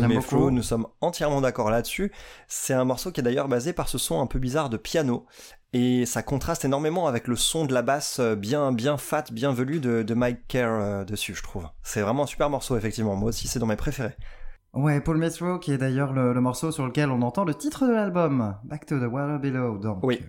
j'aime 0.01 0.15
Meflo, 0.15 0.39
beaucoup. 0.39 0.51
nous 0.51 0.63
sommes 0.63 0.87
entièrement 1.01 1.41
d'accord 1.41 1.71
là-dessus. 1.71 2.13
C'est 2.49 2.75
un 2.75 2.85
morceau 2.85 3.13
qui 3.13 3.21
est 3.21 3.23
d'ailleurs 3.23 3.49
basé 3.49 3.73
par 3.73 3.89
ce 3.89 3.99
son 3.99 4.21
un 4.21 4.27
peu 4.27 4.39
bizarre 4.39 4.69
de 4.71 4.77
piano. 4.77 5.27
Et 5.73 6.07
ça 6.07 6.23
contraste 6.23 6.65
énormément 6.65 7.07
avec 7.07 7.29
le 7.29 7.37
son 7.37 7.67
de 7.67 7.75
la 7.75 7.83
basse 7.83 8.19
euh, 8.19 8.35
bien, 8.35 8.73
bien 8.73 8.97
fat, 8.97 9.25
bien 9.31 9.53
velu 9.53 9.79
de, 9.79 10.03
de 10.03 10.15
Mike 10.15 10.47
Kerr 10.49 10.69
euh, 10.71 11.05
dessus, 11.05 11.35
je 11.35 11.43
trouve. 11.43 11.69
C'est 11.83 12.01
vraiment 12.01 12.23
un 12.23 12.27
super 12.27 12.49
morceau, 12.49 12.77
effectivement. 12.77 13.15
Moi 13.15 13.29
aussi, 13.29 13.47
c'est 13.47 13.59
dans 13.59 13.67
mes 13.67 13.77
préférés. 13.77 14.17
Ouais, 14.73 15.01
Paul 15.01 15.17
Me 15.19 15.31
Through, 15.31 15.61
qui 15.61 15.73
est 15.73 15.79
d'ailleurs 15.79 16.13
le, 16.13 16.33
le 16.35 16.41
morceau 16.41 16.71
sur 16.71 16.85
lequel 16.87 17.11
on 17.11 17.23
entend 17.23 17.45
le 17.45 17.55
titre 17.55 17.87
de 17.87 17.93
l'album, 17.93 18.57
Back 18.65 18.87
to 18.87 18.99
the 18.99 19.11
Water 19.11 19.39
Below. 19.39 19.79
Donc, 19.79 19.99
Oui. 20.03 20.21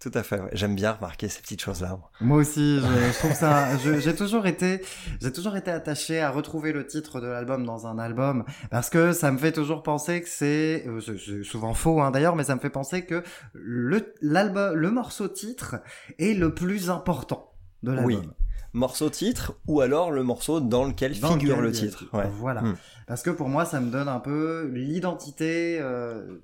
Tout 0.00 0.12
à 0.14 0.22
fait, 0.22 0.40
ouais. 0.40 0.50
J'aime 0.52 0.76
bien 0.76 0.92
remarquer 0.92 1.28
ces 1.28 1.40
petites 1.42 1.60
choses-là. 1.60 1.98
moi. 2.20 2.36
Aussi, 2.38 2.78
je, 2.78 2.82
je 2.86 3.18
trouve 3.18 3.32
ça. 3.32 3.76
J'ai 3.78 4.14
toujours 4.14 4.46
été, 4.46 4.80
j'ai 5.20 5.32
toujours 5.32 5.56
été 5.56 5.72
attaché 5.72 6.20
à 6.20 6.30
retrouver 6.30 6.72
le 6.72 6.86
titre 6.86 7.20
de 7.20 7.26
l'album 7.26 7.64
dans 7.64 7.88
un 7.88 7.98
album 7.98 8.44
parce 8.70 8.90
que 8.90 9.12
ça 9.12 9.32
me 9.32 9.38
fait 9.38 9.50
toujours 9.50 9.82
penser 9.82 10.22
que 10.22 10.28
c'est, 10.28 10.84
euh, 10.86 11.42
souvent 11.42 11.74
faux 11.74 12.00
hein, 12.00 12.12
d'ailleurs, 12.12 12.36
mais 12.36 12.44
ça 12.44 12.54
me 12.54 12.60
fait 12.60 12.70
penser 12.70 13.04
que 13.06 13.24
le 13.54 14.14
l'album, 14.22 14.74
le 14.74 14.90
morceau 14.92 15.26
titre 15.26 15.76
est 16.20 16.34
le 16.34 16.54
plus 16.54 16.90
important 16.90 17.52
de 17.82 17.90
l'album. 17.90 18.20
Oui. 18.20 18.28
Morceau 18.74 19.08
titre, 19.08 19.54
ou 19.66 19.80
alors 19.80 20.10
le 20.12 20.22
morceau 20.22 20.60
dans 20.60 20.84
lequel 20.84 21.18
Dans 21.18 21.32
figure 21.32 21.56
lequel 21.56 21.64
le 21.64 21.72
titre. 21.72 22.04
Ouais. 22.12 22.28
Voilà. 22.34 22.60
Hmm. 22.62 22.76
Parce 23.06 23.22
que 23.22 23.30
pour 23.30 23.48
moi, 23.48 23.64
ça 23.64 23.80
me 23.80 23.90
donne 23.90 24.08
un 24.08 24.20
peu 24.20 24.70
l'identité. 24.72 25.78
euh, 25.80 26.38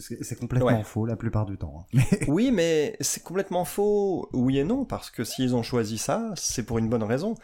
C'est 0.00 0.38
complètement 0.38 0.68
Ouais. 0.68 0.82
faux 0.82 1.06
la 1.06 1.16
plupart 1.16 1.46
du 1.46 1.56
temps. 1.58 1.86
hein. 1.94 2.00
Oui, 2.28 2.50
mais 2.50 2.96
c'est 3.00 3.22
complètement 3.22 3.64
faux, 3.64 4.28
oui 4.32 4.58
et 4.58 4.64
non, 4.64 4.84
parce 4.84 5.10
que 5.10 5.24
s'ils 5.24 5.54
ont 5.54 5.62
choisi 5.62 5.98
ça, 5.98 6.32
c'est 6.36 6.62
pour 6.64 6.78
une 6.78 6.88
bonne 6.88 7.02
raison. 7.04 7.34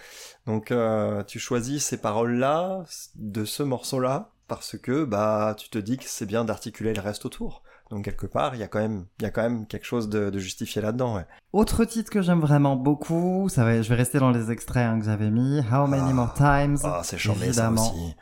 Donc 0.47 0.71
euh, 0.71 1.23
tu 1.25 1.39
choisis 1.39 1.85
ces 1.85 1.97
paroles-là, 1.99 2.85
de 3.17 3.45
ce 3.45 3.63
morceau-là, 3.63 4.31
parce 4.49 4.77
que 4.79 5.05
bah 5.05 5.55
tu 5.59 5.69
te 5.69 5.79
dis 5.79 5.97
que 5.99 6.05
c'est 6.07 6.27
bien 6.27 6.45
d'articuler 6.45 6.93
le 6.95 7.01
reste 7.01 7.25
autour. 7.27 7.63
Donc 7.91 8.05
quelque 8.05 8.27
part, 8.27 8.55
il 8.57 8.61
y 8.61 8.65
a 8.65 8.69
quand 8.69 8.81
même, 8.81 9.07
il 9.21 9.23
y 9.23 9.27
a 9.27 9.31
quand 9.31 9.43
même 9.43 9.65
quelque 9.67 9.87
chose 9.87 10.09
de, 10.09 10.31
de 10.31 10.39
justifié 10.41 10.83
là-dedans. 10.83 11.15
Ouais. 11.17 11.27
Autre 11.53 11.85
titre 11.85 12.11
que 12.11 12.21
j'aime 12.21 12.41
vraiment 12.41 12.75
beaucoup, 12.75 13.49
ça 13.49 13.65
va, 13.65 13.81
je 13.81 13.89
vais 13.89 13.95
rester 13.95 14.19
dans 14.19 14.33
les 14.33 14.51
extraits 14.51 14.85
hein, 14.89 14.99
que 14.99 15.05
j'avais 15.05 15.31
mis. 15.31 15.61
How 15.61 15.87
many 15.87 16.11
Ah. 16.11 16.13
more 16.13 16.35
times 16.35 16.79
Ah, 16.83 17.03
c'est 17.05 17.17
chambé 17.19 17.41
ça 17.41 17.47
évidemment. 17.47 17.83
aussi. 17.93 18.15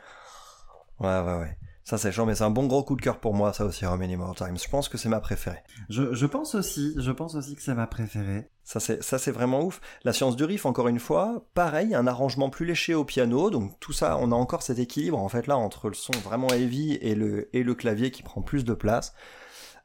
Ouais, 0.99 1.19
ouais, 1.19 1.39
ouais. 1.39 1.57
Ça 1.85 1.99
c'est 1.99 2.11
chambé, 2.11 2.33
c'est 2.33 2.43
un 2.43 2.49
bon 2.49 2.65
gros 2.65 2.83
coup 2.83 2.95
de 2.95 3.01
cœur 3.03 3.19
pour 3.19 3.35
moi, 3.35 3.53
ça 3.53 3.63
aussi, 3.63 3.85
How 3.85 3.95
Many 3.95 4.15
More 4.15 4.33
Times. 4.33 4.57
Je 4.57 4.67
pense 4.67 4.89
que 4.89 4.97
c'est 4.97 5.07
ma 5.07 5.19
préférée. 5.19 5.61
Je, 5.87 6.15
je 6.15 6.25
pense 6.25 6.55
aussi, 6.55 6.95
je 6.97 7.11
pense 7.11 7.35
aussi 7.35 7.55
que 7.55 7.61
c'est 7.61 7.75
ma 7.75 7.85
préférée. 7.85 8.49
Ça 8.63 8.79
c'est 8.79 9.03
ça 9.03 9.19
c'est 9.19 9.31
vraiment 9.31 9.61
ouf. 9.63 9.79
La 10.03 10.11
science 10.11 10.35
du 10.35 10.45
riff 10.45 10.65
encore 10.65 10.87
une 10.87 10.97
fois, 10.97 11.45
pareil, 11.53 11.93
un 11.93 12.07
arrangement 12.07 12.49
plus 12.49 12.65
léché 12.65 12.95
au 12.95 13.05
piano, 13.05 13.51
donc 13.51 13.79
tout 13.79 13.93
ça, 13.93 14.17
on 14.19 14.31
a 14.31 14.35
encore 14.35 14.63
cet 14.63 14.79
équilibre 14.79 15.19
en 15.19 15.29
fait 15.29 15.45
là 15.45 15.57
entre 15.57 15.87
le 15.87 15.93
son 15.93 16.13
vraiment 16.23 16.47
heavy 16.49 16.93
et 16.93 17.13
le 17.13 17.55
et 17.55 17.61
le 17.61 17.75
clavier 17.75 18.09
qui 18.09 18.23
prend 18.23 18.41
plus 18.41 18.65
de 18.65 18.73
place. 18.73 19.13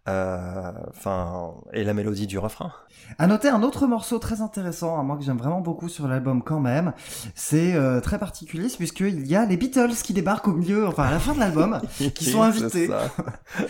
Euh, 0.08 0.72
Enfin 0.90 1.52
et 1.72 1.84
la 1.84 1.94
mélodie 1.94 2.26
du 2.26 2.38
refrain. 2.38 2.72
À 3.18 3.26
noter 3.26 3.48
un 3.48 3.62
autre 3.62 3.86
morceau 3.86 4.18
très 4.18 4.40
intéressant, 4.40 4.98
à 4.98 5.02
moi 5.02 5.16
que 5.16 5.24
j'aime 5.24 5.36
vraiment 5.36 5.60
beaucoup 5.60 5.88
sur 5.88 6.06
l'album 6.06 6.42
quand 6.42 6.60
même. 6.60 6.92
C'est 7.34 7.74
euh, 7.74 8.00
très 8.00 8.18
particulier 8.18 8.68
puisqu'il 8.76 9.26
y 9.26 9.36
a 9.36 9.44
les 9.44 9.56
Beatles 9.56 9.94
qui 10.02 10.12
débarquent 10.12 10.48
au 10.48 10.52
milieu, 10.52 10.86
enfin 10.86 11.04
à 11.04 11.10
la 11.10 11.18
fin 11.18 11.34
de 11.34 11.40
l'album. 11.40 11.80
Qui 12.14 12.24
sont 12.24 12.42
invités. 12.42 12.86
Ça. 12.86 13.10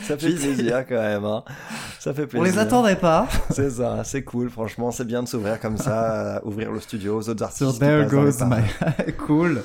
ça 0.03 0.17
fait 0.17 0.35
plaisir 0.35 0.87
quand 0.87 1.01
même. 1.01 1.25
Hein. 1.25 1.45
Ça 1.99 2.13
fait 2.13 2.27
plaisir. 2.27 2.41
On 2.41 2.45
les 2.45 2.59
attendait 2.59 2.97
pas. 2.97 3.27
C'est 3.51 3.71
ça, 3.71 4.03
c'est 4.05 4.23
cool. 4.23 4.51
Franchement, 4.51 4.91
c'est 4.91 5.05
bien 5.05 5.23
de 5.23 5.29
s'ouvrir 5.29 5.61
comme 5.61 5.77
ça, 5.77 6.37
euh, 6.37 6.41
ouvrir 6.45 6.71
le 6.71 6.81
studio 6.81 7.19
aux 7.19 7.29
autres 7.29 7.43
artistes. 7.43 7.73
Qui 7.73 7.79
There 7.79 8.07
Goes. 8.07 8.45
My... 8.45 9.13
cool. 9.27 9.63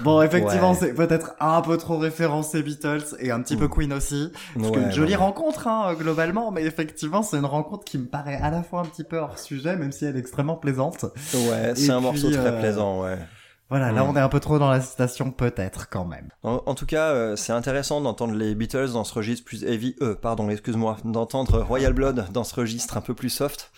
Bon, 0.00 0.22
effectivement, 0.22 0.70
Ouais. 0.72 0.76
c'est 0.78 0.94
peut-être 0.94 1.32
un 1.40 1.60
peu 1.60 1.76
trop 1.76 1.98
référencé 1.98 2.62
Beatles 2.62 3.02
et 3.18 3.30
un 3.30 3.40
petit 3.42 3.56
peu 3.56 3.66
Mm. 3.66 3.70
Queen 3.70 3.92
aussi. 3.92 4.32
Parce 4.54 4.70
que 4.70 4.78
une 4.78 4.92
jolie 4.92 5.10
ouais. 5.12 5.16
rencontre, 5.16 5.66
hein, 5.66 5.94
globalement, 5.98 6.50
mais 6.50 6.64
effectivement, 6.64 7.22
c'est 7.22 7.36
une 7.36 7.44
rencontre 7.46 7.84
qui 7.84 7.98
me 7.98 8.06
paraît 8.06 8.36
à 8.40 8.50
la 8.50 8.62
fois 8.62 8.80
un 8.80 8.84
petit 8.84 9.04
peu 9.04 9.18
hors 9.18 9.38
sujet, 9.38 9.76
même 9.76 9.90
si 9.92 10.04
elle 10.04 10.16
est 10.16 10.20
extrêmement 10.20 10.56
plaisante. 10.56 11.02
Ouais, 11.34 11.72
c'est 11.74 11.90
un 11.90 11.96
puis, 11.98 12.04
morceau 12.06 12.30
très 12.30 12.38
euh, 12.46 12.60
plaisant, 12.60 13.02
ouais. 13.02 13.18
Voilà, 13.70 13.92
là, 13.92 14.02
Mm. 14.02 14.08
on 14.10 14.16
est 14.16 14.20
un 14.20 14.28
peu 14.30 14.40
trop 14.40 14.58
dans 14.58 14.70
la 14.70 14.80
citation, 14.80 15.30
peut-être, 15.30 15.90
quand 15.90 16.06
même. 16.06 16.28
En, 16.42 16.62
en 16.64 16.74
tout 16.74 16.86
cas, 16.86 17.08
euh, 17.10 17.36
c'est 17.36 17.52
intéressant 17.52 18.00
d'entendre 18.00 18.34
les 18.34 18.54
Beatles 18.54 18.92
dans 18.92 19.04
ce 19.04 19.12
registre 19.14 19.44
plus 19.44 19.64
heavy, 19.64 19.94
euh, 20.00 20.14
pardon, 20.14 20.48
excuse-moi, 20.48 20.96
d'entendre 21.04 21.60
Royal 21.60 21.92
Blood 21.92 22.26
dans 22.32 22.44
ce 22.44 22.54
registre 22.54 22.96
un 22.96 23.00
peu 23.02 23.12
plus 23.14 23.28
soft. 23.30 23.70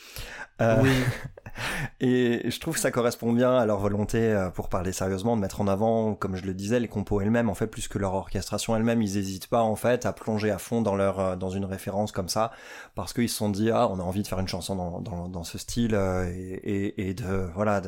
Euh, 0.60 0.76
Oui. 0.82 0.90
Et 2.00 2.50
je 2.50 2.60
trouve 2.60 2.74
que 2.74 2.80
ça 2.80 2.90
correspond 2.90 3.32
bien 3.32 3.56
à 3.56 3.66
leur 3.66 3.78
volonté, 3.78 4.18
euh, 4.18 4.50
pour 4.50 4.68
parler 4.68 4.92
sérieusement, 4.92 5.36
de 5.36 5.40
mettre 5.40 5.60
en 5.60 5.68
avant, 5.68 6.14
comme 6.14 6.36
je 6.36 6.44
le 6.44 6.54
disais, 6.54 6.80
les 6.80 6.88
compos 6.88 7.20
elles-mêmes, 7.20 7.48
en 7.48 7.54
fait, 7.54 7.66
plus 7.66 7.88
que 7.88 7.98
leur 7.98 8.14
orchestration 8.14 8.76
elle-même. 8.76 9.02
Ils 9.02 9.16
hésitent 9.16 9.48
pas, 9.48 9.62
en 9.62 9.76
fait, 9.76 10.06
à 10.06 10.12
plonger 10.12 10.50
à 10.50 10.58
fond 10.58 10.82
dans 10.82 10.96
leur, 10.96 11.20
euh, 11.20 11.36
dans 11.36 11.50
une 11.50 11.64
référence 11.64 12.12
comme 12.12 12.28
ça, 12.28 12.52
parce 12.94 13.12
qu'ils 13.12 13.28
se 13.28 13.36
sont 13.36 13.50
dit, 13.50 13.70
ah, 13.70 13.88
on 13.88 13.98
a 13.98 14.02
envie 14.02 14.22
de 14.22 14.28
faire 14.28 14.40
une 14.40 14.48
chanson 14.48 14.76
dans, 14.76 15.00
dans, 15.00 15.28
dans 15.28 15.44
ce 15.44 15.58
style, 15.58 15.94
euh, 15.94 16.24
et, 16.32 16.54
et, 16.62 17.08
et 17.10 17.14
de, 17.14 17.50
voilà, 17.54 17.80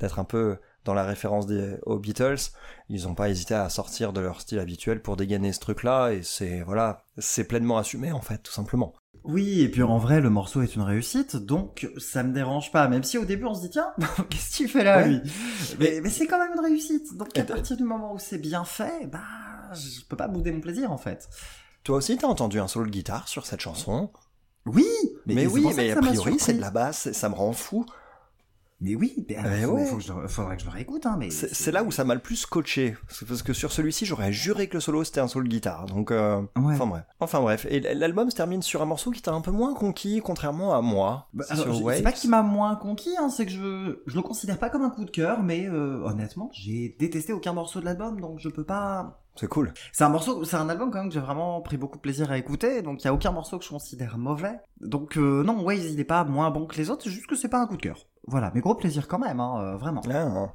d'être 0.00 0.18
un 0.18 0.24
peu 0.24 0.58
dans 0.84 0.94
la 0.94 1.04
référence 1.04 1.46
des, 1.46 1.76
aux 1.86 1.98
Beatles. 1.98 2.50
Ils 2.88 3.08
ont 3.08 3.14
pas 3.14 3.30
hésité 3.30 3.54
à 3.54 3.68
sortir 3.68 4.12
de 4.12 4.20
leur 4.20 4.40
style 4.40 4.58
habituel 4.58 5.00
pour 5.00 5.16
dégainer 5.16 5.52
ce 5.52 5.60
truc-là, 5.60 6.10
et 6.10 6.22
c'est, 6.22 6.62
voilà, 6.62 7.04
c'est 7.18 7.44
pleinement 7.44 7.78
assumé, 7.78 8.12
en 8.12 8.20
fait, 8.20 8.38
tout 8.38 8.52
simplement. 8.52 8.94
Oui, 9.24 9.62
et 9.62 9.70
puis 9.70 9.82
en 9.82 9.96
vrai, 9.96 10.20
le 10.20 10.28
morceau 10.30 10.60
est 10.62 10.74
une 10.76 10.82
réussite, 10.82 11.36
donc 11.36 11.88
ça 11.96 12.22
me 12.22 12.32
dérange 12.32 12.70
pas. 12.72 12.88
Même 12.88 13.02
si 13.02 13.16
au 13.16 13.24
début 13.24 13.46
on 13.46 13.54
se 13.54 13.62
dit, 13.62 13.70
tiens, 13.70 13.92
qu'est-ce 14.30 14.50
que 14.50 14.56
tu 14.56 14.68
fais 14.68 14.84
là, 14.84 14.98
Ouais. 14.98 15.08
lui 15.08 15.20
Mais, 15.78 16.00
mais 16.02 16.10
c'est 16.10 16.26
quand 16.26 16.38
même 16.38 16.52
une 16.54 16.60
réussite. 16.64 17.16
Donc 17.16 17.36
à 17.38 17.44
partir 17.44 17.76
du 17.76 17.84
moment 17.84 18.12
où 18.12 18.18
c'est 18.18 18.38
bien 18.38 18.64
fait, 18.64 19.06
bah, 19.10 19.20
je 19.72 20.04
peux 20.08 20.16
pas 20.16 20.28
bouder 20.28 20.52
mon 20.52 20.60
plaisir 20.60 20.92
en 20.92 20.98
fait. 20.98 21.28
Toi 21.84 21.96
aussi, 21.96 22.16
t'as 22.16 22.26
entendu 22.26 22.60
un 22.60 22.68
solo 22.68 22.86
de 22.86 22.90
guitare 22.90 23.26
sur 23.28 23.46
cette 23.46 23.60
chanson? 23.60 24.10
Oui, 24.66 24.86
Mais, 25.26 25.46
oui, 25.46 25.66
mais 25.76 25.90
a 25.90 25.96
priori, 25.96 26.36
c'est 26.38 26.54
de 26.54 26.60
la 26.60 26.70
basse, 26.70 27.12
ça 27.12 27.28
me 27.28 27.34
rend 27.34 27.52
fou. 27.52 27.84
Mais 28.80 28.94
oui, 28.96 29.24
mais 29.28 29.36
alors, 29.36 29.52
Eh 29.56 29.62
faut- 29.64 29.72
ouais. 29.72 29.84
faut 29.86 29.96
que 29.96 30.02
je- 30.02 30.26
faudrait 30.28 30.56
que 30.56 30.62
je 30.62 30.66
le 30.66 30.72
réécoute, 30.72 31.06
hein, 31.06 31.16
mais... 31.18 31.30
C'est 31.30 31.70
là 31.72 31.82
où 31.84 31.90
ça 31.90 32.04
m'a 32.04 32.14
le 32.14 32.20
plus 32.20 32.44
coaché. 32.44 32.96
Parce 33.26 33.42
que 33.42 33.52
sur 33.52 33.72
celui-ci, 33.72 34.04
j'aurais 34.04 34.32
juré 34.32 34.68
que 34.68 34.74
le 34.74 34.80
solo 34.80 35.04
c'était 35.04 35.20
un 35.20 35.28
solo 35.28 35.44
de 35.44 35.50
guitare. 35.50 35.86
Donc, 35.86 36.10
euh, 36.10 36.40
Ouais. 36.56 36.74
enfin 36.74 36.86
bref. 36.86 37.04
Enfin 37.20 37.40
bref. 37.40 37.66
Et 37.70 37.80
l'album 37.80 38.28
se 38.30 38.36
termine 38.36 38.62
sur 38.62 38.82
un 38.82 38.84
morceau 38.84 39.10
qui 39.10 39.22
t'a 39.22 39.32
un 39.32 39.40
peu 39.40 39.52
moins 39.52 39.74
conquis, 39.74 40.20
contrairement 40.22 40.74
à 40.74 40.80
moi. 40.82 41.28
Bah, 41.32 41.44
c'est 41.48 42.02
pas 42.02 42.12
qu'il 42.12 42.30
m'a 42.30 42.42
moins 42.42 42.74
conquis, 42.76 43.14
hein, 43.18 43.28
c'est 43.30 43.46
que 43.46 43.52
je 43.52 44.02
je 44.06 44.16
le 44.16 44.22
considère 44.22 44.58
pas 44.58 44.68
comme 44.70 44.82
un 44.82 44.90
coup 44.90 45.04
de 45.04 45.10
cœur, 45.10 45.42
mais 45.42 45.66
euh, 45.68 46.02
honnêtement, 46.04 46.50
j'ai 46.52 46.94
détesté 46.98 47.32
aucun 47.32 47.52
morceau 47.52 47.80
de 47.80 47.84
l'album, 47.84 48.20
donc 48.20 48.38
je 48.40 48.48
peux 48.48 48.64
pas. 48.64 49.20
C'est 49.36 49.48
cool. 49.48 49.72
C'est 49.92 50.04
un 50.04 50.08
morceau, 50.10 50.44
c'est 50.44 50.56
un 50.56 50.68
album 50.68 50.90
quand 50.92 50.98
même 50.98 51.08
que 51.08 51.14
j'ai 51.14 51.20
vraiment 51.20 51.60
pris 51.60 51.76
beaucoup 51.76 51.96
de 51.96 52.02
plaisir 52.02 52.30
à 52.30 52.38
écouter, 52.38 52.82
donc 52.82 53.02
il 53.02 53.06
y 53.06 53.08
a 53.08 53.14
aucun 53.14 53.32
morceau 53.32 53.58
que 53.58 53.64
je 53.64 53.70
considère 53.70 54.16
mauvais. 54.18 54.60
Donc 54.80 55.16
euh, 55.16 55.42
non, 55.42 55.60
Waves 55.62 55.90
il 55.90 55.98
est 55.98 56.04
pas 56.04 56.22
moins 56.24 56.50
bon 56.50 56.66
que 56.66 56.76
les 56.76 56.90
autres, 56.90 57.02
c'est 57.04 57.10
juste 57.10 57.26
que 57.26 57.34
c'est 57.34 57.48
pas 57.48 57.58
un 57.60 57.66
coup 57.66 57.76
de 57.76 57.82
cœur. 57.82 58.06
Voilà, 58.26 58.50
mais 58.54 58.60
gros 58.62 58.74
plaisir 58.74 59.06
quand 59.06 59.18
même, 59.18 59.38
hein, 59.38 59.60
euh, 59.60 59.76
vraiment. 59.76 60.00
Ah, 60.10 60.22
hein. 60.22 60.52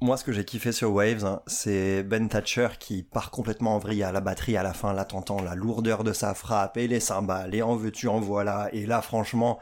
Moi, 0.00 0.16
ce 0.16 0.22
que 0.24 0.30
j'ai 0.32 0.44
kiffé 0.44 0.70
sur 0.70 0.92
Waves, 0.92 1.24
hein, 1.24 1.42
c'est 1.48 2.04
Ben 2.04 2.28
Thatcher 2.28 2.68
qui 2.78 3.02
part 3.02 3.30
complètement 3.32 3.74
en 3.74 3.78
vrille 3.78 4.04
à 4.04 4.12
la 4.12 4.20
batterie 4.20 4.56
à 4.56 4.62
la 4.62 4.72
fin. 4.72 4.92
Là, 4.92 5.04
t'entends 5.04 5.42
la 5.42 5.56
lourdeur 5.56 6.04
de 6.04 6.12
sa 6.12 6.32
frappe 6.34 6.76
et 6.76 6.86
les 6.86 7.00
cymbales 7.00 7.54
et 7.56 7.62
en 7.62 7.74
veux-tu, 7.74 8.06
en 8.06 8.20
voilà. 8.20 8.68
Et 8.72 8.86
là, 8.86 9.02
franchement, 9.02 9.58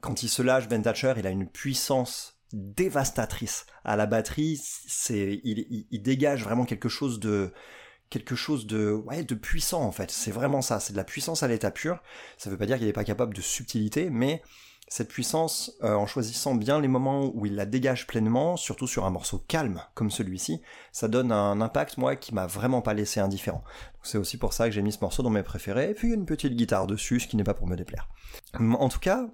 quand 0.00 0.22
il 0.22 0.28
se 0.28 0.42
lâche, 0.42 0.68
Ben 0.68 0.82
Thatcher, 0.82 1.14
il 1.16 1.26
a 1.26 1.30
une 1.30 1.48
puissance 1.48 2.38
dévastatrice 2.52 3.66
à 3.84 3.96
la 3.96 4.06
batterie. 4.06 4.60
C'est, 4.62 5.40
il, 5.42 5.66
il- 5.70 5.86
il 5.90 6.02
dégage 6.02 6.44
vraiment 6.44 6.64
quelque 6.64 6.88
chose 6.88 7.18
de 7.18 7.52
quelque 8.10 8.36
chose 8.36 8.66
de 8.66 8.92
ouais 8.92 9.24
de 9.24 9.34
puissant 9.34 9.82
en 9.82 9.90
fait 9.90 10.10
c'est 10.10 10.30
vraiment 10.30 10.60
ça 10.62 10.78
c'est 10.78 10.92
de 10.92 10.96
la 10.98 11.04
puissance 11.04 11.42
à 11.42 11.48
l'état 11.48 11.70
pur 11.72 12.00
ça 12.36 12.50
veut 12.50 12.58
pas 12.58 12.66
dire 12.66 12.76
qu'il 12.76 12.86
n'est 12.86 12.92
pas 12.92 13.02
capable 13.02 13.34
de 13.34 13.40
subtilité 13.40 14.08
mais 14.10 14.42
cette 14.88 15.08
puissance, 15.08 15.72
euh, 15.82 15.94
en 15.94 16.06
choisissant 16.06 16.54
bien 16.54 16.80
les 16.80 16.88
moments 16.88 17.30
où 17.34 17.46
il 17.46 17.54
la 17.54 17.66
dégage 17.66 18.06
pleinement, 18.06 18.56
surtout 18.56 18.86
sur 18.86 19.04
un 19.04 19.10
morceau 19.10 19.38
calme 19.48 19.82
comme 19.94 20.10
celui-ci, 20.10 20.60
ça 20.92 21.08
donne 21.08 21.32
un 21.32 21.60
impact, 21.60 21.98
moi, 21.98 22.16
qui 22.16 22.34
m'a 22.34 22.46
vraiment 22.46 22.82
pas 22.82 22.94
laissé 22.94 23.20
indifférent. 23.20 23.64
C'est 24.02 24.18
aussi 24.18 24.36
pour 24.36 24.52
ça 24.52 24.66
que 24.66 24.74
j'ai 24.74 24.82
mis 24.82 24.92
ce 24.92 25.00
morceau 25.00 25.22
dans 25.22 25.30
mes 25.30 25.42
préférés, 25.42 25.90
et 25.90 25.94
puis 25.94 26.12
une 26.12 26.26
petite 26.26 26.54
guitare 26.54 26.86
dessus, 26.86 27.20
ce 27.20 27.28
qui 27.28 27.36
n'est 27.36 27.44
pas 27.44 27.54
pour 27.54 27.66
me 27.66 27.76
déplaire. 27.76 28.08
En 28.58 28.88
tout 28.88 29.00
cas, 29.00 29.26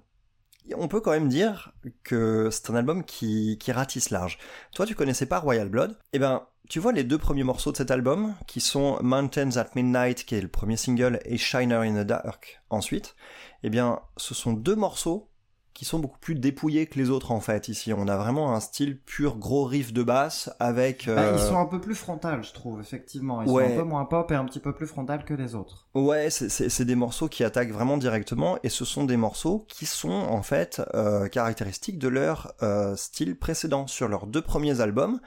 on 0.75 0.87
peut 0.87 1.01
quand 1.01 1.11
même 1.11 1.29
dire 1.29 1.73
que 2.03 2.49
c'est 2.51 2.69
un 2.69 2.75
album 2.75 3.03
qui, 3.03 3.57
qui 3.59 3.71
ratisse 3.71 4.09
large. 4.09 4.37
Toi, 4.73 4.85
tu 4.85 4.95
connaissais 4.95 5.25
pas 5.25 5.39
Royal 5.39 5.69
Blood? 5.69 5.97
Eh 6.13 6.19
ben, 6.19 6.47
tu 6.69 6.79
vois 6.79 6.93
les 6.93 7.03
deux 7.03 7.17
premiers 7.17 7.43
morceaux 7.43 7.71
de 7.71 7.77
cet 7.77 7.91
album, 7.91 8.35
qui 8.47 8.61
sont 8.61 8.97
Mountains 9.01 9.57
at 9.57 9.71
Midnight, 9.75 10.23
qui 10.23 10.35
est 10.35 10.41
le 10.41 10.47
premier 10.47 10.77
single, 10.77 11.19
et 11.25 11.37
Shiner 11.37 11.75
in 11.75 12.01
the 12.01 12.07
Dark 12.07 12.61
ensuite. 12.69 13.15
Eh 13.63 13.69
bien, 13.69 13.99
ce 14.17 14.33
sont 14.33 14.53
deux 14.53 14.75
morceaux 14.75 15.30
qui 15.73 15.85
sont 15.85 15.99
beaucoup 15.99 16.19
plus 16.19 16.35
dépouillés 16.35 16.85
que 16.87 16.97
les 16.99 17.09
autres 17.09 17.31
en 17.31 17.39
fait. 17.39 17.67
Ici, 17.69 17.93
on 17.93 18.07
a 18.07 18.17
vraiment 18.17 18.53
un 18.55 18.59
style 18.59 18.99
pur 18.99 19.37
gros 19.37 19.63
riff 19.65 19.93
de 19.93 20.03
basse 20.03 20.49
avec. 20.59 21.07
Bah, 21.07 21.13
euh, 21.21 21.33
ils 21.37 21.39
sont 21.41 21.57
un 21.57 21.65
peu 21.65 21.79
plus 21.81 21.95
frontales, 21.95 22.43
je 22.43 22.53
trouve, 22.53 22.79
effectivement. 22.81 23.41
Ils 23.41 23.49
Ouais. 23.49 23.67
sont 23.67 23.73
un 23.73 23.77
peu 23.77 23.83
moins 23.83 24.05
pop 24.05 24.31
et 24.31 24.35
un 24.35 24.45
petit 24.45 24.59
peu 24.59 24.73
plus 24.73 24.87
frontales 24.87 25.23
que 25.25 25.33
les 25.33 25.55
autres. 25.55 25.87
Ouais, 25.93 26.29
c'est- 26.29 26.81
des 26.85 26.95
morceaux 26.95 27.27
qui 27.29 27.43
attaquent 27.43 27.71
vraiment 27.71 27.97
directement 27.97 28.57
et 28.63 28.69
ce 28.69 28.85
sont 28.85 29.05
des 29.05 29.17
morceaux 29.17 29.65
qui 29.67 29.85
sont 29.85 30.09
en 30.11 30.41
fait 30.41 30.81
euh, 30.93 31.27
caractéristiques 31.27 31.99
de 31.99 32.07
leur 32.07 32.53
euh, 32.63 32.95
style 32.95 33.37
précédent 33.37 33.87
sur 33.87 34.07
leurs 34.07 34.27
deux 34.27 34.41
premiers 34.41 34.81
albums. 34.81 35.19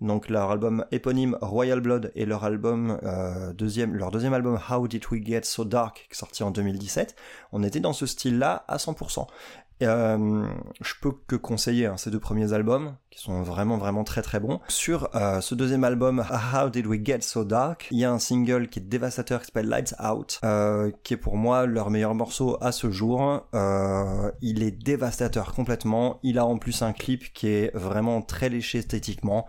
Donc 0.00 0.28
leur 0.28 0.50
album 0.50 0.84
éponyme 0.90 1.38
Royal 1.40 1.80
Blood 1.80 2.10
et 2.16 2.26
leur 2.26 2.42
album 2.44 2.98
euh, 3.04 3.52
deuxième, 3.52 3.94
leur 3.94 4.10
deuxième 4.10 4.34
album 4.34 4.58
How 4.68 4.88
Did 4.88 5.04
We 5.10 5.22
Get 5.24 5.42
So 5.44 5.64
Dark, 5.64 6.08
sorti 6.10 6.42
en 6.42 6.50
2017, 6.50 7.14
on 7.52 7.62
était 7.62 7.78
dans 7.80 7.92
ce 7.92 8.04
style-là 8.04 8.64
à 8.66 8.78
100%. 8.78 9.28
Euh, 9.82 10.46
je 10.80 10.94
peux 11.00 11.12
que 11.26 11.36
conseiller 11.36 11.86
hein, 11.86 11.96
ces 11.96 12.10
deux 12.10 12.20
premiers 12.20 12.52
albums, 12.52 12.96
qui 13.10 13.20
sont 13.20 13.42
vraiment 13.42 13.76
vraiment 13.76 14.04
très 14.04 14.22
très 14.22 14.40
bons. 14.40 14.60
Sur 14.68 15.14
euh, 15.14 15.40
ce 15.40 15.54
deuxième 15.54 15.84
album, 15.84 16.24
How 16.30 16.70
Did 16.70 16.86
We 16.86 17.00
Get 17.04 17.20
So 17.22 17.44
Dark, 17.44 17.88
il 17.90 17.98
y 17.98 18.04
a 18.04 18.12
un 18.12 18.18
single 18.18 18.68
qui 18.68 18.78
est 18.78 18.82
dévastateur 18.82 19.40
qui 19.40 19.46
s'appelle 19.46 19.68
Lights 19.68 19.94
Out, 20.00 20.40
euh, 20.44 20.90
qui 21.02 21.14
est 21.14 21.18
pour 21.18 21.36
moi 21.36 21.66
leur 21.66 21.90
meilleur 21.90 22.14
morceau 22.14 22.56
à 22.60 22.72
ce 22.72 22.90
jour. 22.90 23.46
Il 24.40 24.62
est 24.62 24.70
dévastateur 24.70 25.52
complètement. 25.52 26.20
Il 26.22 26.38
a 26.38 26.46
en 26.46 26.58
plus 26.58 26.82
un 26.82 26.92
clip 26.92 27.32
qui 27.32 27.48
est 27.48 27.76
vraiment 27.76 28.22
très 28.22 28.48
léché 28.48 28.78
esthétiquement. 28.78 29.46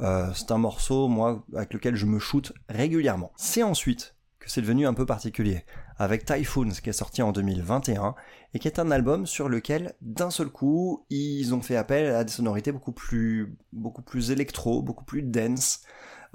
C'est 0.00 0.50
un 0.50 0.58
morceau, 0.58 1.08
moi, 1.08 1.44
avec 1.54 1.72
lequel 1.72 1.96
je 1.96 2.06
me 2.06 2.18
shoot 2.18 2.52
régulièrement. 2.68 3.32
C'est 3.36 3.62
ensuite 3.62 4.14
que 4.44 4.50
c'est 4.50 4.60
devenu 4.60 4.86
un 4.86 4.92
peu 4.92 5.06
particulier, 5.06 5.64
avec 5.98 6.24
Typhoons, 6.24 6.70
qui 6.82 6.90
est 6.90 6.94
sorti 6.94 7.22
en 7.22 7.32
2021, 7.32 8.14
et 8.52 8.58
qui 8.58 8.68
est 8.68 8.78
un 8.78 8.90
album 8.90 9.26
sur 9.26 9.48
lequel, 9.48 9.94
d'un 10.00 10.30
seul 10.30 10.48
coup, 10.48 11.04
ils 11.10 11.54
ont 11.54 11.62
fait 11.62 11.76
appel 11.76 12.14
à 12.14 12.24
des 12.24 12.32
sonorités 12.32 12.72
beaucoup 12.72 12.92
plus, 12.92 13.56
beaucoup 13.72 14.02
plus 14.02 14.30
électro, 14.30 14.82
beaucoup 14.82 15.04
plus 15.04 15.22
dense, 15.22 15.82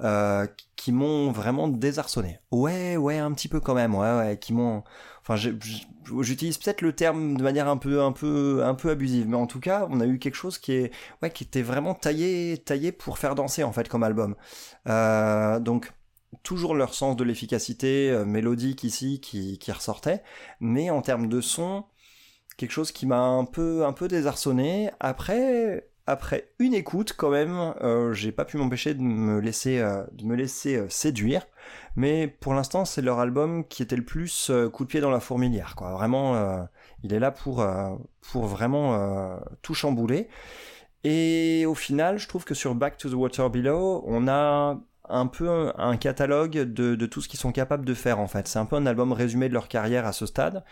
euh, 0.02 0.46
qui 0.76 0.92
m'ont 0.92 1.30
vraiment 1.30 1.68
désarçonné. 1.68 2.38
Ouais, 2.50 2.96
ouais, 2.96 3.18
un 3.18 3.32
petit 3.32 3.48
peu 3.48 3.60
quand 3.60 3.74
même, 3.74 3.94
ouais, 3.94 4.16
ouais, 4.16 4.38
qui 4.38 4.54
m'ont, 4.54 4.82
enfin, 5.20 5.36
j'utilise 5.36 6.56
peut-être 6.56 6.80
le 6.80 6.94
terme 6.94 7.36
de 7.36 7.42
manière 7.42 7.68
un 7.68 7.76
peu, 7.76 8.02
un 8.02 8.12
peu, 8.12 8.62
un 8.64 8.74
peu 8.74 8.90
abusive, 8.90 9.28
mais 9.28 9.36
en 9.36 9.46
tout 9.46 9.60
cas, 9.60 9.86
on 9.90 10.00
a 10.00 10.06
eu 10.06 10.18
quelque 10.18 10.36
chose 10.36 10.56
qui 10.58 10.72
est, 10.72 10.92
ouais, 11.22 11.30
qui 11.30 11.44
était 11.44 11.60
vraiment 11.60 11.94
taillé, 11.94 12.56
taillé 12.64 12.92
pour 12.92 13.18
faire 13.18 13.34
danser 13.34 13.62
en 13.62 13.72
fait 13.72 13.88
comme 13.88 14.02
album. 14.02 14.36
Euh, 14.88 15.60
donc 15.60 15.92
toujours 16.42 16.74
leur 16.74 16.94
sens 16.94 17.16
de 17.16 17.24
l'efficacité 17.24 18.10
euh, 18.10 18.24
mélodique 18.24 18.84
ici 18.84 19.20
qui, 19.20 19.58
qui 19.58 19.72
ressortait, 19.72 20.22
mais 20.60 20.90
en 20.90 21.02
termes 21.02 21.28
de 21.28 21.40
son, 21.40 21.84
quelque 22.56 22.72
chose 22.72 22.92
qui 22.92 23.06
m'a 23.06 23.20
un 23.20 23.44
peu, 23.44 23.84
un 23.84 23.92
peu 23.92 24.08
désarçonné. 24.08 24.90
Après, 25.00 25.90
après 26.10 26.50
une 26.58 26.74
écoute 26.74 27.14
quand 27.16 27.30
même, 27.30 27.74
euh, 27.82 28.12
j'ai 28.12 28.32
pas 28.32 28.44
pu 28.44 28.56
m'empêcher 28.56 28.94
de 28.94 29.00
me 29.00 29.40
laisser, 29.40 29.78
euh, 29.78 30.02
de 30.12 30.24
me 30.24 30.34
laisser 30.34 30.76
euh, 30.76 30.88
séduire. 30.88 31.46
Mais 31.96 32.26
pour 32.26 32.52
l'instant, 32.52 32.84
c'est 32.84 33.02
leur 33.02 33.20
album 33.20 33.64
qui 33.66 33.82
était 33.82 33.96
le 33.96 34.04
plus 34.04 34.50
coup 34.72 34.84
de 34.84 34.88
pied 34.88 35.00
dans 35.00 35.10
la 35.10 35.20
fourmilière, 35.20 35.74
quoi. 35.76 35.92
Vraiment, 35.92 36.66
il 37.02 37.12
est 37.12 37.18
là 37.18 37.30
pour, 37.30 37.66
pour 38.32 38.46
vraiment 38.46 39.38
tout 39.62 39.74
chambouler. 39.74 40.28
Et 41.04 41.66
au 41.66 41.74
final, 41.74 42.18
je 42.18 42.28
trouve 42.28 42.44
que 42.44 42.54
sur 42.54 42.74
Back 42.74 42.96
to 42.96 43.10
the 43.10 43.14
Water 43.14 43.50
Below, 43.50 44.04
on 44.06 44.28
a 44.28 44.80
un 45.10 45.26
peu 45.26 45.72
un 45.76 45.96
catalogue 45.96 46.58
de, 46.58 47.06
tout 47.06 47.20
ce 47.20 47.28
qu'ils 47.28 47.40
sont 47.40 47.52
capables 47.52 47.84
de 47.84 47.94
faire 47.94 48.18
en 48.18 48.26
fait. 48.26 48.48
C'est 48.48 48.58
un 48.58 48.66
peu 48.66 48.76
un 48.76 48.86
album 48.86 49.12
résumé 49.12 49.48
de 49.48 49.54
leur 49.54 49.68
carrière 49.68 50.06
à 50.06 50.12
ce 50.12 50.26
stade. 50.26 50.64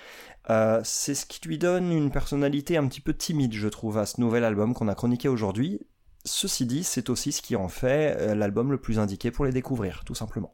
Euh, 0.50 0.80
c'est 0.84 1.14
ce 1.14 1.26
qui 1.26 1.46
lui 1.46 1.58
donne 1.58 1.92
une 1.92 2.10
personnalité 2.10 2.76
un 2.76 2.86
petit 2.86 3.00
peu 3.00 3.14
timide, 3.14 3.52
je 3.52 3.68
trouve, 3.68 3.98
à 3.98 4.06
ce 4.06 4.20
nouvel 4.20 4.44
album 4.44 4.74
qu'on 4.74 4.88
a 4.88 4.94
chroniqué 4.94 5.28
aujourd'hui. 5.28 5.80
Ceci 6.24 6.66
dit, 6.66 6.84
c'est 6.84 7.10
aussi 7.10 7.32
ce 7.32 7.42
qui 7.42 7.56
en 7.56 7.68
fait 7.68 8.16
euh, 8.18 8.34
l'album 8.34 8.70
le 8.70 8.80
plus 8.80 8.98
indiqué 8.98 9.30
pour 9.30 9.44
les 9.44 9.52
découvrir, 9.52 10.04
tout 10.04 10.14
simplement. 10.14 10.52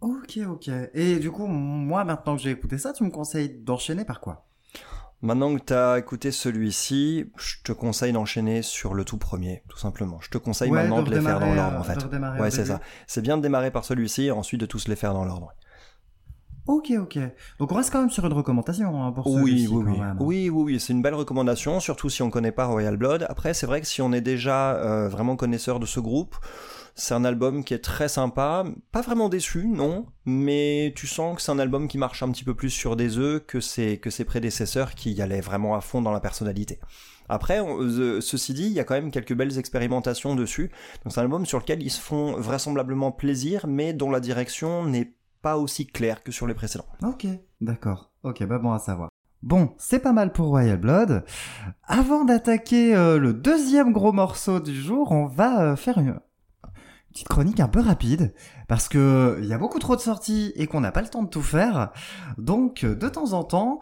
Ok, 0.00 0.38
ok. 0.48 0.70
Et 0.94 1.18
du 1.18 1.30
coup, 1.30 1.46
moi, 1.46 2.04
maintenant 2.04 2.36
que 2.36 2.42
j'ai 2.42 2.50
écouté 2.50 2.78
ça, 2.78 2.92
tu 2.92 3.04
me 3.04 3.10
conseilles 3.10 3.50
d'enchaîner 3.50 4.04
par 4.04 4.20
quoi? 4.20 4.49
Maintenant 5.22 5.54
que 5.54 5.62
tu 5.62 5.74
as 5.74 5.98
écouté 5.98 6.32
celui-ci, 6.32 7.30
je 7.36 7.56
te 7.62 7.72
conseille 7.72 8.12
d'enchaîner 8.12 8.62
sur 8.62 8.94
le 8.94 9.04
tout 9.04 9.18
premier, 9.18 9.62
tout 9.68 9.76
simplement. 9.76 10.18
Je 10.22 10.30
te 10.30 10.38
conseille 10.38 10.70
Ouais, 10.70 10.82
maintenant 10.82 11.02
de, 11.02 11.10
les 11.14 11.20
faire 11.20 11.40
dans 11.40 11.54
l'ordre, 11.54 11.76
euh, 11.76 11.80
en 11.80 11.84
fait. 11.84 12.02
redémarrer 12.02 12.38
au 12.40 12.42
Ouais, 12.42 12.50
c'est 12.50 12.64
ça. 12.64 12.80
C'est 13.06 13.20
bien 13.20 13.36
de 13.36 13.42
démarrer 13.42 13.70
par 13.70 13.84
celui-ci 13.84 14.26
et 14.26 14.30
ensuite 14.30 14.60
de 14.60 14.66
tous 14.66 14.88
les 14.88 14.96
faire 14.96 15.12
dans 15.12 15.24
l'ordre. 15.26 15.52
Ok, 16.66 16.92
ok. 16.98 17.18
Donc 17.58 17.72
on 17.72 17.74
reste 17.74 17.90
quand 17.90 18.00
même 18.00 18.10
sur 18.10 18.24
une 18.24 18.32
recommandation 18.32 19.02
hein, 19.04 19.12
pour 19.12 19.26
Oui, 19.26 19.40
celui-ci, 19.66 19.68
oui, 19.68 19.84
quand 19.84 19.90
oui. 19.90 20.00
même. 20.00 20.16
Oui, 20.20 20.48
oui, 20.50 20.62
oui, 20.72 20.80
c'est 20.80 20.92
une 20.92 21.02
belle 21.02 21.14
recommandation, 21.14 21.80
surtout 21.80 22.08
si 22.08 22.22
on 22.22 22.30
connaît 22.30 22.52
pas 22.52 22.66
Royal 22.66 22.96
Blood. 22.96 23.26
Après, 23.28 23.52
c'est 23.54 23.66
vrai 23.66 23.80
que 23.80 23.86
si 23.86 24.00
on 24.00 24.12
est 24.12 24.20
déjà 24.20 24.74
euh, 24.76 25.08
vraiment 25.08 25.36
connaisseur 25.36 25.80
de 25.80 25.86
ce 25.86 26.00
groupe, 26.00 26.36
c'est 27.00 27.14
un 27.14 27.24
album 27.24 27.64
qui 27.64 27.74
est 27.74 27.78
très 27.78 28.08
sympa. 28.08 28.64
Pas 28.92 29.00
vraiment 29.00 29.28
déçu, 29.28 29.66
non, 29.66 30.06
mais 30.26 30.92
tu 30.94 31.06
sens 31.06 31.36
que 31.36 31.42
c'est 31.42 31.50
un 31.50 31.58
album 31.58 31.88
qui 31.88 31.98
marche 31.98 32.22
un 32.22 32.30
petit 32.30 32.44
peu 32.44 32.54
plus 32.54 32.70
sur 32.70 32.94
des 32.94 33.18
œufs 33.18 33.44
que 33.46 33.60
ses, 33.60 33.98
prédécesseurs 34.26 34.94
qui 34.94 35.12
y 35.12 35.22
allaient 35.22 35.40
vraiment 35.40 35.74
à 35.74 35.80
fond 35.80 36.02
dans 36.02 36.12
la 36.12 36.20
personnalité. 36.20 36.78
Après, 37.28 37.60
euh, 37.60 38.20
ceci 38.20 38.52
dit, 38.52 38.66
il 38.66 38.72
y 38.72 38.80
a 38.80 38.84
quand 38.84 38.94
même 38.94 39.10
quelques 39.10 39.34
belles 39.34 39.58
expérimentations 39.58 40.34
dessus. 40.34 40.70
Donc 41.04 41.12
c'est 41.12 41.20
un 41.20 41.22
album 41.22 41.46
sur 41.46 41.58
lequel 41.58 41.82
ils 41.82 41.90
se 41.90 42.00
font 42.00 42.32
vraisemblablement 42.32 43.12
plaisir, 43.12 43.66
mais 43.66 43.92
dont 43.92 44.10
la 44.10 44.20
direction 44.20 44.84
n'est 44.84 45.14
pas 45.40 45.56
aussi 45.56 45.86
claire 45.86 46.22
que 46.22 46.32
sur 46.32 46.46
les 46.46 46.54
précédents. 46.54 46.86
Ok, 47.02 47.26
d'accord. 47.60 48.10
Ok, 48.24 48.44
bah 48.44 48.58
bon 48.58 48.72
à 48.72 48.78
savoir. 48.78 49.08
Bon, 49.42 49.70
c'est 49.78 50.00
pas 50.00 50.12
mal 50.12 50.32
pour 50.32 50.48
Royal 50.48 50.76
Blood. 50.76 51.24
Avant 51.84 52.26
d'attaquer 52.26 52.94
euh, 52.94 53.18
le 53.18 53.32
deuxième 53.32 53.92
gros 53.92 54.12
morceau 54.12 54.60
du 54.60 54.74
jour, 54.74 55.12
on 55.12 55.24
va 55.24 55.62
euh, 55.62 55.76
faire 55.76 55.96
une 55.96 56.20
petite 57.12 57.28
chronique 57.28 57.60
un 57.60 57.68
peu 57.68 57.80
rapide 57.80 58.32
parce 58.68 58.88
que 58.88 59.38
il 59.42 59.46
y 59.46 59.52
a 59.52 59.58
beaucoup 59.58 59.78
trop 59.78 59.96
de 59.96 60.00
sorties 60.00 60.52
et 60.56 60.66
qu'on 60.66 60.80
n'a 60.80 60.92
pas 60.92 61.02
le 61.02 61.08
temps 61.08 61.22
de 61.22 61.28
tout 61.28 61.42
faire. 61.42 61.90
Donc, 62.38 62.84
de 62.84 63.08
temps 63.08 63.32
en 63.32 63.44
temps, 63.44 63.80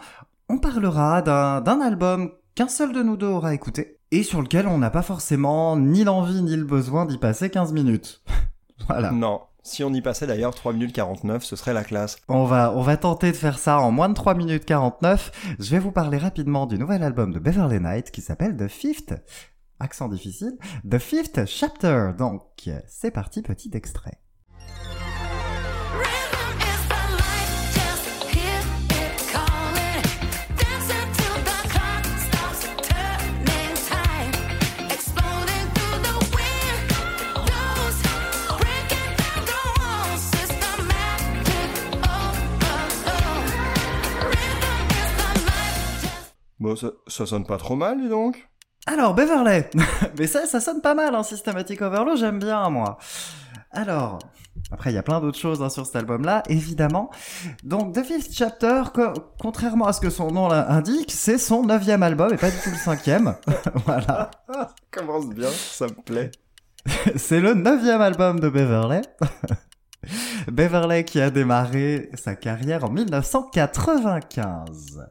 on 0.49 0.59
parlera 0.59 1.23
d'un 1.23 1.61
d'un 1.61 1.81
album 1.81 2.33
qu'un 2.55 2.69
seul 2.69 2.93
de 2.93 3.03
nous 3.03 3.17
deux 3.17 3.27
aura 3.27 3.55
écouté 3.55 3.99
et 4.11 4.23
sur 4.23 4.41
lequel 4.43 4.67
on 4.67 4.79
n'a 4.79 4.91
pas 4.91 5.03
forcément 5.03 5.77
ni 5.77 6.05
l'envie 6.05 6.43
ni 6.43 6.57
le 6.57 6.64
besoin 6.64 7.07
d'y 7.07 7.19
passer 7.19 7.51
15 7.51 7.73
minutes. 7.73 8.23
voilà. 8.88 9.11
Non, 9.11 9.43
Si 9.62 9.85
on 9.85 9.93
y 9.93 10.01
passait 10.01 10.27
d'ailleurs 10.27 10.55
3 10.55 10.73
minutes 10.73 10.95
49, 10.95 11.45
ce 11.45 11.57
serait 11.57 11.75
la 11.75 11.85
classe. 11.85 12.17
On 12.29 12.45
va, 12.45 12.73
on 12.75 12.81
va 12.81 12.97
tenter 12.97 13.31
de 13.33 13.37
faire 13.37 13.59
ça 13.59 13.79
en 13.81 13.91
moins 13.91 14.09
de 14.09 14.14
3 14.14 14.35
minutes 14.35 14.64
49. 14.64 15.55
Je 15.59 15.71
vais 15.71 15.79
vous 15.79 15.93
parler 15.93 16.17
rapidement 16.17 16.67
du 16.67 16.79
nouvel 16.79 17.03
album 17.03 17.33
de 17.33 17.38
Beverly 17.38 17.81
Knight 17.81 18.11
qui 18.11 18.23
s'appelle 18.23 18.57
The 18.57 18.69
Fifth. 18.69 19.14
Accent 19.81 20.09
difficile. 20.09 20.59
The 20.88 20.99
Fifth 20.99 21.45
Chapter. 21.47 22.12
Donc, 22.19 22.69
c'est 22.88 23.11
parti, 23.11 23.43
petit 23.43 23.71
extrait. 23.75 24.19
Bon, 46.61 46.75
ça, 46.75 46.91
ça 47.07 47.25
sonne 47.25 47.47
pas 47.47 47.57
trop 47.57 47.77
mal, 47.77 48.01
dis 48.01 48.09
donc. 48.09 48.49
Alors, 48.90 49.14
Beverly. 49.14 49.64
Mais 50.18 50.27
ça, 50.27 50.46
ça 50.46 50.61
sonne 50.61 50.81
pas 50.81 50.94
mal, 50.94 51.14
hein, 51.14 51.22
Systematic 51.22 51.83
Overload, 51.83 52.16
j'aime 52.16 52.38
bien, 52.38 52.68
moi. 52.70 52.96
Alors, 53.70 54.18
après, 54.72 54.90
il 54.90 54.94
y 54.94 54.98
a 54.98 55.03
plein 55.03 55.20
d'autres 55.20 55.38
choses 55.38 55.62
hein, 55.62 55.68
sur 55.68 55.85
cet 55.85 55.96
album-là, 55.96 56.42
évidemment. 56.48 57.11
Donc, 57.64 57.94
The 57.94 58.03
Fifth 58.03 58.33
Chapter, 58.33 58.85
co- 58.94 59.12
contrairement 59.38 59.87
à 59.87 59.92
ce 59.92 60.01
que 60.01 60.09
son 60.09 60.31
nom 60.31 60.48
là 60.48 60.70
indique, 60.72 61.12
c'est 61.12 61.37
son 61.37 61.64
neuvième 61.64 62.03
album 62.03 62.33
et 62.33 62.37
pas 62.38 62.51
du 62.51 62.57
tout 62.64 62.70
le 62.70 62.77
cinquième. 62.77 63.35
voilà. 63.87 64.31
Commence 64.90 65.29
bien, 65.29 65.51
ça 65.51 65.87
me 65.87 65.92
plaît. 66.03 66.31
C'est 67.16 67.40
le 67.40 67.53
neuvième 67.53 68.01
album 68.01 68.40
de 68.40 68.48
Beverly. 68.48 69.03
Beverly 70.53 71.05
qui 71.05 71.21
a 71.21 71.31
démarré 71.31 72.11
sa 72.15 72.37
carrière 72.37 72.85
en 72.85 72.91
1995 72.91 75.09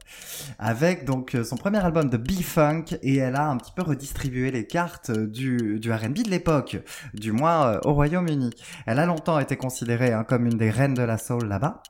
avec 0.59 1.05
donc 1.05 1.35
euh, 1.35 1.43
son 1.43 1.57
premier 1.57 1.79
album 1.79 2.09
de 2.09 2.17
B-Funk 2.17 2.85
et 3.01 3.17
elle 3.17 3.35
a 3.35 3.49
un 3.49 3.57
petit 3.57 3.73
peu 3.75 3.81
redistribué 3.81 4.51
les 4.51 4.65
cartes 4.65 5.11
du, 5.11 5.79
du 5.79 5.91
R&B 5.91 6.23
de 6.23 6.29
l'époque, 6.29 6.77
du 7.13 7.31
moins 7.31 7.67
euh, 7.67 7.79
au 7.83 7.93
Royaume-Uni. 7.93 8.51
Elle 8.85 8.99
a 8.99 9.05
longtemps 9.05 9.39
été 9.39 9.57
considérée 9.57 10.13
hein, 10.13 10.23
comme 10.23 10.45
une 10.45 10.57
des 10.57 10.69
reines 10.69 10.93
de 10.93 11.03
la 11.03 11.17
soul 11.17 11.47
là-bas. 11.47 11.81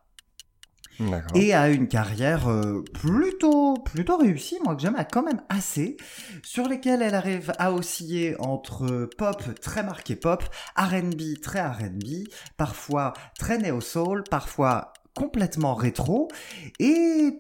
Et 1.36 1.54
a 1.54 1.70
une 1.70 1.88
carrière 1.88 2.50
euh, 2.50 2.84
plutôt 2.94 3.76
plutôt 3.76 4.18
réussie, 4.18 4.58
moi 4.64 4.76
que 4.76 4.82
j'aime 4.82 4.98
quand 5.12 5.24
même 5.24 5.42
assez, 5.50 5.98
sur 6.44 6.68
lesquelles 6.68 7.02
elle 7.02 7.16
arrive 7.16 7.54
à 7.60 7.72
osciller 7.72 8.36
entre 8.40 9.10
pop 9.18 9.44
très 9.62 9.84
marqué 9.84 10.16
pop, 10.16 10.44
R&B 10.76 11.40
très 11.42 11.62
R&B, 11.62 12.28
parfois 12.58 13.14
très 13.38 13.58
néo 13.58 13.82
soul, 13.82 14.24
parfois 14.30 14.94
complètement 15.14 15.76
rétro 15.76 16.30
et 16.80 17.38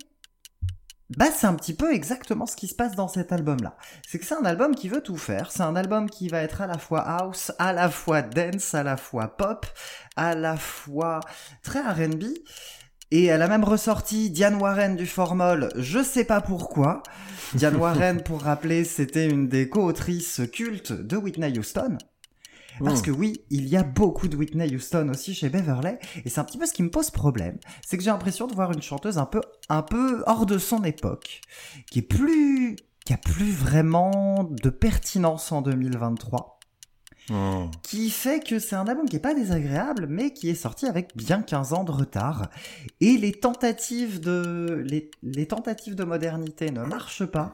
bah, 1.15 1.27
c'est 1.33 1.47
un 1.47 1.53
petit 1.53 1.73
peu 1.73 1.93
exactement 1.93 2.45
ce 2.45 2.57
qui 2.57 2.67
se 2.67 2.75
passe 2.75 2.95
dans 2.95 3.07
cet 3.07 3.31
album-là. 3.31 3.77
C'est 4.05 4.19
que 4.19 4.25
c'est 4.25 4.35
un 4.35 4.43
album 4.43 4.75
qui 4.75 4.89
veut 4.89 5.01
tout 5.01 5.15
faire. 5.15 5.51
C'est 5.51 5.63
un 5.63 5.77
album 5.77 6.09
qui 6.09 6.27
va 6.27 6.41
être 6.41 6.61
à 6.61 6.67
la 6.67 6.77
fois 6.77 6.99
house, 6.99 7.53
à 7.59 7.71
la 7.71 7.89
fois 7.89 8.21
dance, 8.21 8.73
à 8.73 8.83
la 8.83 8.97
fois 8.97 9.37
pop, 9.37 9.65
à 10.17 10.35
la 10.35 10.57
fois 10.57 11.21
très 11.63 11.79
R&B. 11.79 12.25
Et 13.11 13.25
elle 13.25 13.41
a 13.41 13.47
même 13.47 13.63
ressorti 13.63 14.29
Diane 14.29 14.55
Warren 14.55 14.95
du 14.95 15.05
Formol, 15.05 15.69
je 15.77 16.03
sais 16.03 16.25
pas 16.25 16.41
pourquoi. 16.41 17.03
Diane 17.53 17.75
Warren, 17.79 18.21
pour 18.21 18.41
rappeler, 18.41 18.83
c'était 18.83 19.29
une 19.29 19.47
des 19.47 19.69
co-autrices 19.69 20.41
cultes 20.51 20.91
de 20.91 21.15
Whitney 21.15 21.57
Houston. 21.57 21.97
Parce 22.83 22.99
Hmm. 22.99 23.05
que 23.05 23.11
oui, 23.11 23.41
il 23.49 23.67
y 23.67 23.75
a 23.75 23.81
beaucoup 23.83 24.27
de 24.27 24.35
Whitney 24.35 24.75
Houston 24.75 25.09
aussi 25.09 25.33
chez 25.33 25.49
Beverly, 25.49 25.95
et 26.25 26.29
c'est 26.29 26.39
un 26.39 26.43
petit 26.43 26.59
peu 26.59 26.65
ce 26.67 26.73
qui 26.73 26.83
me 26.83 26.91
pose 26.91 27.09
problème, 27.09 27.57
c'est 27.83 27.97
que 27.97 28.03
j'ai 28.03 28.11
l'impression 28.11 28.45
de 28.45 28.53
voir 28.53 28.71
une 28.71 28.83
chanteuse 28.83 29.17
un 29.17 29.25
peu, 29.25 29.41
un 29.69 29.81
peu 29.81 30.23
hors 30.27 30.45
de 30.45 30.59
son 30.59 30.83
époque, 30.83 31.41
qui 31.89 31.99
est 31.99 32.03
plus, 32.03 32.75
qui 33.03 33.13
a 33.13 33.17
plus 33.17 33.49
vraiment 33.51 34.43
de 34.43 34.69
pertinence 34.69 35.51
en 35.51 35.61
2023 35.63 36.56
Hmm. 37.29 37.65
qui 37.83 38.09
fait 38.09 38.39
que 38.39 38.57
c'est 38.57 38.75
un 38.77 38.87
album 38.87 39.05
qui 39.09 39.17
est 39.17 39.19
pas 39.19 39.33
désagréable, 39.33 40.07
mais 40.09 40.31
qui 40.31 40.49
est 40.49 40.55
sorti 40.55 40.85
avec 40.85 41.15
bien 41.17 41.41
15 41.41 41.73
ans 41.73 41.83
de 41.83 41.91
retard. 41.91 42.49
Et 43.01 43.17
les 43.17 43.33
tentatives 43.33 44.21
de, 44.21 44.81
les, 44.87 45.11
les 45.23 45.45
tentatives 45.45 45.95
de 45.95 46.05
modernité 46.05 46.71
ne 46.71 46.83
marchent 46.83 47.25
pas. 47.25 47.53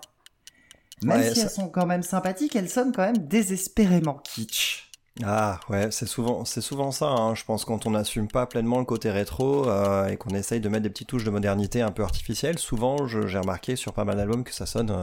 Même 1.04 1.22
Ouais, 1.22 1.30
si 1.34 1.40
ça- 1.40 1.44
elles 1.44 1.50
sont 1.50 1.70
quand 1.70 1.86
même 1.88 2.04
sympathiques, 2.04 2.56
elles 2.56 2.70
sonnent 2.70 2.92
quand 2.94 3.02
même 3.04 3.18
désespérément 3.18 4.20
kitsch. 4.24 4.92
Ah 5.24 5.60
ouais, 5.70 5.92
c'est 5.92 6.08
souvent, 6.08 6.44
c'est 6.46 6.62
souvent 6.62 6.92
ça. 6.92 7.08
hein. 7.10 7.36
Je 7.36 7.44
pense 7.44 7.66
quand 7.66 7.86
on 7.86 7.92
n'assume 7.92 8.28
pas 8.28 8.48
pleinement 8.48 8.80
le 8.80 8.86
côté 8.86 9.12
rétro 9.12 9.70
euh, 9.70 10.08
et 10.08 10.18
qu'on 10.18 10.32
essaye 10.36 10.60
de 10.60 10.70
mettre 10.70 10.84
des 10.84 10.90
petites 10.90 11.08
touches 11.10 11.24
de 11.24 11.30
modernité 11.30 11.82
un 11.82 11.92
peu 11.92 12.04
artificielles, 12.04 12.58
souvent 12.58 13.08
j'ai 13.08 13.38
remarqué 13.40 13.76
sur 13.76 13.94
pas 13.94 14.06
mal 14.06 14.18
d'albums 14.18 14.44
que 14.44 14.54
ça 14.54 14.66
sonne, 14.66 14.90
euh, 14.90 15.02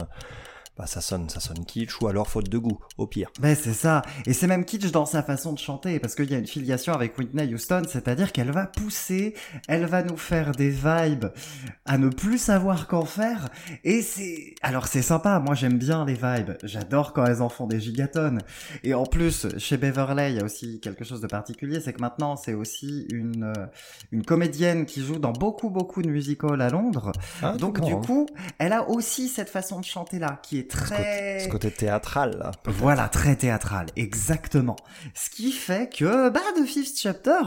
bah 0.77 0.87
ça 0.87 1.01
sonne, 1.01 1.29
ça 1.29 1.39
sonne 1.39 1.65
kitsch 1.65 2.01
ou 2.01 2.07
alors 2.07 2.27
faute 2.29 2.49
de 2.49 2.57
goût, 2.57 2.79
au 2.97 3.05
pire. 3.05 3.29
Ben 3.39 3.55
c'est 3.55 3.73
ça. 3.73 4.01
Et 4.25 4.33
c'est 4.33 4.47
même 4.47 4.65
kitsch 4.65 4.91
dans 4.91 5.05
sa 5.05 5.21
façon 5.21 5.53
de 5.53 5.59
chanter, 5.59 5.99
parce 5.99 6.15
qu'il 6.15 6.31
y 6.31 6.33
a 6.33 6.37
une 6.37 6.47
filiation 6.47 6.93
avec 6.93 7.17
Whitney 7.17 7.53
Houston, 7.53 7.83
c'est-à-dire 7.87 8.31
qu'elle 8.31 8.51
va 8.51 8.67
pousser, 8.67 9.35
elle 9.67 9.85
va 9.85 10.01
nous 10.01 10.17
faire 10.17 10.53
des 10.53 10.69
vibes 10.69 11.25
à 11.85 11.97
ne 11.97 12.09
plus 12.09 12.37
savoir 12.37 12.87
qu'en 12.87 13.05
faire. 13.05 13.49
Et 13.83 14.01
c'est... 14.01 14.55
Alors 14.61 14.87
c'est 14.87 15.01
sympa, 15.01 15.39
moi 15.39 15.55
j'aime 15.55 15.77
bien 15.77 16.05
les 16.05 16.13
vibes. 16.13 16.51
J'adore 16.63 17.13
quand 17.13 17.25
elles 17.25 17.41
en 17.41 17.49
font 17.49 17.67
des 17.67 17.79
gigatonnes. 17.79 18.39
Et 18.83 18.93
en 18.93 19.05
plus, 19.05 19.47
chez 19.57 19.77
Beverly, 19.77 20.31
il 20.31 20.37
y 20.37 20.39
a 20.39 20.45
aussi 20.45 20.79
quelque 20.79 21.03
chose 21.03 21.21
de 21.21 21.27
particulier, 21.27 21.81
c'est 21.81 21.93
que 21.93 22.01
maintenant 22.01 22.35
c'est 22.35 22.53
aussi 22.53 23.05
une, 23.11 23.43
euh, 23.43 23.65
une 24.11 24.23
comédienne 24.23 24.85
qui 24.85 25.01
joue 25.01 25.19
dans 25.19 25.33
beaucoup 25.33 25.69
beaucoup 25.69 26.01
de 26.01 26.09
musicals 26.09 26.61
à 26.61 26.69
Londres. 26.69 27.11
Ah, 27.41 27.57
Donc 27.57 27.81
du 27.81 27.95
coup, 27.95 28.25
elle 28.57 28.73
a 28.73 28.89
aussi 28.89 29.27
cette 29.27 29.49
façon 29.49 29.79
de 29.79 29.85
chanter 29.85 30.19
là, 30.19 30.39
qui 30.41 30.57
est 30.57 30.60
ce 30.69 30.77
côté, 30.77 30.95
très... 30.95 31.39
ce 31.39 31.47
côté 31.49 31.71
théâtral 31.71 32.37
là. 32.37 32.51
Voilà, 32.65 33.09
très 33.09 33.35
théâtral, 33.35 33.87
exactement. 33.95 34.75
Ce 35.13 35.29
qui 35.29 35.51
fait 35.51 35.89
que, 35.93 36.29
bah, 36.29 36.41
The 36.57 36.65
Fifth 36.65 36.99
Chapter, 36.99 37.39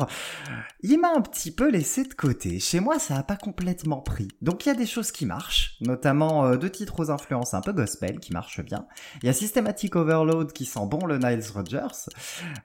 il 0.83 0.99
m'a 1.01 1.13
un 1.15 1.21
petit 1.21 1.51
peu 1.51 1.71
laissé 1.71 2.05
de 2.05 2.15
côté. 2.15 2.59
Chez 2.61 2.81
moi, 2.81 2.99
ça 2.99 3.17
a 3.17 3.23
pas 3.23 3.37
complètement 3.37 4.01
pris. 4.01 4.29
Donc 4.43 4.67
il 4.67 4.69
y 4.69 4.73
a 4.73 4.75
des 4.75 4.87
choses 4.87 5.13
qui 5.13 5.27
marchent, 5.27 5.77
notamment 5.81 6.47
euh, 6.47 6.57
deux 6.57 6.71
titres 6.71 7.01
aux 7.01 7.11
influences 7.11 7.55
un 7.55 7.61
peu 7.61 7.73
gospel 7.73 8.19
qui 8.21 8.33
marchent 8.33 8.63
bien. 8.63 8.87
Il 9.23 9.27
y 9.27 9.29
a 9.29 9.33
Systematic 9.33 9.97
Overload 9.97 10.53
qui 10.53 10.65
sent 10.65 10.87
bon 10.87 11.07
le 11.07 11.19
Niles 11.19 11.45
Rogers, 11.55 12.09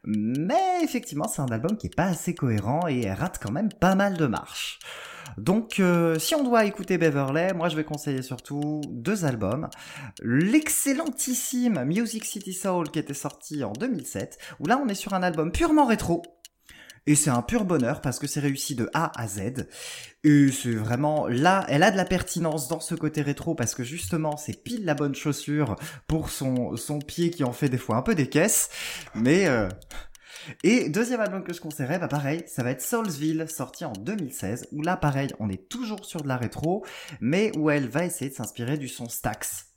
mais 0.03 0.83
effectivement, 0.83 1.27
c'est 1.27 1.41
un 1.41 1.47
album 1.47 1.77
qui 1.77 1.87
est 1.87 1.95
pas 1.95 2.05
assez 2.05 2.35
cohérent 2.35 2.87
et 2.87 3.01
elle 3.01 3.13
rate 3.13 3.39
quand 3.41 3.51
même 3.51 3.71
pas 3.71 3.95
mal 3.95 4.17
de 4.17 4.25
marches. 4.25 4.79
Donc, 5.37 5.79
euh, 5.79 6.17
si 6.19 6.35
on 6.35 6.43
doit 6.43 6.65
écouter 6.65 6.97
Beverly, 6.97 7.53
moi 7.53 7.69
je 7.69 7.75
vais 7.75 7.83
conseiller 7.83 8.21
surtout 8.21 8.81
deux 8.89 9.25
albums 9.25 9.69
l'excellentissime 10.21 11.83
Music 11.85 12.25
City 12.25 12.53
Soul 12.53 12.89
qui 12.91 12.99
était 12.99 13.13
sorti 13.13 13.63
en 13.63 13.71
2007, 13.73 14.37
où 14.59 14.67
là 14.67 14.81
on 14.83 14.87
est 14.87 14.95
sur 14.95 15.13
un 15.13 15.23
album 15.23 15.51
purement 15.51 15.85
rétro. 15.85 16.23
Et 17.07 17.15
c'est 17.15 17.29
un 17.31 17.41
pur 17.41 17.65
bonheur 17.65 18.01
parce 18.01 18.19
que 18.19 18.27
c'est 18.27 18.39
réussi 18.39 18.75
de 18.75 18.87
A 18.93 19.11
à 19.19 19.27
Z. 19.27 19.67
Et 20.23 20.51
c'est 20.51 20.75
vraiment 20.75 21.27
là, 21.27 21.65
elle 21.67 21.81
a 21.81 21.89
de 21.89 21.97
la 21.97 22.05
pertinence 22.05 22.67
dans 22.67 22.79
ce 22.79 22.93
côté 22.93 23.21
rétro 23.21 23.55
parce 23.55 23.73
que 23.73 23.83
justement 23.83 24.37
c'est 24.37 24.63
pile 24.63 24.85
la 24.85 24.93
bonne 24.93 25.15
chaussure 25.15 25.75
pour 26.07 26.29
son, 26.29 26.75
son 26.75 26.99
pied 26.99 27.31
qui 27.31 27.43
en 27.43 27.53
fait 27.53 27.69
des 27.69 27.77
fois 27.77 27.95
un 27.95 28.01
peu 28.01 28.15
des 28.15 28.27
caisses. 28.27 28.69
Mais 29.15 29.47
euh, 29.47 29.69
et 30.63 30.89
deuxième 30.89 31.21
album 31.21 31.43
que 31.43 31.53
je 31.53 31.61
conseillerais, 31.61 31.99
bah 31.99 32.07
pareil, 32.07 32.43
ça 32.47 32.63
va 32.63 32.71
être 32.71 32.81
Soulsville, 32.81 33.47
sorti 33.49 33.85
en 33.85 33.93
2016, 33.93 34.67
où 34.71 34.81
là 34.81 34.97
pareil, 34.97 35.29
on 35.39 35.49
est 35.49 35.69
toujours 35.69 36.05
sur 36.05 36.21
de 36.21 36.27
la 36.27 36.37
rétro, 36.37 36.85
mais 37.21 37.51
où 37.57 37.69
elle 37.69 37.87
va 37.87 38.05
essayer 38.05 38.29
de 38.29 38.35
s'inspirer 38.35 38.77
du 38.77 38.87
son 38.87 39.09
Stax. 39.09 39.67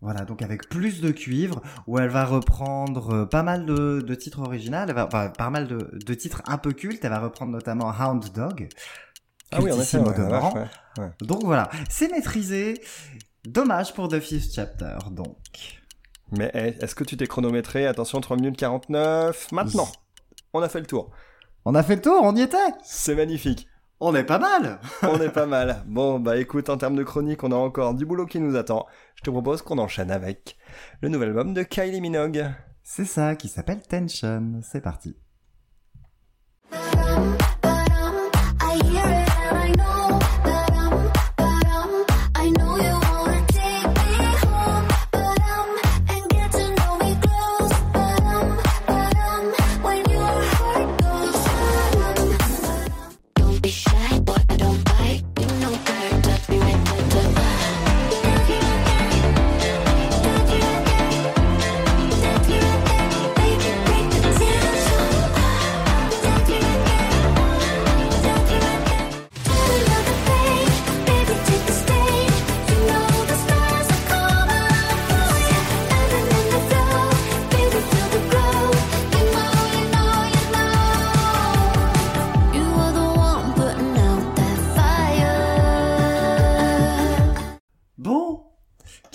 Voilà, 0.00 0.24
donc 0.24 0.42
avec 0.42 0.68
plus 0.68 1.00
de 1.00 1.10
cuivre, 1.10 1.60
où 1.88 1.98
elle 1.98 2.08
va 2.08 2.24
reprendre 2.24 3.14
euh, 3.14 3.26
pas 3.26 3.42
mal 3.42 3.66
de, 3.66 4.00
de 4.00 4.14
titres 4.14 4.40
originaux, 4.40 4.78
elle 4.86 4.94
va, 4.94 5.06
enfin, 5.06 5.28
pas 5.30 5.50
mal 5.50 5.66
de, 5.66 5.90
de 5.92 6.14
titres 6.14 6.42
un 6.46 6.56
peu 6.56 6.72
cultes, 6.72 7.04
elle 7.04 7.10
va 7.10 7.18
reprendre 7.18 7.50
notamment 7.50 7.90
Hound 7.90 8.32
Dog. 8.32 8.68
Ah 9.50 9.60
oui, 9.60 9.72
en 9.72 9.80
effet, 9.80 9.98
ouais, 9.98 10.04
ouais. 10.98 11.10
Donc 11.22 11.42
voilà, 11.44 11.70
c'est 11.88 12.10
maîtrisé. 12.10 12.80
Dommage 13.44 13.94
pour 13.94 14.08
The 14.08 14.20
Fifth 14.20 14.54
Chapter, 14.54 14.98
donc. 15.10 15.36
Mais 16.32 16.50
est-ce 16.54 16.94
que 16.94 17.04
tu 17.04 17.16
t'es 17.16 17.26
chronométré 17.26 17.86
Attention, 17.86 18.20
3 18.20 18.36
minutes 18.36 18.56
49. 18.56 19.52
Maintenant, 19.52 19.88
on 20.52 20.62
a 20.62 20.68
fait 20.68 20.80
le 20.80 20.86
tour. 20.86 21.10
On 21.64 21.74
a 21.74 21.82
fait 21.82 21.96
le 21.96 22.02
tour, 22.02 22.20
on 22.22 22.36
y 22.36 22.42
était 22.42 22.56
C'est 22.82 23.14
magnifique. 23.14 23.66
On 24.00 24.14
est 24.14 24.24
pas 24.24 24.38
mal 24.38 24.80
On 25.02 25.20
est 25.20 25.30
pas 25.30 25.46
mal. 25.46 25.82
Bon, 25.86 26.20
bah 26.20 26.36
écoute, 26.36 26.68
en 26.68 26.76
termes 26.76 26.96
de 26.96 27.02
chronique, 27.02 27.42
on 27.42 27.52
a 27.52 27.56
encore 27.56 27.94
du 27.94 28.06
boulot 28.06 28.26
qui 28.26 28.38
nous 28.38 28.56
attend. 28.56 28.86
Je 29.16 29.22
te 29.22 29.30
propose 29.30 29.62
qu'on 29.62 29.78
enchaîne 29.78 30.10
avec 30.10 30.56
le 31.00 31.08
nouvel 31.08 31.30
album 31.30 31.52
de 31.52 31.62
Kylie 31.62 32.00
Minogue. 32.00 32.46
C'est 32.84 33.04
ça 33.04 33.34
qui 33.34 33.48
s'appelle 33.48 33.82
Tension, 33.82 34.60
c'est 34.62 34.80
parti. 34.80 35.16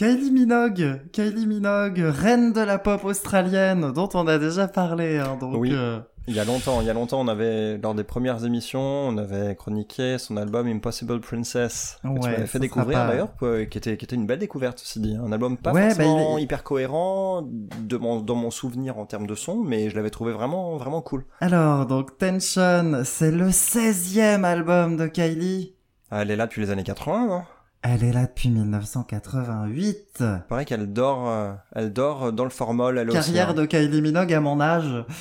Kylie 0.03 0.31
Minogue, 0.31 0.99
Kylie 1.13 1.47
Minogue, 1.47 1.97
reine 2.03 2.51
de 2.51 2.59
la 2.59 2.77
pop 2.77 3.05
australienne, 3.05 3.93
dont 3.93 4.09
on 4.15 4.27
a 4.27 4.37
déjà 4.37 4.67
parlé. 4.67 5.17
Hein, 5.17 5.37
donc, 5.39 5.55
Oui. 5.57 5.69
euh, 5.73 6.01
Il 6.27 6.35
y 6.35 6.41
a 6.41 6.43
longtemps, 6.43 6.81
il 6.81 6.87
y 6.87 6.89
a 6.89 6.93
longtemps, 6.93 7.21
on 7.21 7.27
avait, 7.29 7.77
lors 7.77 7.95
des 7.95 8.03
premières 8.03 8.43
émissions, 8.45 8.81
on 8.81 9.17
avait 9.17 9.55
chroniqué 9.55 10.17
son 10.17 10.35
album 10.35 10.67
Impossible 10.67 11.21
Princess, 11.21 11.99
tu 12.01 12.07
Ouais, 12.09 12.19
m'avais 12.19 12.35
ça 12.41 12.47
fait 12.47 12.59
découvrir 12.59 12.97
pas- 12.99 13.07
d'ailleurs, 13.07 13.29
qui 13.69 13.77
était, 13.77 13.95
qui 13.95 14.03
était 14.03 14.15
une 14.17 14.25
belle 14.25 14.39
découverte, 14.39 14.79
ceci 14.79 14.99
dit. 14.99 15.15
Un 15.15 15.31
album 15.31 15.55
pas 15.57 15.71
Ouais, 15.71 15.87
bah, 15.87 15.95
forcément 15.95 16.37
est- 16.37 16.41
hyper 16.43 16.63
cohérent 16.65 17.41
de 17.41 17.95
mon, 17.97 18.19
dans 18.19 18.35
mon 18.35 18.51
souvenir 18.51 18.97
en 18.99 19.05
termes 19.05 19.25
de 19.27 19.35
son, 19.35 19.63
mais 19.63 19.89
je 19.89 19.95
l'avais 19.95 20.09
trouvé 20.09 20.33
vraiment, 20.33 20.75
vraiment 20.75 21.01
cool. 21.01 21.23
Alors, 21.39 21.85
donc 21.85 22.17
Tension, 22.17 23.03
c'est 23.05 23.31
le 23.31 23.51
16e 23.51 24.43
album 24.43 24.97
de 24.97 25.07
Kylie. 25.07 25.75
Ah, 26.11 26.23
Elle 26.23 26.31
est 26.31 26.35
là 26.35 26.45
depuis 26.47 26.59
les 26.61 26.71
années 26.71 26.83
80, 26.83 27.25
non 27.27 27.41
Elle 27.85 28.05
est 28.05 28.13
là 28.13 28.25
depuis 28.27 28.49
1988. 28.49 30.23
Pareil 30.47 30.65
qu'elle 30.65 30.93
dort, 30.93 31.29
euh, 31.29 31.53
elle 31.73 31.91
dort 31.91 32.31
dans 32.31 32.45
le 32.45 32.49
formol, 32.49 32.97
elle 32.97 33.09
aussi. 33.09 33.17
Carrière 33.17 33.49
hein. 33.49 33.53
de 33.53 33.65
Kylie 33.65 34.01
Minogue 34.01 34.33
à 34.33 34.39
mon 34.39 34.59
âge. 34.61 35.05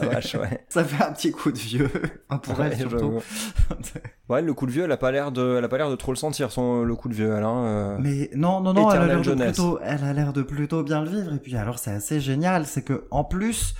Ah, 0.00 0.06
vache, 0.06 0.34
ouais. 0.34 0.64
Ça 0.70 0.82
fait 0.82 1.04
un 1.04 1.12
petit 1.12 1.30
coup 1.30 1.52
de 1.52 1.58
vieux. 1.58 1.90
Enfin, 2.28 2.38
pour 2.38 2.60
elle 2.60 2.72
Ouais, 2.72 2.78
surtout. 2.78 2.98
j'avoue. 2.98 3.20
Ouais, 4.28 4.40
le 4.40 4.54
coup 4.54 4.64
de 4.64 4.70
vieux, 4.72 4.84
elle 4.84 4.92
a 4.92 4.96
pas 4.96 5.12
l'air 5.12 5.30
de, 5.30 5.56
elle 5.58 5.64
a 5.64 5.68
pas 5.68 5.76
l'air 5.76 5.90
de 5.90 5.96
trop 5.96 6.10
le 6.10 6.16
sentir, 6.16 6.50
son, 6.50 6.82
le 6.82 6.96
coup 6.96 7.10
de 7.10 7.14
vieux, 7.14 7.32
elle, 7.36 7.44
hein. 7.44 7.64
euh. 7.66 7.96
Mais 8.00 8.30
non, 8.34 8.62
non, 8.62 8.72
non, 8.72 8.90
elle 8.90 9.02
a 9.02 9.06
l'air 9.06 9.20
de 9.20 9.34
plutôt, 9.34 9.78
elle 9.82 10.02
a 10.02 10.12
l'air 10.14 10.32
de 10.32 10.42
plutôt 10.42 10.82
bien 10.82 11.02
le 11.02 11.10
vivre. 11.10 11.34
Et 11.34 11.38
puis 11.38 11.56
alors, 11.56 11.78
c'est 11.78 11.90
assez 11.90 12.20
génial, 12.20 12.64
c'est 12.64 12.82
que 12.82 13.06
en 13.10 13.24
plus, 13.24 13.74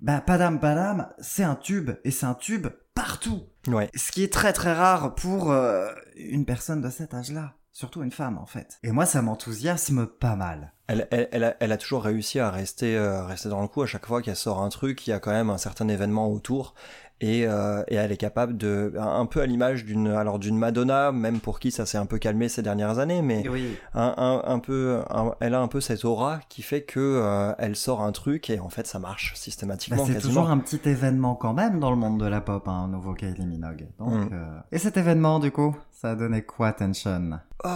bah, 0.00 0.20
Padam 0.20 0.58
Padam, 0.58 1.06
c'est 1.18 1.44
un 1.44 1.54
tube 1.54 1.92
et 2.02 2.10
c'est 2.10 2.26
un 2.26 2.34
tube 2.34 2.66
partout. 2.94 3.44
Ouais. 3.68 3.88
Ce 3.94 4.10
qui 4.10 4.24
est 4.24 4.32
très 4.32 4.52
très 4.52 4.72
rare 4.72 5.14
pour 5.14 5.52
euh, 5.52 5.86
une 6.16 6.44
personne 6.44 6.80
de 6.80 6.90
cet 6.90 7.14
âge-là, 7.14 7.54
surtout 7.72 8.02
une 8.02 8.10
femme 8.10 8.38
en 8.38 8.46
fait. 8.46 8.78
Et 8.82 8.92
moi, 8.92 9.06
ça 9.06 9.22
m'enthousiasme 9.22 10.06
pas 10.06 10.36
mal. 10.36 10.72
Elle, 10.86 11.08
elle, 11.10 11.56
elle, 11.60 11.72
a, 11.72 11.76
toujours 11.78 12.04
réussi 12.04 12.38
à 12.40 12.50
rester, 12.50 12.94
euh, 12.94 13.24
rester 13.24 13.48
dans 13.48 13.62
le 13.62 13.68
coup 13.68 13.82
à 13.82 13.86
chaque 13.86 14.06
fois 14.06 14.20
qu'elle 14.20 14.36
sort 14.36 14.62
un 14.62 14.68
truc, 14.68 15.06
il 15.06 15.10
y 15.10 15.12
a 15.14 15.18
quand 15.18 15.30
même 15.30 15.48
un 15.48 15.56
certain 15.56 15.88
événement 15.88 16.30
autour. 16.30 16.74
Et, 17.20 17.46
euh, 17.46 17.82
et 17.88 17.94
elle 17.94 18.12
est 18.12 18.16
capable 18.18 18.56
de, 18.56 18.92
un 18.98 19.24
peu 19.24 19.40
à 19.40 19.46
l'image 19.46 19.84
d'une, 19.84 20.08
alors 20.08 20.38
d'une 20.38 20.58
Madonna, 20.58 21.10
même 21.12 21.40
pour 21.40 21.58
qui 21.60 21.70
ça 21.70 21.86
s'est 21.86 21.96
un 21.96 22.06
peu 22.06 22.18
calmé 22.18 22.48
ces 22.48 22.60
dernières 22.60 22.98
années, 22.98 23.22
mais 23.22 23.48
Oui. 23.48 23.76
un, 23.94 24.14
un, 24.16 24.42
un 24.52 24.58
peu, 24.58 25.00
un- 25.10 25.32
elle 25.40 25.54
a 25.54 25.60
un 25.60 25.68
peu 25.68 25.80
cette 25.80 26.04
aura 26.04 26.40
qui 26.48 26.60
fait 26.62 26.82
que 26.82 26.98
euh, 27.00 27.52
elle 27.58 27.76
sort 27.76 28.02
un 28.02 28.12
truc 28.12 28.50
et 28.50 28.58
en 28.58 28.68
fait 28.68 28.86
ça 28.86 28.98
marche 28.98 29.30
Bah, 29.32 29.36
systématiquement 29.38 30.04
c'est 30.04 30.14
quasiment. 30.14 30.32
toujours 30.42 30.50
un 30.50 30.58
petit 30.58 30.80
événement 30.86 31.34
quand 31.36 31.54
même 31.54 31.78
dans 31.80 31.90
le 31.90 31.96
monde 31.96 32.18
de 32.20 32.26
la 32.26 32.40
pop, 32.40 32.66
hein, 32.68 32.82
un 32.84 32.88
nouveau 32.88 33.14
Kylie 33.14 33.46
Minogue. 33.46 33.86
Donc, 33.98 34.12
Mm. 34.12 34.28
euh, 34.32 34.58
Et 34.72 34.78
cet 34.78 34.96
événement, 34.96 35.38
du 35.38 35.50
coup, 35.52 35.74
ça 35.92 36.10
a 36.10 36.14
donné 36.16 36.42
quoi, 36.42 36.72
Tension? 36.72 37.38
Oh, 37.64 37.68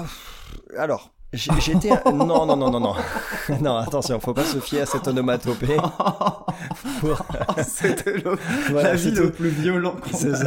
alors, 0.76 1.12
j'étais, 1.32 1.90
non 2.06 2.24
non 2.26 2.46
non 2.46 2.56
non 2.56 2.80
non, 2.80 2.94
non 3.60 3.76
attention, 3.76 4.18
faut 4.20 4.32
pas 4.34 4.44
se 4.44 4.58
fier 4.60 4.82
à 4.82 4.86
cette 4.86 5.06
onomatopée. 5.08 5.76
Pour- 7.00 7.26
C'était 7.66 8.12
le, 8.18 8.36
Voilà, 8.70 8.90
la 8.90 8.94
vie 8.96 9.10
le 9.10 9.30
plus 9.30 9.48
violent 9.50 9.96
C'est 10.12 10.34
ça. 10.36 10.46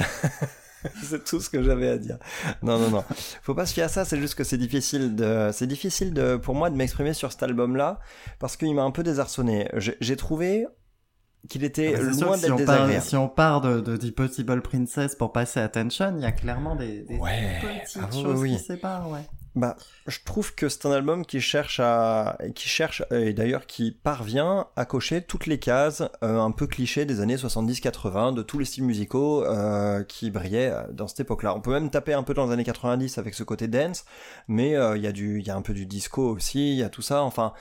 C'est 1.04 1.24
tout 1.24 1.39
ce 1.39 1.50
que 1.50 1.62
j'avais 1.62 1.89
à 1.89 1.98
dire. 2.00 2.17
Non, 2.63 2.80
non, 2.80 2.89
non. 2.89 3.04
Faut 3.44 3.54
pas 3.54 3.67
se 3.67 3.74
fier 3.74 3.84
à 3.84 3.88
ça. 3.88 4.04
C'est 4.04 4.17
juste 4.20 4.34
que 4.34 4.44
c'est 4.44 4.58
difficile 4.58 5.15
de, 5.15 5.52
c'est 5.54 5.67
difficile 5.67 6.12
de, 6.13 6.38
pour 6.38 6.56
moi 6.56 6.72
de 6.72 6.76
m'exprimer 6.76 7.13
sur 7.13 7.32
cet 7.32 7.44
album-là 7.44 8.00
parce 8.39 8.58
qu'il 8.58 8.74
m'a 8.74 8.82
un 8.82 8.89
peu 8.91 9.04
désarçonné. 9.04 9.70
J'ai 9.76 10.15
trouvé 10.15 10.65
qu'il 11.50 11.63
était 11.63 11.94
Ah 11.96 12.02
loin 12.02 12.36
si 12.36 12.41
d'être 12.41 12.50
part, 12.50 12.58
désagréable. 12.58 13.04
si 13.06 13.15
on 13.15 13.30
part 13.30 13.62
de, 13.62 13.80
de 13.80 13.96
The 13.98 14.12
Possible 14.15 14.62
Princess 14.63 15.15
pour 15.15 15.32
passer 15.32 15.60
à 15.60 15.70
Tension, 15.70 16.13
il 16.17 16.24
y 16.24 16.26
a 16.26 16.32
clairement 16.32 16.76
des, 16.76 17.02
des 17.04 17.17
Ouais. 17.17 17.60
petites 17.62 18.00
Ah 18.02 18.12
choses 18.12 18.39
oui, 18.39 18.58
qui 18.58 18.63
séparent, 18.63 19.10
ouais. 19.12 19.22
Bah, 19.54 19.76
je 20.08 20.20
trouve 20.24 20.56
que 20.56 20.70
c'est 20.70 20.86
un 20.86 20.92
album 20.92 21.26
qui 21.26 21.42
cherche 21.42 21.82
à, 21.82 22.38
qui 22.56 22.70
cherche, 22.70 23.04
et 23.12 23.34
d'ailleurs 23.34 23.66
qui 23.66 23.92
parvient 23.92 24.68
à 24.78 24.86
cocher 24.86 25.22
toutes 25.22 25.46
les 25.46 25.60
cases 25.60 26.04
euh, 26.24 26.40
un 26.40 26.52
peu 26.52 26.68
clichés 26.68 27.04
des 27.04 27.20
années 27.20 27.36
70-80, 27.36 28.34
de 28.34 28.44
tous 28.44 28.60
les 28.60 28.66
styles 28.66 28.86
musicaux 28.86 29.44
euh, 29.44 30.06
qui 30.06 30.32
brillaient 30.32 30.72
euh, 30.72 30.84
dans 30.94 31.08
cette 31.10 31.22
époque-là. 31.22 31.54
On 31.54 31.60
peut 31.60 31.72
même 31.74 31.90
taper 31.90 32.14
un 32.14 32.24
peu 32.24 32.34
dans 32.34 32.46
les 32.46 32.54
années 32.54 32.64
90 32.64 33.18
avec 33.18 33.34
ce 33.34 33.44
côté 33.44 33.68
dance, 33.68 34.06
mais 34.48 34.72
il 34.96 35.02
y 35.02 35.08
a 35.08 35.12
du, 35.12 35.40
il 35.40 35.46
y 35.46 35.50
a 35.50 35.56
un 35.56 35.62
peu 35.62 35.74
du 35.74 35.86
disco 35.86 36.30
aussi, 36.30 36.72
il 36.72 36.78
y 36.78 36.84
a 36.84 36.90
tout 36.90 37.02
ça. 37.02 37.22
Enfin, 37.24 37.52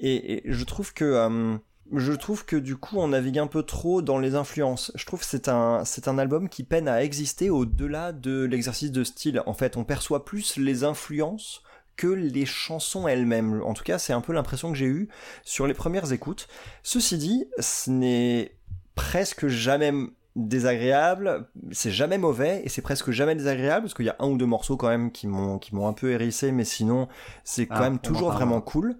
et, 0.00 0.38
et 0.48 0.52
je 0.52 0.64
trouve 0.64 0.92
que 0.92 1.58
je 1.94 2.12
trouve 2.12 2.44
que 2.44 2.56
du 2.56 2.76
coup 2.76 2.98
on 2.98 3.08
navigue 3.08 3.38
un 3.38 3.46
peu 3.46 3.62
trop 3.62 4.02
dans 4.02 4.18
les 4.18 4.34
influences. 4.34 4.92
Je 4.94 5.06
trouve 5.06 5.20
que 5.20 5.26
c'est 5.26 5.48
un 5.48 5.84
c'est 5.84 6.08
un 6.08 6.18
album 6.18 6.48
qui 6.48 6.64
peine 6.64 6.88
à 6.88 7.02
exister 7.02 7.50
au-delà 7.50 8.12
de 8.12 8.44
l'exercice 8.44 8.92
de 8.92 9.04
style. 9.04 9.42
En 9.46 9.54
fait, 9.54 9.76
on 9.76 9.84
perçoit 9.84 10.24
plus 10.24 10.56
les 10.56 10.84
influences 10.84 11.62
que 11.96 12.06
les 12.06 12.46
chansons 12.46 13.08
elles-mêmes. 13.08 13.62
En 13.64 13.74
tout 13.74 13.82
cas, 13.84 13.98
c'est 13.98 14.12
un 14.12 14.20
peu 14.20 14.32
l'impression 14.32 14.70
que 14.70 14.78
j'ai 14.78 14.86
eue 14.86 15.08
sur 15.44 15.66
les 15.66 15.74
premières 15.74 16.12
écoutes. 16.12 16.46
Ceci 16.82 17.18
dit, 17.18 17.46
ce 17.58 17.90
n'est 17.90 18.56
presque 18.94 19.48
jamais 19.48 19.92
désagréable, 20.36 21.48
c'est 21.72 21.90
jamais 21.90 22.18
mauvais 22.18 22.62
et 22.64 22.68
c'est 22.68 22.82
presque 22.82 23.10
jamais 23.10 23.34
désagréable 23.34 23.86
parce 23.86 23.94
qu'il 23.94 24.06
y 24.06 24.08
a 24.10 24.16
un 24.20 24.28
ou 24.28 24.36
deux 24.36 24.46
morceaux 24.46 24.76
quand 24.76 24.88
même 24.88 25.10
qui 25.10 25.26
m'ont 25.26 25.58
qui 25.58 25.74
m'ont 25.74 25.88
un 25.88 25.92
peu 25.92 26.12
hérissé 26.12 26.52
mais 26.52 26.64
sinon 26.64 27.08
c'est 27.42 27.66
quand 27.66 27.82
Ah, 27.82 27.90
même 27.90 27.94
on 27.94 27.96
en 27.96 27.98
toujours 27.98 28.30
vraiment 28.30 28.60
cool 28.60 28.96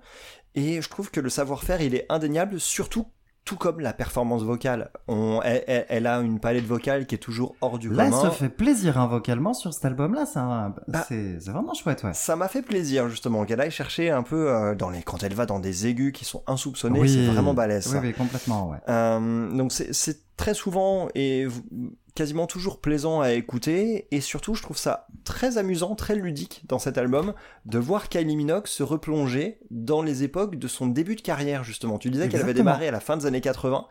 et 0.54 0.80
je 0.82 0.88
trouve 0.88 1.10
que 1.10 1.20
le 1.20 1.28
savoir-faire 1.30 1.80
il 1.80 1.94
est 1.94 2.06
indéniable 2.08 2.58
surtout 2.60 3.06
tout 3.44 3.56
comme 3.56 3.80
la 3.80 3.94
performance 3.94 4.42
vocale. 4.42 4.90
On, 5.06 5.40
elle, 5.42 5.64
elle- 5.66 5.86
elle 5.88 6.06
a 6.06 6.18
une 6.20 6.38
palette 6.38 6.66
vocale 6.66 7.06
qui 7.06 7.14
est 7.14 7.18
toujours 7.18 7.56
hors 7.62 7.78
du 7.78 7.88
Là, 7.88 8.04
elle 8.04 8.10
commun. 8.10 8.30
se 8.30 8.36
fait 8.36 8.50
plaisir 8.50 8.98
hein, 8.98 9.06
vocalement 9.06 9.54
sur 9.54 9.72
cet 9.72 9.86
album-là, 9.86 10.26
c'est 10.26 10.38
un- 10.38 10.74
Bah, 10.86 11.06
c'est 11.08 11.38
vraiment 11.50 11.72
chouette, 11.72 12.04
ouais. 12.04 12.12
Ça 12.12 12.36
m'a 12.36 12.48
fait 12.48 12.60
plaisir 12.60 13.08
justement 13.08 13.46
qu'elle 13.46 13.62
aille 13.62 13.70
chercher 13.70 14.10
un 14.10 14.22
peu 14.22 14.50
euh, 14.54 14.74
dans 14.74 14.90
les 14.90 15.00
quand 15.02 15.22
elle 15.22 15.32
va 15.32 15.46
dans 15.46 15.60
des 15.60 15.86
aigus 15.86 16.12
qui 16.12 16.26
sont 16.26 16.42
insoupçonnés, 16.46 17.00
Oui. 17.00 17.08
c'est 17.08 17.24
vraiment 17.32 17.54
balèze. 17.54 17.86
Oui, 17.86 17.92
ça. 17.94 18.00
oui, 18.00 18.12
complètement, 18.12 18.68
ouais. 18.68 18.78
Euh, 18.90 19.50
donc 19.56 19.72
c'est 19.72 19.94
très 20.38 20.54
souvent 20.54 21.08
et 21.14 21.46
quasiment 22.14 22.48
toujours 22.48 22.80
plaisant 22.80 23.20
à 23.20 23.30
écouter 23.30 24.08
et 24.10 24.20
surtout 24.20 24.54
je 24.54 24.62
trouve 24.62 24.76
ça 24.76 25.06
très 25.22 25.56
amusant, 25.56 25.94
très 25.94 26.16
ludique 26.16 26.62
dans 26.66 26.80
cet 26.80 26.98
album 26.98 27.32
de 27.64 27.78
voir 27.78 28.08
Kylie 28.08 28.34
Minogue 28.34 28.66
se 28.66 28.82
replonger 28.82 29.60
dans 29.70 30.02
les 30.02 30.24
époques 30.24 30.56
de 30.56 30.66
son 30.66 30.88
début 30.88 31.14
de 31.14 31.20
carrière 31.20 31.62
justement. 31.62 31.96
Tu 31.98 32.10
disais 32.10 32.28
qu'elle 32.28 32.40
avait 32.40 32.54
démarré 32.54 32.88
à 32.88 32.90
la 32.90 32.98
fin 32.98 33.16
des 33.16 33.26
années 33.26 33.40
80 33.40 33.86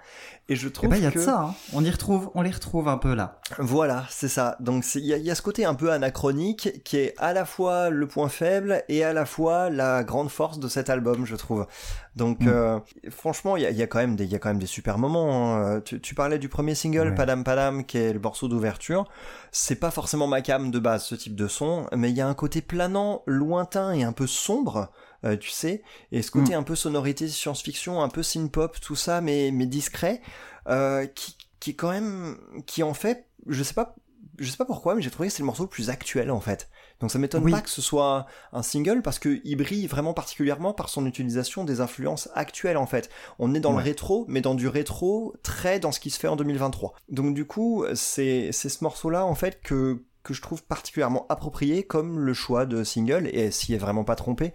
et 0.50 0.58
je 0.58 0.68
Et 0.68 0.72
trouve 0.72 0.90
ben, 0.90 0.98
il 0.98 1.04
y 1.04 1.06
a 1.06 1.12
que 1.12 1.20
de 1.20 1.24
ça, 1.24 1.42
hein. 1.42 1.54
On 1.74 1.84
y 1.86 1.90
retrouve, 1.90 2.30
on 2.34 2.42
les 2.42 2.50
retrouve 2.52 2.90
un 2.90 2.98
peu 2.98 3.14
là. 3.16 3.40
voilà, 3.60 4.06
c'est 4.10 4.28
ça. 4.30 4.58
Donc 4.60 4.84
il 4.96 5.06
y, 5.06 5.14
a- 5.14 5.18
il 5.18 5.24
y 5.26 5.32
a 5.32 5.36
ce 5.36 5.42
côté 5.42 5.64
un 5.64 5.76
peu 5.76 5.92
anachronique 5.94 6.84
qui 6.84 6.98
est 6.98 7.14
à 7.18 7.32
la 7.34 7.46
fois 7.46 7.90
le 7.90 8.08
point 8.08 8.28
faible 8.30 8.84
et 8.90 9.06
à 9.06 9.14
la 9.14 9.26
fois 9.26 9.70
la 9.70 10.04
grande 10.04 10.30
force 10.30 10.60
de 10.60 10.68
cet 10.68 10.90
album, 10.90 11.26
je 11.26 11.36
trouve. 11.38 11.66
Donc 12.18 12.42
Mm. 12.42 12.48
euh, 12.50 12.80
franchement, 13.10 13.56
il 13.58 13.64
y 13.64 13.66
a, 13.66 13.70
il 13.70 13.78
y 13.78 13.84
a 13.84 13.88
quand 13.88 14.00
même 14.00 14.16
des, 14.18 14.26
il 14.26 14.32
y 14.32 14.36
a 14.36 14.40
quand 14.40 14.50
même 14.50 14.60
des 14.60 14.66
super 14.66 14.98
moments. 14.98 15.56
hein. 15.56 15.82
Tu, 15.82 16.02
tu 16.02 16.14
parlais 16.16 16.37
du 16.38 16.50
premier 16.50 16.76
single, 16.76 17.10
Ouais. 17.10 17.16
Padam 17.16 17.44
Padam, 17.44 17.86
qui 17.86 17.98
est 17.98 18.14
le 18.14 18.20
morceau 18.20 18.48
d'ouverture. 18.48 19.08
C'est 19.52 19.76
pas 19.76 19.92
forcément 19.92 20.28
ma 20.28 20.42
cam 20.42 20.72
de 20.72 20.80
base, 20.80 21.06
ce 21.06 21.16
type 21.16 21.36
de 21.36 21.48
son, 21.48 21.88
mais 21.96 22.10
il 22.10 22.16
y 22.18 22.22
a 22.22 22.28
un 22.28 22.34
côté 22.34 22.62
planant, 22.62 23.24
lointain 23.26 23.94
et 23.94 24.04
un 24.04 24.14
peu 24.14 24.28
sombre. 24.28 24.92
euh, 25.26 25.36
tu 25.36 25.50
sais, 25.50 25.82
et 26.12 26.22
ce 26.22 26.30
côté 26.30 26.54
un 26.54 26.62
peu 26.64 26.76
sonorité 26.76 27.28
science-fiction, 27.28 28.04
un 28.04 28.10
peu 28.10 28.22
synth-pop, 28.22 28.80
tout 28.80 28.96
ça, 28.96 29.20
mais, 29.22 29.50
mais 29.52 29.66
discret, 29.66 30.22
euh, 30.70 31.08
qui, 31.08 31.36
qui 31.60 31.72
est 31.72 31.74
quand 31.74 31.90
même, 31.90 32.38
qui 32.68 32.84
en 32.84 32.94
fait, 32.94 33.26
je 33.48 33.64
sais 33.64 33.74
pas, 33.74 33.96
je 34.38 34.50
sais 34.50 34.58
pas 34.58 34.66
pourquoi, 34.66 34.94
mais 34.94 35.02
j'ai 35.02 35.10
trouvé 35.10 35.30
que 35.30 35.34
c'est 35.34 35.42
le 35.42 35.48
morceau 35.48 35.64
le 35.64 35.70
plus 35.70 35.90
actuel 35.90 36.30
en 36.30 36.40
fait. 36.40 36.70
Donc 37.00 37.12
ça 37.12 37.20
m'étonne 37.20 37.44
Oui. 37.44 37.52
pas 37.52 37.62
que 37.62 37.70
ce 37.70 37.82
soit 37.82 38.26
un 38.54 38.64
single 38.64 39.02
parce 39.02 39.20
que 39.20 39.40
il 39.44 39.56
brille 39.56 39.88
vraiment 39.88 40.14
particulièrement 40.14 40.74
par 40.74 40.90
son 40.90 41.06
utilisation 41.06 41.64
des 41.64 41.80
influences 41.82 42.30
actuelles 42.34 42.78
en 42.78 42.88
fait. 42.88 43.10
On 43.40 43.54
est 43.54 43.60
dans 43.60 43.72
le 43.74 43.84
rétro, 43.84 44.26
mais 44.28 44.42
dans 44.42 44.56
du 44.56 44.68
rétro 44.68 45.36
très 45.44 45.80
dans 45.80 45.92
ce 45.92 46.00
qui 46.00 46.10
se 46.10 46.20
fait 46.20 46.28
en 46.28 46.36
2023. 46.36 46.94
Donc 47.10 47.34
du 47.34 47.46
coup, 47.46 47.86
c'est 47.94 48.50
c'est 48.52 48.70
ce 48.70 48.84
morceau-là 48.84 49.26
en 49.26 49.36
fait 49.36 49.62
que 49.62 50.04
que 50.28 50.34
je 50.34 50.42
trouve 50.42 50.64
particulièrement 50.64 51.26
approprié 51.30 51.84
comme 51.84 52.20
le 52.20 52.34
choix 52.34 52.66
de 52.66 52.84
single 52.84 53.28
et 53.32 53.50
s'y 53.52 53.74
est 53.74 53.78
vraiment 53.78 54.04
pas 54.04 54.16
trompé. 54.16 54.54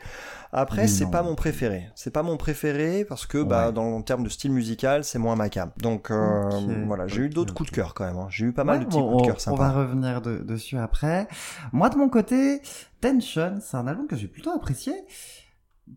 Après, 0.53 0.87
c'est 0.87 1.11
pas 1.11 1.23
mon 1.23 1.35
préféré. 1.35 1.89
C'est 1.95 2.11
pas 2.13 2.23
mon 2.23 2.37
préféré 2.37 3.05
parce 3.07 3.25
que 3.27 3.43
bah 3.43 3.73
dans 3.73 3.85
en 3.97 4.03
termes 4.03 4.23
de 4.23 4.29
style 4.29 4.53
musical, 4.53 5.03
c'est 5.03 5.19
moins 5.19 5.35
ma 5.35 5.49
cam. 5.49 5.71
Donc 5.79 6.11
euh, 6.11 6.51
voilà, 6.87 7.07
j'ai 7.09 7.23
eu 7.23 7.29
d'autres 7.31 7.55
coups 7.55 7.71
de 7.71 7.75
cœur 7.75 7.95
quand 7.95 8.05
même. 8.05 8.19
hein. 8.19 8.27
J'ai 8.31 8.45
eu 8.47 8.53
pas 8.53 8.65
mal 8.65 8.79
Ouais, 8.79 8.85
de 8.85 8.89
petits 8.91 8.99
bon, 8.99 9.05
coups 9.13 9.17
de 9.17 9.23
on- 9.23 9.27
cœur 9.27 9.37
On 9.37 9.39
sympas. 9.41 9.57
va 9.69 9.73
revenir 9.73 10.21
de- 10.21 10.39
dessus 10.39 10.77
après. 10.79 11.27
Moi, 11.73 11.89
de 11.89 11.97
mon 11.97 12.09
côté, 12.11 12.61
Tension, 13.01 13.59
c'est 13.61 13.77
un 13.77 13.87
album 13.87 14.07
que 14.07 14.15
j'ai 14.17 14.29
plutôt 14.29 14.51
apprécié. 14.51 14.93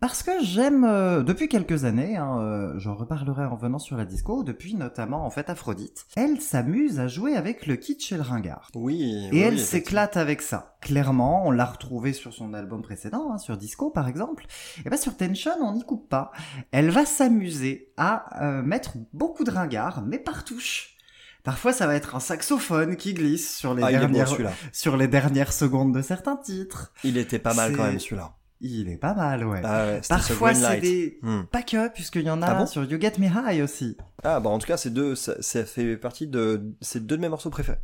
Parce 0.01 0.23
que 0.23 0.31
j'aime, 0.43 0.83
euh, 0.83 1.23
depuis 1.23 1.47
quelques 1.47 1.85
années, 1.85 2.17
hein, 2.17 2.39
euh, 2.39 2.73
j'en 2.77 2.95
reparlerai 2.95 3.45
en 3.45 3.55
venant 3.55 3.79
sur 3.79 3.97
la 3.97 4.05
disco, 4.05 4.43
depuis 4.43 4.75
notamment 4.75 5.25
en 5.25 5.29
fait 5.29 5.49
Aphrodite, 5.49 6.05
elle 6.15 6.41
s'amuse 6.41 6.99
à 6.99 7.07
jouer 7.07 7.35
avec 7.35 7.65
le 7.67 7.75
kitsch 7.75 8.11
et 8.11 8.15
le 8.15 8.21
ringard. 8.21 8.69
Oui. 8.75 9.27
Et 9.27 9.29
oui, 9.31 9.39
elle 9.39 9.59
s'éclate 9.59 10.17
avec 10.17 10.41
ça. 10.41 10.77
Clairement, 10.81 11.45
on 11.45 11.51
l'a 11.51 11.65
retrouvée 11.65 12.13
sur 12.13 12.33
son 12.33 12.53
album 12.53 12.81
précédent, 12.81 13.31
hein, 13.31 13.37
sur 13.37 13.57
Disco 13.57 13.89
par 13.89 14.07
exemple. 14.07 14.45
Et 14.85 14.89
ben 14.89 14.97
sur 14.97 15.15
Tension, 15.15 15.53
on 15.61 15.73
n'y 15.73 15.83
coupe 15.83 16.09
pas. 16.09 16.31
Elle 16.71 16.89
va 16.89 17.05
s'amuser 17.05 17.93
à 17.97 18.43
euh, 18.43 18.61
mettre 18.63 18.93
beaucoup 19.13 19.43
de 19.43 19.51
ringard, 19.51 20.03
mais 20.05 20.19
par 20.19 20.43
touche. 20.43 20.95
Parfois, 21.43 21.73
ça 21.73 21.85
va 21.85 21.95
être 21.95 22.15
un 22.15 22.19
saxophone 22.19 22.95
qui 22.95 23.13
glisse 23.13 23.55
sur 23.55 23.75
les, 23.75 23.83
Ah, 23.83 23.91
bon 23.91 23.99
dernières, 23.99 24.51
sur 24.71 24.97
les 24.97 25.07
dernières 25.07 25.53
secondes 25.53 25.93
de 25.93 26.01
certains 26.01 26.37
titres. 26.37 26.91
Il 27.03 27.17
était 27.17 27.37
pas 27.37 27.53
mal 27.53 27.77
quand 27.77 27.83
même 27.83 27.99
celui-là. 27.99 28.33
Il 28.61 28.89
est 28.89 28.97
pas 28.97 29.13
mal, 29.13 29.45
ouais. 29.45 29.61
Ah 29.63 29.85
ouais, 29.85 30.01
Parfois, 30.07 30.53
c'est 30.53 30.79
des... 30.79 31.19
Hmm. 31.21 31.43
Pas 31.51 31.61
que, 31.61 31.89
puisqu'il 31.89 32.23
y 32.23 32.29
en 32.29 32.41
a 32.41 32.47
Ah 32.47 32.55
bon 32.55 32.65
sur 32.65 32.83
You 32.83 32.99
Get 32.99 33.13
Me 33.19 33.27
High 33.27 33.61
aussi. 33.61 33.97
Ah 34.23 34.39
bah 34.39 34.49
en 34.49 34.59
tout 34.59 34.67
cas, 34.67 34.77
c'est 34.77 34.91
deux, 34.91 35.15
ça, 35.15 35.41
ça 35.41 35.65
fait 35.65 35.97
partie 35.97 36.27
de, 36.27 36.73
c'est 36.81 37.05
deux 37.05 37.17
de 37.17 37.21
mes 37.21 37.29
morceaux 37.29 37.49
préférés. 37.49 37.79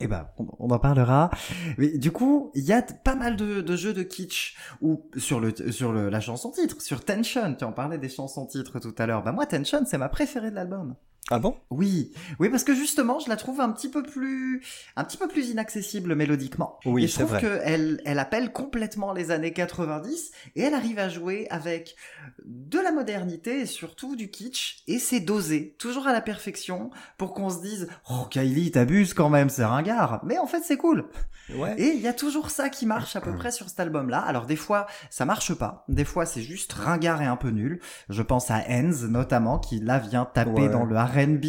Eh 0.00 0.08
ben, 0.08 0.26
on, 0.38 0.70
en 0.70 0.78
parlera. 0.80 1.30
Mais 1.78 1.96
du 1.98 2.10
coup, 2.10 2.50
il 2.54 2.64
y 2.64 2.72
a 2.72 2.82
pas 2.82 3.14
mal 3.14 3.36
de, 3.36 3.60
de 3.60 3.76
jeux 3.76 3.92
de 3.92 4.02
kitsch 4.02 4.56
ou 4.80 5.08
sur 5.16 5.38
le 5.38 5.54
sur 5.70 5.92
le, 5.92 6.08
la 6.08 6.20
chanson 6.20 6.50
titre, 6.50 6.82
sur 6.82 7.04
Tension. 7.04 7.54
Tu 7.54 7.64
en 7.64 7.72
parlais 7.72 7.98
des 7.98 8.08
chansons 8.08 8.44
titres 8.44 8.80
tout 8.80 8.94
à 8.98 9.06
l'heure. 9.06 9.22
Bah 9.22 9.30
moi, 9.30 9.46
Tension, 9.46 9.84
c'est 9.86 9.98
ma 9.98 10.08
préférée 10.08 10.50
de 10.50 10.56
l'album. 10.56 10.96
Ah 11.30 11.38
bon? 11.38 11.56
Oui, 11.70 12.12
oui, 12.38 12.50
parce 12.50 12.64
que 12.64 12.74
justement, 12.74 13.18
je 13.18 13.30
la 13.30 13.36
trouve 13.36 13.60
un 13.62 13.70
petit 13.72 13.88
peu 13.88 14.02
plus, 14.02 14.62
un 14.94 15.04
petit 15.04 15.16
peu 15.16 15.26
plus 15.26 15.48
inaccessible 15.48 16.14
mélodiquement. 16.14 16.78
Oui, 16.84 17.04
et 17.04 17.06
je 17.08 17.14
trouve 17.18 17.38
qu'elle, 17.38 18.02
elle 18.04 18.18
appelle 18.18 18.52
complètement 18.52 19.14
les 19.14 19.30
années 19.30 19.54
90 19.54 20.32
et 20.56 20.60
elle 20.62 20.74
arrive 20.74 20.98
à 20.98 21.08
jouer 21.08 21.46
avec 21.48 21.96
de 22.44 22.78
la 22.78 22.92
modernité 22.92 23.60
et 23.60 23.66
surtout 23.66 24.16
du 24.16 24.30
kitsch 24.30 24.82
et 24.86 24.98
c'est 24.98 25.20
dosé, 25.20 25.76
toujours 25.78 26.06
à 26.06 26.12
la 26.12 26.20
perfection 26.20 26.90
pour 27.16 27.32
qu'on 27.32 27.48
se 27.48 27.62
dise, 27.62 27.88
oh 28.10 28.26
Kylie, 28.30 28.70
t'abuses 28.72 29.14
quand 29.14 29.30
même, 29.30 29.48
c'est 29.48 29.64
ringard. 29.64 30.20
Mais 30.24 30.36
en 30.36 30.46
fait, 30.46 30.60
c'est 30.62 30.76
cool. 30.76 31.08
Ouais. 31.54 31.74
Et 31.78 31.88
il 31.88 32.00
y 32.00 32.08
a 32.08 32.12
toujours 32.14 32.50
ça 32.50 32.68
qui 32.70 32.84
marche 32.86 33.16
à 33.16 33.20
peu 33.20 33.34
près 33.34 33.50
sur 33.50 33.68
cet 33.68 33.80
album-là. 33.80 34.18
Alors 34.20 34.44
des 34.46 34.56
fois, 34.56 34.86
ça 35.10 35.24
marche 35.24 35.54
pas. 35.54 35.84
Des 35.88 36.04
fois, 36.04 36.24
c'est 36.26 36.42
juste 36.42 36.72
ringard 36.74 37.20
et 37.22 37.26
un 37.26 37.36
peu 37.36 37.48
nul. 37.50 37.80
Je 38.10 38.22
pense 38.22 38.50
à 38.50 38.62
Enz 38.68 39.04
notamment, 39.04 39.58
qui 39.58 39.80
là 39.80 39.98
vient 39.98 40.24
taper 40.26 40.50
Ouais. 40.54 40.68
dans 40.68 40.84
le 40.84 40.94
R&B. 41.14 41.44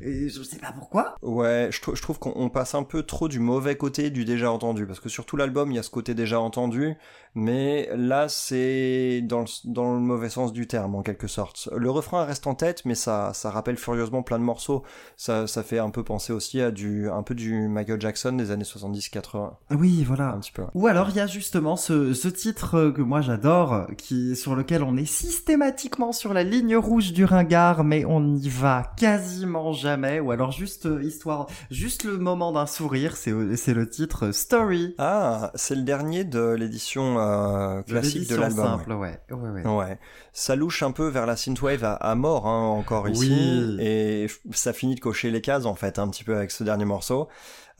Et 0.00 0.28
je 0.28 0.42
sais 0.42 0.58
pas 0.58 0.72
pourquoi. 0.72 1.14
Ouais, 1.22 1.68
je, 1.70 1.80
trou- 1.80 1.94
je 1.94 2.02
trouve 2.02 2.18
qu'on 2.18 2.32
on 2.36 2.48
passe 2.48 2.74
un 2.74 2.82
peu 2.82 3.02
trop 3.02 3.28
du 3.28 3.38
mauvais 3.38 3.76
côté 3.76 4.10
du 4.10 4.24
déjà 4.24 4.50
entendu, 4.50 4.86
parce 4.86 5.00
que 5.00 5.08
sur 5.08 5.26
tout 5.26 5.36
l'album, 5.36 5.70
il 5.70 5.76
y 5.76 5.78
a 5.78 5.82
ce 5.82 5.90
côté 5.90 6.14
déjà 6.14 6.40
entendu, 6.40 6.94
mais 7.34 7.88
là, 7.96 8.28
c'est 8.28 9.20
dans 9.22 9.40
le, 9.40 9.46
dans 9.64 9.94
le 9.94 10.00
mauvais 10.00 10.28
sens 10.28 10.52
du 10.52 10.66
terme, 10.66 10.94
en 10.94 11.02
quelque 11.02 11.26
sorte. 11.26 11.68
Le 11.76 11.90
refrain 11.90 12.24
reste 12.24 12.46
en 12.46 12.54
tête, 12.54 12.82
mais 12.84 12.94
ça, 12.94 13.32
ça 13.34 13.50
rappelle 13.50 13.76
furieusement 13.76 14.22
plein 14.22 14.38
de 14.38 14.44
morceaux. 14.44 14.82
Ça, 15.16 15.46
ça 15.46 15.62
fait 15.62 15.78
un 15.78 15.90
peu 15.90 16.02
penser 16.04 16.32
aussi 16.32 16.60
à 16.60 16.70
du, 16.70 17.08
un 17.10 17.22
peu 17.22 17.34
du 17.34 17.68
Michael 17.68 18.00
Jackson 18.00 18.32
des 18.32 18.50
années 18.50 18.64
70-80, 18.64 19.52
Oui, 19.78 20.04
voilà. 20.04 20.30
un 20.32 20.38
petit 20.40 20.52
peu. 20.52 20.62
Ou 20.74 20.86
alors 20.86 21.08
il 21.10 21.16
y 21.16 21.20
a 21.20 21.26
justement 21.26 21.76
ce, 21.76 22.12
ce 22.14 22.28
titre 22.28 22.74
euh, 22.76 22.92
que 22.92 23.02
moi 23.02 23.20
j'adore, 23.20 23.86
qui 23.96 24.36
sur 24.36 24.54
lequel 24.54 24.82
on 24.82 24.96
est 24.96 25.04
systématiquement 25.06 26.12
sur 26.12 26.34
la 26.34 26.42
ligne 26.44 26.76
rouge 26.76 27.12
du 27.12 27.24
ringard, 27.24 27.84
mais 27.84 28.04
on 28.04 28.20
n'y 28.20 28.48
va 28.48 28.91
quasiment 28.96 29.72
jamais. 29.72 30.20
Ou 30.20 30.30
alors 30.30 30.52
juste 30.52 30.86
euh, 30.86 31.02
histoire, 31.02 31.46
juste 31.70 32.04
le 32.04 32.18
moment 32.18 32.52
d'un 32.52 32.66
sourire, 32.66 33.16
c'est 33.16 33.30
euh, 33.32 33.56
c'est 33.56 33.74
le 33.74 33.88
titre 33.88 34.32
Story. 34.32 34.94
Ah, 34.98 35.50
c'est 35.54 35.74
le 35.74 35.82
dernier 35.82 36.24
de 36.24 36.50
l'édition 36.58 37.18
euh, 37.18 37.82
classique 37.82 38.28
de 38.28 38.36
l'édition 38.36 38.40
l'album. 38.40 38.64
simple, 38.66 38.92
ouais. 38.92 39.20
Ouais, 39.30 39.62
ouais. 39.62 39.66
Ouais, 39.66 39.98
ça 40.32 40.56
louche 40.56 40.82
un 40.82 40.92
peu 40.92 41.08
vers 41.08 41.26
la 41.26 41.36
synthwave 41.36 41.84
à, 41.84 41.94
à 41.94 42.14
mort 42.14 42.46
hein, 42.46 42.66
encore 42.68 43.08
ici, 43.08 43.30
Oui. 43.30 43.76
et 43.80 44.26
ça 44.52 44.72
finit 44.72 44.94
de 44.94 45.00
cocher 45.00 45.30
les 45.30 45.40
cases 45.40 45.64
en 45.66 45.74
fait 45.74 45.98
un 45.98 46.08
petit 46.08 46.24
peu 46.24 46.36
avec 46.36 46.50
ce 46.50 46.64
dernier 46.64 46.84
morceau. 46.84 47.28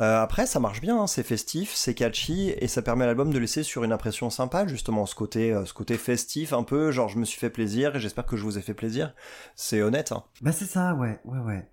Euh, 0.00 0.22
après, 0.22 0.46
ça 0.46 0.58
marche 0.60 0.80
bien, 0.80 1.02
hein, 1.02 1.06
c'est 1.06 1.22
festif, 1.22 1.72
c'est 1.74 1.94
catchy, 1.94 2.50
et 2.56 2.66
ça 2.68 2.82
permet 2.82 3.04
à 3.04 3.06
l'album 3.06 3.32
de 3.32 3.38
laisser 3.38 3.62
sur 3.62 3.84
une 3.84 3.92
impression 3.92 4.30
sympa 4.30 4.66
justement, 4.66 5.06
ce 5.06 5.14
côté, 5.14 5.52
euh, 5.52 5.64
ce 5.64 5.74
côté 5.74 5.96
festif 5.98 6.52
un 6.52 6.62
peu, 6.62 6.90
genre 6.90 7.08
je 7.08 7.18
me 7.18 7.24
suis 7.24 7.38
fait 7.38 7.50
plaisir 7.50 7.96
et 7.96 8.00
j'espère 8.00 8.26
que 8.26 8.36
je 8.36 8.42
vous 8.42 8.58
ai 8.58 8.62
fait 8.62 8.74
plaisir. 8.74 9.14
C'est 9.54 9.82
honnête. 9.82 10.12
Hein. 10.12 10.24
Bah 10.40 10.52
c'est 10.52 10.64
ça, 10.64 10.94
ouais, 10.94 11.20
ouais, 11.24 11.38
ouais. 11.38 11.68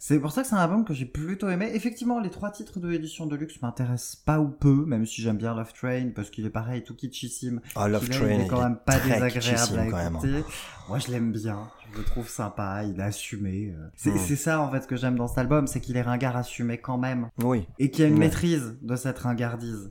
C'est 0.00 0.20
pour 0.20 0.30
ça 0.30 0.42
que 0.42 0.48
c'est 0.48 0.54
un 0.54 0.58
album 0.58 0.84
que 0.84 0.94
j'ai 0.94 1.06
plutôt 1.06 1.48
aimé. 1.48 1.70
Effectivement, 1.74 2.20
les 2.20 2.30
trois 2.30 2.50
titres 2.52 2.78
de 2.78 2.86
l'édition 2.86 3.26
de 3.26 3.34
luxe 3.34 3.60
m'intéressent 3.60 4.14
pas 4.14 4.38
ou 4.38 4.48
peu, 4.48 4.84
même 4.86 5.04
si 5.04 5.22
j'aime 5.22 5.38
bien 5.38 5.54
Love 5.56 5.72
Train, 5.72 6.10
parce 6.14 6.30
qu'il 6.30 6.46
est 6.46 6.50
pareil, 6.50 6.84
tout 6.84 6.94
kitschissime. 6.94 7.60
Ah, 7.74 7.88
Love 7.88 8.08
Train, 8.08 8.26
il 8.30 8.40
est 8.42 8.46
quand 8.46 8.62
même 8.62 8.78
pas 8.86 9.00
désagréable 9.00 9.78
à 9.78 9.86
quand 9.86 9.96
même, 9.96 10.12
écouter. 10.14 10.44
Moi, 10.88 10.98
je 11.00 11.10
l'aime 11.10 11.32
bien. 11.32 11.68
Je 11.92 11.98
le 11.98 12.04
trouve 12.04 12.28
sympa. 12.28 12.84
Il 12.84 13.00
est 13.00 13.02
assumé. 13.02 13.74
euh. 13.76 13.88
C'est 13.96 14.10
Mm. 14.10 14.18
c'est 14.18 14.36
ça, 14.36 14.60
en 14.60 14.70
fait, 14.70 14.86
que 14.86 14.94
j'aime 14.94 15.16
dans 15.16 15.26
cet 15.26 15.38
album, 15.38 15.66
c'est 15.66 15.80
qu'il 15.80 15.96
est 15.96 16.02
ringard 16.02 16.36
assumé 16.36 16.78
quand 16.78 16.98
même. 16.98 17.28
Oui, 17.42 17.66
Et 17.80 17.90
qu'il 17.90 18.02
y 18.02 18.04
a 18.04 18.08
une 18.08 18.18
maîtrise 18.18 18.76
de 18.82 18.94
cette 18.94 19.18
ringardise. 19.18 19.90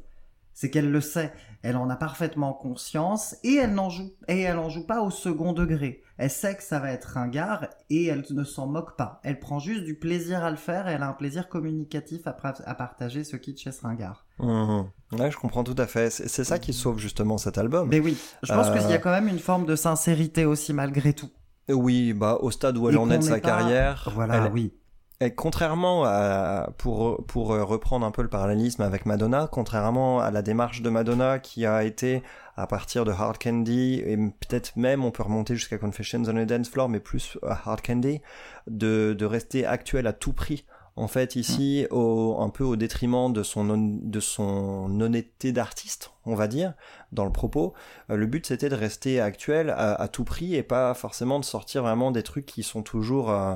C'est 0.59 0.71
qu'elle 0.71 0.89
le 0.91 1.01
sait. 1.01 1.31
Elle 1.61 1.77
en 1.77 1.87
a 1.91 1.95
parfaitement 1.95 2.51
conscience 2.51 3.35
et 3.43 3.57
elle 3.57 3.75
n'en 3.75 3.91
joue, 3.91 4.09
et 4.27 4.41
elle 4.41 4.57
en 4.57 4.69
joue 4.69 4.87
pas 4.87 5.01
au 5.03 5.11
second 5.11 5.53
degré. 5.53 6.01
Elle 6.17 6.31
sait 6.31 6.55
que 6.55 6.63
ça 6.63 6.79
va 6.79 6.91
être 6.91 7.05
ringard 7.13 7.67
et 7.91 8.07
elle 8.07 8.23
ne 8.31 8.43
s'en 8.43 8.65
moque 8.65 8.97
pas. 8.97 9.19
Elle 9.23 9.39
prend 9.39 9.59
juste 9.59 9.83
du 9.83 9.93
plaisir 9.93 10.43
à 10.43 10.49
le 10.49 10.55
faire 10.57 10.87
et 10.87 10.93
elle 10.93 11.03
a 11.03 11.09
un 11.09 11.13
plaisir 11.13 11.47
communicatif 11.47 12.25
à, 12.25 12.35
à 12.65 12.73
partager 12.73 13.23
ce 13.23 13.35
kitsch 13.37 13.67
et 13.67 13.71
ce 13.71 13.81
ringard. 13.83 14.25
Ouais, 14.39 15.29
je 15.29 15.37
comprends 15.37 15.63
tout 15.63 15.75
à 15.77 15.85
fait. 15.85 16.09
C'est 16.09 16.43
ça 16.43 16.57
qui 16.57 16.73
sauve 16.73 16.97
justement 16.97 17.37
cet 17.37 17.59
album. 17.59 17.87
Mais 17.89 17.99
oui, 17.99 18.17
je 18.41 18.51
pense 18.51 18.69
Euh. 18.69 18.77
qu'il 18.79 18.89
y 18.89 18.93
a 18.93 18.97
quand 18.97 19.11
même 19.11 19.27
une 19.27 19.37
forme 19.37 19.67
de 19.67 19.75
sincérité 19.75 20.45
aussi 20.45 20.73
malgré 20.73 21.13
tout. 21.13 21.29
Oui, 21.69 22.13
bah 22.13 22.37
au 22.41 22.49
stade 22.49 22.77
où 22.77 22.87
elle 22.89 22.95
Et 22.95 22.97
en 22.97 23.11
est 23.11 23.17
de 23.19 23.23
sa 23.23 23.35
pas- 23.35 23.39
carrière, 23.41 24.09
Voilà, 24.15 24.45
elle, 24.47 24.51
oui. 24.53 24.73
Et 25.19 25.33
contrairement 25.33 26.03
à, 26.05 26.69
pour, 26.77 27.25
pour 27.25 27.51
euh, 27.51 27.63
reprendre 27.63 28.05
un 28.05 28.11
peu 28.11 28.21
le 28.21 28.27
parallélisme 28.27 28.83
avec 28.83 29.07
Madonna, 29.07 29.49
contrairement 29.51 30.19
à 30.19 30.29
la 30.29 30.43
démarche 30.43 30.83
de 30.83 30.91
Madonna 30.91 31.39
qui 31.39 31.65
a 31.65 31.83
été 31.83 32.21
à 32.55 32.67
partir 32.67 33.03
de 33.03 33.11
Hard 33.11 33.39
Candy, 33.39 33.95
et 33.95 34.15
peut-être 34.15 34.75
même 34.75 35.03
on 35.03 35.09
peut 35.09 35.23
remonter 35.23 35.55
jusqu'à 35.55 35.79
Confessions 35.79 36.21
on 36.27 36.35
a 36.37 36.45
Dance 36.45 36.69
Floor, 36.69 36.87
mais 36.87 36.99
plus 36.99 37.39
à 37.41 37.59
Hard 37.65 37.81
Candy, 37.81 38.21
de, 38.67 39.15
de 39.17 39.25
rester 39.25 39.65
actuel 39.65 40.05
à 40.05 40.13
tout 40.13 40.33
prix. 40.33 40.65
En 40.95 41.07
fait, 41.07 41.35
ici, 41.35 41.85
au, 41.91 42.37
un 42.39 42.49
peu 42.49 42.63
au 42.63 42.75
détriment 42.75 43.31
de 43.31 43.43
son, 43.43 43.77
de 43.77 44.19
son 44.19 44.99
honnêteté 44.99 45.51
d'artiste, 45.51 46.11
on 46.27 46.35
va 46.35 46.47
dire, 46.47 46.73
dans 47.11 47.25
le 47.25 47.31
propos, 47.31 47.73
euh, 48.11 48.15
le 48.17 48.25
but 48.27 48.45
c'était 48.45 48.69
de 48.69 48.75
rester 48.75 49.19
actuel 49.19 49.69
à, 49.71 49.93
à 49.95 50.07
tout 50.07 50.23
prix 50.23 50.55
et 50.55 50.63
pas 50.63 50.93
forcément 50.93 51.39
de 51.39 51.45
sortir 51.45 51.81
vraiment 51.83 52.11
des 52.11 52.23
trucs 52.23 52.45
qui 52.45 52.63
sont 52.63 52.83
toujours 52.83 53.31
euh, 53.31 53.55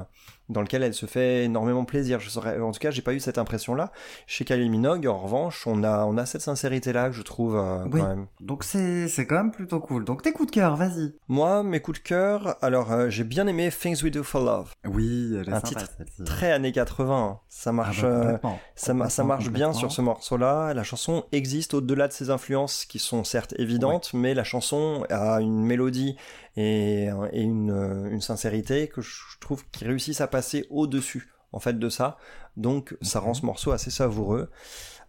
dans 0.49 0.61
lequel 0.61 0.84
elle 0.84 0.93
se 0.93 1.05
fait 1.05 1.45
énormément 1.45 1.86
plaisir. 1.86 2.19
Je 2.19 2.30
saurais, 2.30 2.59
en 2.59 2.72
tout 2.74 2.80
cas, 2.80 2.91
j'ai 2.91 3.01
pas 3.01 3.13
eu 3.13 3.22
cette 3.22 3.38
impression-là. 3.38 3.91
Chez 4.28 4.43
Kylie 4.43 4.69
Minogue, 4.69 5.07
en 5.07 5.17
revanche, 5.17 5.65
on 5.65 5.82
a, 5.84 6.03
on 6.05 6.17
a 6.17 6.26
cette 6.26 6.41
sincérité-là 6.41 7.07
que 7.09 7.15
je 7.15 7.22
trouve 7.22 7.55
euh, 7.55 7.86
Oui. 7.86 8.01
quand 8.01 8.07
même. 8.09 8.28
Donc 8.41 8.65
c'est 8.65 9.07
c'est 9.07 9.26
quand 9.26 9.36
même 9.36 9.51
plutôt 9.51 9.80
cool. 9.80 10.03
Donc 10.03 10.22
tes 10.24 10.34
coups 10.34 10.47
de 10.49 10.55
cœur, 10.55 10.76
vas-y. 10.76 11.13
Moi, 11.30 11.63
mes 11.63 11.80
coups 11.80 11.99
de 12.01 12.03
cœur, 12.07 12.57
alors 12.61 12.91
euh, 12.91 13.09
j'ai 13.09 13.24
bien 13.24 13.47
aimé 13.47 13.69
Things 13.72 14.03
We 14.03 14.11
Do 14.11 14.24
for 14.24 14.43
Love. 14.43 14.74
Oui, 14.86 15.34
elle 15.39 15.47
est 15.47 15.53
Un 15.53 15.61
sympa 15.61 15.67
titre. 15.88 15.91
Très 16.26 16.51
années 16.51 16.74
80. 16.74 17.39
Ça 17.47 17.69
Ah 17.69 17.74
bah, 17.74 17.78
marche, 17.84 18.01
complètement. 18.01 18.59
ça, 18.76 19.24
marche 19.24 19.49
bien 19.51 19.72
sur 19.72 19.91
ce 19.91 20.01
morceau-là. 20.01 20.74
La 20.74 20.84
chanson 20.84 21.24
existe 21.32 21.74
au-delà 21.76 22.09
de 22.09 22.13
ses 22.13 22.30
influences 22.30 22.61
qui 22.68 22.99
sont 22.99 23.24
certes 23.24 23.53
évidentes, 23.57 24.12
mais 24.14 24.34
la 24.34 24.43
chanson 24.43 25.05
a 25.09 25.41
une 25.41 25.64
mélodie 25.64 26.16
et, 26.57 27.09
et 27.32 27.41
une, 27.41 27.72
euh, 27.72 28.09
une 28.09 28.22
sincérité 28.22 28.88
que 28.88 29.01
je 29.01 29.12
trouve 29.39 29.66
qu'ils 29.72 29.88
réussissent 29.88 30.22
à 30.22 30.28
passer 30.28 30.66
au-dessus 30.70 31.32
en 31.53 31.59
fait 31.59 31.78
de 31.78 31.89
ça. 31.89 32.18
Donc 32.57 32.95
ça 33.01 33.20
Ok. 33.20 33.26
rend 33.26 33.34
ce 33.34 33.45
morceau 33.45 33.72
assez 33.72 33.91
savoureux. 33.91 34.49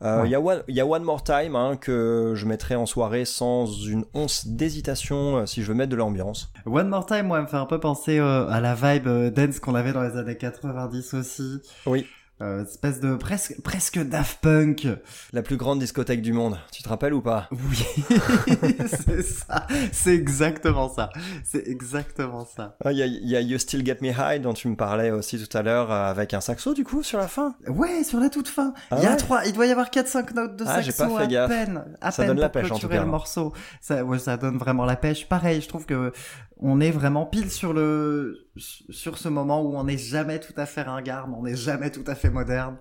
Euh, 0.02 0.16
Il 0.18 0.22
Ouais. 0.22 0.30
y, 0.30 0.34
a 0.34 0.40
one- 0.40 0.62
il 0.66 0.74
y 0.74 0.80
a 0.80 0.86
One 0.86 1.04
More 1.04 1.22
Time 1.22 1.54
hein, 1.54 1.76
que 1.76 2.32
je 2.34 2.44
mettrai 2.46 2.74
en 2.74 2.86
soirée 2.86 3.24
sans 3.24 3.66
une 3.66 4.04
once 4.14 4.48
d'hésitation 4.48 5.36
euh, 5.38 5.46
si 5.46 5.62
je 5.62 5.68
veux 5.68 5.74
mettre 5.74 5.90
de 5.90 5.96
l'ambiance. 5.96 6.52
One 6.66 6.88
More 6.88 7.06
Time, 7.06 7.26
moi, 7.26 7.40
me 7.40 7.46
fait 7.46 7.56
un 7.56 7.66
peu 7.66 7.78
penser 7.78 8.18
euh, 8.18 8.48
à 8.48 8.60
la 8.60 8.74
vibe 8.74 9.06
euh, 9.06 9.30
dance 9.30 9.60
qu'on 9.60 9.76
avait 9.76 9.92
dans 9.92 10.02
les 10.02 10.16
années 10.16 10.36
90 10.36 11.14
aussi. 11.14 11.60
Oui. 11.86 12.06
Euh, 12.42 12.64
espèce 12.64 12.98
de 12.98 13.14
presque 13.14 13.54
presque 13.62 14.00
Daft 14.02 14.40
Punk. 14.40 14.88
La 15.32 15.42
plus 15.42 15.56
grande 15.56 15.78
discothèque 15.78 16.22
du 16.22 16.32
monde, 16.32 16.58
tu 16.72 16.82
te 16.82 16.88
rappelles 16.88 17.14
ou 17.14 17.20
pas? 17.22 17.48
Oui, 17.52 17.84
c'est 19.06 19.22
ça. 19.22 19.66
C'est 19.92 20.14
exactement 20.14 20.88
ça. 20.88 21.10
C'est 21.44 21.68
exactement 21.68 22.44
ça. 22.44 22.76
Ah, 22.84 22.90
Il 22.90 22.98
y, 22.98 23.02
a, 23.02 23.06
il 23.06 23.28
y 23.28 23.36
a 23.36 23.40
You 23.40 23.58
Still 23.58 23.86
Get 23.86 23.98
Me 24.02 24.08
High 24.10 24.42
dont 24.42 24.54
tu 24.54 24.66
me 24.66 24.74
parlais 24.74 25.10
aussi 25.12 25.38
tout 25.38 25.56
à 25.56 25.62
l'heure 25.62 25.92
euh, 25.92 26.10
avec 26.10 26.34
un 26.34 26.40
saxo 26.40 26.74
du 26.74 26.82
coup 26.84 27.02
sur 27.04 27.18
la 27.18 27.28
fin? 27.28 27.54
Ouais, 27.68 28.02
sur 28.02 28.18
la 28.18 28.28
toute 28.28 28.48
fin. 28.48 28.74
Ah 28.90 28.96
il 28.98 29.04
y 29.04 29.06
a 29.06 29.10
ouais 29.12 29.16
trois, 29.16 29.44
il 29.46 29.52
doit 29.52 29.66
y 29.66 29.70
avoir 29.70 29.88
4-5 29.90 30.34
notes 30.34 30.56
de 30.56 30.64
Ah, 30.66 30.82
saxo 30.82 31.08
pas 31.08 31.18
fait 31.18 31.22
à 31.24 31.26
gaffe. 31.28 31.48
peine. 31.50 31.84
À 32.00 32.10
Ça 32.10 32.22
peine 32.22 32.28
donne 32.34 32.40
la 32.40 32.48
pêche, 32.48 32.70
en 32.72 32.78
tout 32.78 32.88
cas. 32.88 33.00
le 33.04 33.06
morceau. 33.06 33.52
Ça, 33.80 34.04
ouais, 34.04 34.18
ça 34.18 34.36
donne 34.36 34.58
vraiment 34.58 34.84
la 34.84 34.96
pêche. 34.96 35.28
Pareil, 35.28 35.60
je 35.60 35.68
trouve 35.68 35.86
que 35.86 36.12
on 36.62 36.80
est 36.80 36.92
vraiment 36.92 37.26
pile 37.26 37.50
sur 37.50 37.72
le, 37.72 38.48
sur 38.56 39.18
ce 39.18 39.28
moment 39.28 39.62
où 39.62 39.76
on 39.76 39.84
n'est 39.84 39.98
jamais 39.98 40.38
tout 40.38 40.52
à 40.56 40.64
fait 40.64 40.82
ringard, 40.82 41.26
mais 41.28 41.34
on 41.36 41.42
n'est 41.42 41.56
jamais 41.56 41.90
tout 41.90 42.04
à 42.06 42.14
fait 42.14 42.30
moderne. 42.30 42.78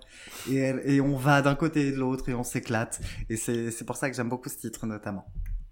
Et, 0.50 0.74
et 0.86 1.02
on 1.02 1.18
va 1.18 1.42
d'un 1.42 1.56
côté 1.56 1.88
et 1.88 1.92
de 1.92 1.98
l'autre 1.98 2.30
et 2.30 2.36
on 2.36 2.44
s'éclate. 2.44 3.02
Et 3.30 3.38
c'est, 3.38 3.84
pour 3.86 3.96
ça 3.96 4.10
que 4.10 4.16
j'aime 4.16 4.30
beaucoup 4.30 4.50
ce 4.50 4.58
titre, 4.58 4.86
notamment. 4.86 5.26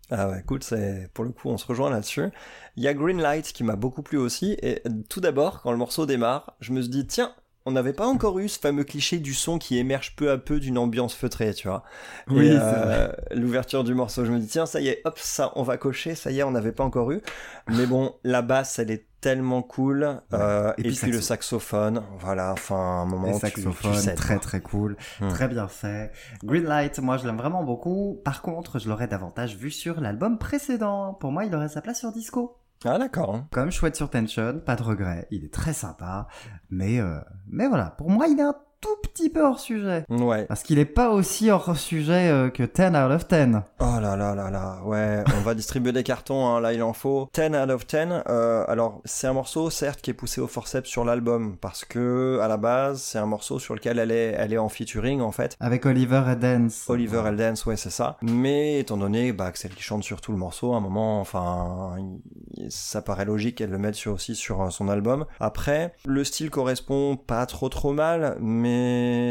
Ah 0.10 0.28
ouais, 0.28 0.40
écoute, 0.40 0.64
c'est 0.64 1.12
pour 1.14 1.24
le 1.24 1.30
coup 1.30 1.50
on 1.50 1.58
se 1.60 1.68
rejoint 1.68 1.92
là-dessus. 1.92 2.30
Il 2.76 2.84
y 2.84 2.88
a 2.88 2.96
Green 2.96 3.22
Light 3.22 3.54
qui 3.54 3.64
m'a 3.64 3.76
beaucoup 3.76 4.02
plu 4.02 4.18
aussi 4.18 4.58
et 4.64 4.82
tout 5.08 5.22
d'abord 5.22 5.62
quand 5.62 5.72
le 5.72 5.78
morceau 5.78 6.08
démarre, 6.08 6.56
je 6.62 6.74
me 6.74 6.82
suis 6.82 6.90
dit 6.90 7.06
tiens, 7.06 7.36
on 7.70 7.72
n'avait 7.72 7.94
pas 7.94 8.08
encore 8.08 8.40
eu 8.40 8.50
ce 8.50 8.60
fameux 8.60 8.84
cliché 8.84 9.20
du 9.20 9.34
son 9.34 9.58
qui 9.60 9.78
émerge 9.78 10.16
peu 10.16 10.30
à 10.32 10.38
peu 10.38 10.60
d'une 10.60 10.78
ambiance 10.78 11.14
feutrée, 11.16 11.54
tu 11.54 11.68
vois. 11.68 11.84
Oui, 12.30 12.50
euh, 12.52 13.12
l'ouverture 13.32 13.84
du 13.84 13.94
morceau, 13.94 14.26
je 14.26 14.32
me 14.32 14.40
dis 14.40 14.48
tiens, 14.48 14.66
ça 14.66 14.82
y 14.82 14.88
est, 14.90 15.02
hop, 15.06 15.18
ça, 15.18 15.52
on 15.56 15.64
va 15.64 15.78
cocher, 15.78 16.16
ça 16.16 16.32
y 16.32 16.40
est, 16.40 16.44
on 16.44 16.52
n'avait 16.52 16.72
pas 16.74 16.84
encore 16.84 17.12
eu. 17.12 17.22
Mais 17.68 17.86
bon, 17.86 18.16
la 18.24 18.42
basse, 18.42 18.80
elle 18.80 18.92
est 18.92 19.06
tellement 19.22 19.62
cool. 19.62 20.22
euh, 20.34 20.74
Et 20.78 20.82
et, 20.82 20.84
puis 20.84 20.96
puis, 20.96 21.12
le 21.12 21.22
saxo. 21.22 21.28
saxophone, 21.60 22.04
voilà, 22.20 22.54
enfin, 22.54 22.76
un 22.76 23.06
moment, 23.06 23.38
tu- 23.40 23.52
tu, 23.82 23.94
cèdes, 23.94 24.16
très 24.16 24.36
quoi. 24.36 24.44
très 24.44 24.62
cool, 24.62 24.96
Hmm. 25.20 25.28
très 25.30 25.48
bien 25.48 25.68
fait. 25.68 26.12
Greenlight, 26.44 27.00
moi 27.00 27.18
je 27.18 27.26
l'aime 27.28 27.38
vraiment 27.38 27.64
beaucoup. 27.64 28.22
Par 28.24 28.42
contre, 28.42 28.80
je 28.80 28.88
l'aurais 28.90 29.08
davantage 29.08 29.56
vu 29.58 29.72
sur 29.72 30.00
l'album 30.02 30.38
précédent. 30.38 31.14
Pour 31.16 31.32
moi, 31.32 31.44
il 31.46 31.54
aurait 31.54 31.68
sa 31.70 31.82
place 31.82 32.00
sur 32.00 32.12
Disco. 32.14 32.56
Ah 32.86 32.98
d'accord. 32.98 33.44
Comme 33.52 33.72
chouette 33.72 33.98
sur 33.98 34.10
Tension, 34.10 34.60
pas 34.66 34.78
de 34.78 34.84
regret. 34.84 35.28
Il 35.32 35.44
est 35.44 35.54
très 35.54 35.74
sympa, 35.74 36.28
mais 36.70 37.00
euh, 37.00 37.20
mais 37.48 37.68
voilà. 37.68 37.90
Pour 37.92 38.10
moi, 38.10 38.28
il 38.28 38.40
est 38.40 38.44
un 38.44 38.56
tout 38.82 38.96
petit 39.02 39.30
peu 39.30 39.44
hors 39.46 39.60
sujet. 39.60 40.06
Ouais. 40.10 40.46
Parce 40.46 40.64
qu'il 40.64 40.80
est 40.80 40.86
pas 40.86 41.10
aussi 41.10 41.50
hors 41.50 41.76
sujet 41.76 42.30
euh, 42.30 42.50
que 42.50 42.64
10 42.64 42.98
out 42.98 43.12
of 43.12 43.28
10. 43.28 43.58
Oh 43.80 43.86
là 44.02 44.16
là 44.16 44.36
là 44.36 44.50
là, 44.50 44.82
ouais, 44.86 45.24
on 45.38 45.42
va 45.42 45.54
distribuer 45.56 45.92
des 45.92 46.04
cartons, 46.04 46.48
hein, 46.48 46.62
là 46.62 46.74
il 46.74 46.82
en 46.82 46.94
faut. 46.94 47.30
10 47.34 47.56
out 47.56 47.70
of 47.70 47.88
10, 47.88 47.98
euh, 48.30 48.64
alors 48.68 49.02
c'est 49.06 49.28
un 49.28 49.34
morceau 49.34 49.70
certes 49.70 50.02
qui 50.02 50.12
est 50.12 50.14
poussé 50.14 50.42
au 50.42 50.48
forceps 50.48 50.90
sur 50.90 51.04
l'album, 51.04 51.58
parce 51.58 51.86
que 51.86 52.40
à 52.42 52.48
la 52.48 52.58
base 52.58 53.02
c'est 53.02 53.20
un 53.20 53.26
morceau 53.26 53.60
sur 53.60 53.76
lequel 53.76 54.00
elle 54.00 54.12
est, 54.12 54.36
elle 54.38 54.54
est 54.54 54.58
en 54.58 54.70
featuring 54.70 55.22
en 55.22 55.32
fait. 55.32 55.56
Avec 55.60 55.86
Oliver 55.86 56.24
Eldens. 56.28 56.70
Oliver 56.88 57.24
Eldens, 57.26 57.66
ouais 57.66 57.78
c'est 57.78 57.90
ça. 57.90 58.18
Mais 58.22 58.80
étant 58.80 58.98
donné 58.98 59.34
bah, 59.34 59.52
que 59.52 59.60
c'est 59.60 59.68
elle 59.68 59.76
qui 59.76 59.84
chante 59.84 60.04
sur 60.04 60.22
tout 60.22 60.32
le 60.32 60.38
morceau, 60.38 60.74
à 60.74 60.78
un 60.78 60.82
moment, 60.82 61.20
enfin, 61.20 61.96
ça 62.70 63.02
paraît 63.02 63.26
logique 63.26 63.58
qu'elle 63.58 63.72
le 63.72 63.78
mette 63.78 63.96
sur, 63.96 64.14
aussi 64.14 64.36
sur 64.36 64.62
euh, 64.62 64.70
son 64.70 64.88
album. 64.88 65.26
Après, 65.40 65.94
le 66.06 66.24
style 66.24 66.50
correspond 66.50 67.18
pas 67.18 67.46
trop 67.46 67.70
trop 67.70 67.94
mal, 67.94 68.38
mais 68.40 68.69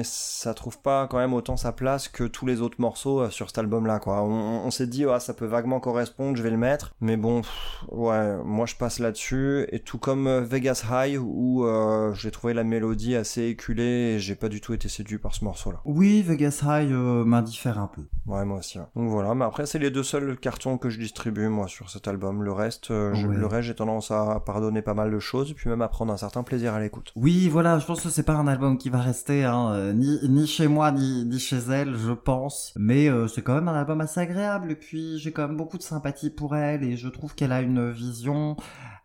ça 0.05 0.55
trouve 0.55 0.78
pas 0.80 1.07
quand 1.09 1.18
même 1.18 1.34
autant 1.34 1.57
sa 1.57 1.72
place 1.72 2.09
que 2.09 2.24
tous 2.24 2.47
les 2.47 2.61
autres 2.61 2.76
morceaux 2.80 3.20
euh, 3.20 3.30
sur 3.30 3.49
cet 3.49 3.59
album-là, 3.59 3.99
quoi. 3.99 4.22
On, 4.22 4.64
on 4.66 4.70
s'est 4.70 4.86
dit, 4.86 5.05
ah, 5.05 5.20
ça 5.20 5.34
peut 5.34 5.47
vaguement 5.47 5.80
correspondre, 5.80 6.36
je 6.36 6.43
vais 6.43 6.51
le 6.51 6.57
mettre. 6.57 6.93
Mais 7.01 7.16
bon, 7.16 7.41
pff, 7.43 7.84
ouais, 7.91 8.36
moi 8.45 8.66
je 8.66 8.74
passe 8.76 8.99
là-dessus. 8.99 9.66
Et 9.72 9.80
tout 9.80 9.99
comme 9.99 10.26
euh, 10.26 10.41
Vegas 10.41 10.84
High, 10.91 11.18
où 11.20 11.64
euh, 11.64 12.12
j'ai 12.14 12.30
trouvé 12.30 12.55
la 12.55 12.64
mélodie 12.64 13.16
assez 13.16 13.45
éculée 13.45 14.14
et 14.14 14.18
j'ai 14.18 14.34
pas 14.34 14.49
du 14.49 14.61
tout 14.61 14.74
été 14.74 14.89
séduit 14.89 15.18
par 15.18 15.34
ce 15.34 15.45
morceau-là. 15.45 15.80
Oui, 15.84 16.22
Vegas 16.22 16.61
High 16.64 16.93
euh, 16.93 17.24
m'indiffère 17.24 17.78
un 17.78 17.89
peu. 17.89 18.03
Ouais, 18.26 18.45
moi 18.45 18.59
aussi. 18.59 18.78
ouais. 18.78 18.84
Donc 18.97 19.09
voilà, 19.11 19.34
mais 19.34 19.45
après, 19.45 19.66
c'est 19.66 19.78
les 19.78 19.91
deux 19.91 20.03
seuls 20.03 20.36
cartons 20.39 20.78
que 20.78 20.91
je 20.91 20.99
distribue, 20.99 21.49
moi, 21.49 21.66
sur 21.68 21.91
cet 21.91 22.09
album. 22.09 22.43
Le 22.43 22.53
reste, 22.53 22.91
euh, 22.91 23.14
je- 23.14 23.26
Ouais. 23.26 23.36
le 23.36 23.47
reste, 23.47 23.68
j'ai 23.68 23.74
tendance 23.74 24.11
à 24.11 24.41
pardonner 24.45 24.80
pas 24.82 24.95
mal 24.95 25.11
de 25.11 25.18
choses, 25.18 25.53
puis 25.55 25.68
même 25.68 25.82
à 25.82 25.89
prendre 25.89 26.12
un 26.12 26.16
certain 26.16 26.43
plaisir 26.43 26.72
à 26.74 26.80
l'écoute. 26.80 27.12
Oui, 27.16 27.49
voilà, 27.49 27.78
je 27.78 27.84
pense 27.86 28.01
que 28.01 28.09
c'est 28.09 28.22
pas 28.22 28.34
un 28.34 28.47
album 28.47 28.78
qui 28.78 28.89
va 28.91 29.01
rester 29.01 29.28
hein, 29.31 29.72
euh, 29.72 29.93
ni, 29.93 30.18
ni 30.29 30.47
chez 30.47 30.68
moi 30.68 30.91
ni, 30.93 31.24
ni 31.24 31.39
chez 31.39 31.59
elle, 31.70 31.97
je 31.97 32.12
pense. 32.12 32.72
Mais 32.76 33.09
euh, 33.09 33.29
c'est 33.29 33.43
quand 33.43 33.55
même 33.55 33.68
un 33.68 33.74
album 33.74 34.01
assez 34.01 34.20
agréable. 34.20 34.72
Et 34.72 34.76
puis 34.76 35.18
j'ai 35.18 35.33
quand 35.33 35.47
même 35.47 35.57
beaucoup 35.57 35.79
de 35.79 35.83
sympathie 35.83 36.31
pour 36.31 36.57
elle 36.57 36.83
et 36.85 36.97
je 36.97 37.09
trouve 37.09 37.35
qu'elle 37.35 37.53
a 37.53 37.61
une 37.61 37.91
vision 37.91 38.57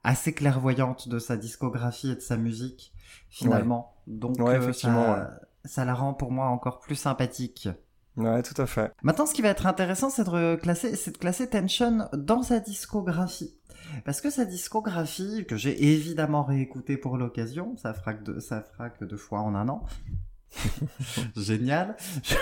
assez 0.03 0.33
clairvoyante 0.33 1.07
de 1.09 1.19
sa 1.19 1.37
discographie 1.37 2.11
et 2.11 2.15
de 2.15 2.21
sa 2.21 2.37
musique 2.37 2.93
finalement. 3.29 3.95
Donc 4.07 4.37
Ouais, 4.39 4.55
euh, 4.55 4.61
effectivement, 4.61 5.05
ça, 5.05 5.19
ouais. 5.21 5.27
ça 5.65 5.85
la 5.85 5.93
rend 5.93 6.13
pour 6.13 6.31
moi 6.31 6.47
encore 6.47 6.79
plus 6.79 6.95
sympathique. 6.95 7.69
Ouais, 8.15 8.43
tout 8.43 8.59
à 8.61 8.67
fait. 8.67 8.93
Maintenant, 9.01 9.25
ce 9.25 9.33
qui 9.33 9.41
va 9.41 9.49
être 9.49 9.65
intéressant, 9.65 10.09
c'est 10.11 10.23
de 10.23 10.29
reclasser, 10.29 10.95
c'est 10.95 11.11
de 11.13 11.17
classer 11.17 11.49
Tension 11.49 12.07
dans 12.13 12.43
sa 12.43 12.59
discographie. 12.59 13.55
Parce 14.05 14.21
que 14.21 14.29
sa 14.29 14.45
discographie, 14.45 15.45
que 15.47 15.55
j'ai 15.57 15.93
évidemment 15.93 16.43
réécoutée 16.43 16.97
pour 16.97 17.17
l'occasion, 17.17 17.75
ça 17.77 17.93
fera 17.93 18.13
que 18.13 18.23
deux, 18.23 18.39
ça 18.39 18.61
fera 18.61 18.89
que 18.89 19.05
deux 19.05 19.17
fois 19.17 19.41
en 19.41 19.55
un 19.55 19.69
an. 19.69 19.83
Génial. 21.35 21.95
Je- 22.23 22.35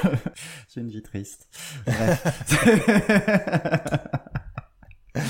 J'ai 0.74 0.82
une 0.82 0.90
vie 0.90 1.02
triste. 1.02 1.48
Bref. 1.86 2.24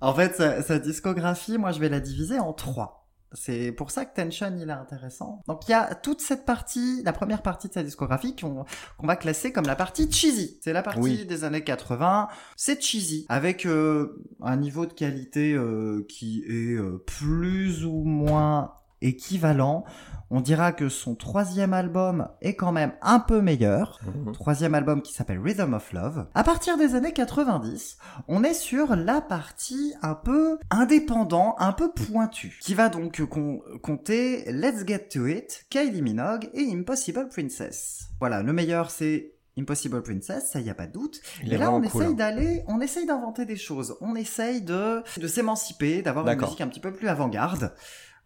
en 0.00 0.14
fait, 0.14 0.34
sa, 0.36 0.62
sa 0.62 0.78
discographie, 0.78 1.58
moi, 1.58 1.72
je 1.72 1.80
vais 1.80 1.88
la 1.88 2.00
diviser 2.00 2.38
en 2.38 2.52
trois. 2.52 3.07
C'est 3.32 3.72
pour 3.72 3.90
ça 3.90 4.04
que 4.06 4.14
Tension, 4.14 4.54
il 4.58 4.68
est 4.68 4.72
intéressant. 4.72 5.42
Donc, 5.46 5.68
il 5.68 5.72
y 5.72 5.74
a 5.74 5.94
toute 5.94 6.20
cette 6.20 6.46
partie, 6.46 7.02
la 7.04 7.12
première 7.12 7.42
partie 7.42 7.68
de 7.68 7.72
sa 7.74 7.82
discographie 7.82 8.34
qu'on 8.36 8.64
va 9.02 9.16
classer 9.16 9.52
comme 9.52 9.66
la 9.66 9.76
partie 9.76 10.10
cheesy. 10.10 10.58
C'est 10.62 10.72
la 10.72 10.82
partie 10.82 11.00
Oui. 11.00 11.26
des 11.26 11.44
années 11.44 11.62
80. 11.64 12.28
C'est 12.56 12.82
cheesy, 12.82 13.26
avec 13.28 13.66
euh, 13.66 14.22
un 14.40 14.56
niveau 14.56 14.86
de 14.86 14.92
qualité 14.92 15.52
euh, 15.52 16.06
qui 16.08 16.42
est 16.48 16.74
euh, 16.74 17.02
plus 17.06 17.84
ou 17.84 18.02
moins 18.04 18.72
équivalent. 19.02 19.84
On 20.30 20.42
dira 20.42 20.72
que 20.72 20.90
son 20.90 21.14
troisième 21.14 21.72
album 21.72 22.28
est 22.42 22.54
quand 22.54 22.70
même 22.70 22.92
un 23.00 23.18
peu 23.18 23.40
meilleur. 23.40 23.98
Mhm. 24.04 24.32
Troisième 24.32 24.74
album 24.74 25.00
qui 25.00 25.14
s'appelle 25.14 25.38
Rhythm 25.40 25.72
of 25.72 25.90
Love. 25.94 26.26
À 26.34 26.44
partir 26.44 26.76
des 26.76 26.94
années 26.94 27.14
90, 27.14 27.96
on 28.28 28.44
est 28.44 28.52
sur 28.52 28.94
la 28.94 29.22
partie 29.22 29.94
un 30.02 30.14
peu 30.14 30.58
indépendant, 30.68 31.54
un 31.58 31.72
peu 31.72 31.90
pointue, 31.92 32.58
qui 32.60 32.74
va 32.74 32.90
donc 32.90 33.22
com- 33.24 33.60
compter 33.82 34.52
Let's 34.52 34.84
Get 34.86 35.08
To 35.14 35.26
It, 35.26 35.64
Kylie 35.70 36.02
Minogue 36.02 36.50
et 36.52 36.70
Impossible 36.74 37.28
Princess. 37.30 38.08
Voilà, 38.20 38.42
le 38.42 38.52
meilleur 38.52 38.90
c'est 38.90 39.32
Impossible 39.58 40.02
Princess, 40.02 40.50
ça 40.52 40.60
y 40.60 40.68
a 40.68 40.74
pas 40.74 40.86
de 40.86 40.92
doute. 40.92 41.20
Il 41.42 41.52
Et 41.54 41.56
là, 41.56 41.72
on 41.72 41.76
cool, 41.80 41.86
essaye 41.86 42.02
hein. 42.02 42.12
d'aller, 42.12 42.64
on 42.68 42.80
essaye 42.82 43.06
d'inventer 43.06 43.46
des 43.46 43.56
choses. 43.56 43.96
On 44.02 44.14
essaye 44.14 44.60
de, 44.60 45.02
de 45.18 45.26
s'émanciper, 45.26 46.02
d'avoir 46.02 46.28
une 46.28 46.38
musique 46.38 46.60
un 46.60 46.68
petit 46.68 46.80
peu 46.80 46.92
plus 46.92 47.08
avant-garde. 47.08 47.72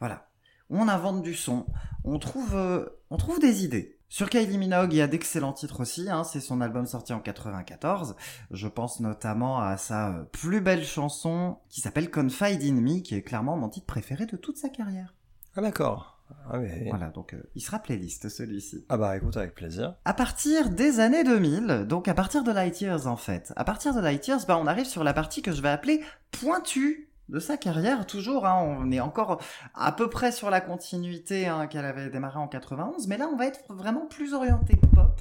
Voilà. 0.00 0.26
On 0.74 0.88
invente 0.88 1.22
du 1.22 1.34
son. 1.34 1.66
On 2.02 2.18
trouve, 2.18 2.56
euh, 2.56 2.86
on 3.10 3.18
trouve 3.18 3.38
des 3.38 3.62
idées. 3.62 3.98
Sur 4.08 4.30
Kylie 4.30 4.56
Minogue, 4.56 4.94
il 4.94 4.96
y 4.96 5.02
a 5.02 5.06
d'excellents 5.06 5.52
titres 5.52 5.80
aussi. 5.80 6.08
Hein. 6.08 6.24
C'est 6.24 6.40
son 6.40 6.62
album 6.62 6.86
sorti 6.86 7.12
en 7.12 7.20
94. 7.20 8.16
Je 8.50 8.68
pense 8.68 8.98
notamment 9.00 9.60
à 9.60 9.76
sa 9.76 10.08
euh, 10.08 10.22
plus 10.32 10.62
belle 10.62 10.82
chanson 10.84 11.58
qui 11.68 11.82
s'appelle 11.82 12.10
Confide 12.10 12.62
in 12.62 12.80
Me, 12.80 13.00
qui 13.00 13.14
est 13.14 13.22
clairement 13.22 13.56
mon 13.58 13.68
titre 13.68 13.86
préféré 13.86 14.24
de 14.24 14.38
toute 14.38 14.56
sa 14.56 14.70
carrière. 14.70 15.14
Ah 15.56 15.60
d'accord. 15.60 16.22
Ah. 16.50 16.58
Voilà, 16.88 17.10
donc 17.10 17.34
euh, 17.34 17.42
il 17.54 17.60
sera 17.60 17.78
playlist 17.78 18.30
celui-ci. 18.30 18.86
ah 18.88 18.96
bah 18.96 19.14
écoute, 19.14 19.36
avec 19.36 19.54
plaisir. 19.54 19.96
À 20.06 20.14
partir 20.14 20.70
des 20.70 21.00
années 21.00 21.24
2000, 21.24 21.84
donc 21.86 22.08
à 22.08 22.14
partir 22.14 22.44
de 22.44 22.50
Light 22.50 22.80
Years 22.80 23.06
en 23.06 23.16
fait, 23.16 23.52
à 23.56 23.64
partir 23.64 23.94
de 23.94 24.00
Light 24.00 24.26
Years, 24.26 24.46
bah, 24.48 24.56
on 24.58 24.66
arrive 24.66 24.86
sur 24.86 25.04
la 25.04 25.12
partie 25.12 25.42
que 25.42 25.52
je 25.52 25.60
vais 25.60 25.68
appeler 25.68 26.02
pointue 26.30 27.11
de 27.28 27.38
sa 27.38 27.56
carrière, 27.56 28.06
toujours, 28.06 28.46
hein, 28.46 28.58
on 28.62 28.90
est 28.90 29.00
encore 29.00 29.40
à 29.74 29.92
peu 29.92 30.10
près 30.10 30.32
sur 30.32 30.50
la 30.50 30.60
continuité 30.60 31.46
hein, 31.46 31.66
qu'elle 31.66 31.84
avait 31.84 32.10
démarré 32.10 32.38
en 32.38 32.48
91, 32.48 33.06
mais 33.08 33.16
là 33.16 33.28
on 33.32 33.36
va 33.36 33.46
être 33.46 33.60
vraiment 33.70 34.06
plus 34.06 34.34
orienté 34.34 34.76
pop, 34.94 35.20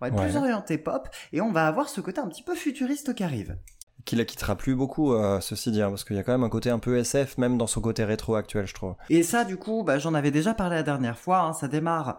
on 0.00 0.04
va 0.04 0.08
être 0.08 0.22
plus 0.22 0.36
orienté 0.36 0.78
pop, 0.78 1.08
et 1.32 1.40
on 1.40 1.50
va 1.50 1.66
avoir 1.66 1.88
ce 1.88 2.00
côté 2.00 2.20
un 2.20 2.28
petit 2.28 2.42
peu 2.42 2.54
futuriste 2.54 3.14
qui 3.14 3.24
arrive. 3.24 3.56
Qui 4.04 4.16
la 4.16 4.24
quittera 4.24 4.56
plus 4.56 4.74
beaucoup, 4.74 5.14
euh, 5.14 5.40
ceci 5.40 5.70
dit, 5.70 5.80
hein, 5.80 5.88
parce 5.88 6.02
qu'il 6.02 6.16
y 6.16 6.18
a 6.18 6.24
quand 6.24 6.32
même 6.32 6.42
un 6.42 6.48
côté 6.48 6.70
un 6.70 6.80
peu 6.80 6.98
SF, 6.98 7.38
même 7.38 7.56
dans 7.56 7.68
son 7.68 7.80
côté 7.80 8.04
rétro 8.04 8.34
actuel, 8.34 8.66
je 8.66 8.74
trouve. 8.74 8.96
Et 9.10 9.22
ça, 9.22 9.44
du 9.44 9.56
coup, 9.56 9.84
bah, 9.84 10.00
j'en 10.00 10.14
avais 10.14 10.32
déjà 10.32 10.54
parlé 10.54 10.74
la 10.74 10.82
dernière 10.82 11.16
fois. 11.16 11.42
hein, 11.42 11.52
ça 11.52 11.68
démarre. 11.68 12.18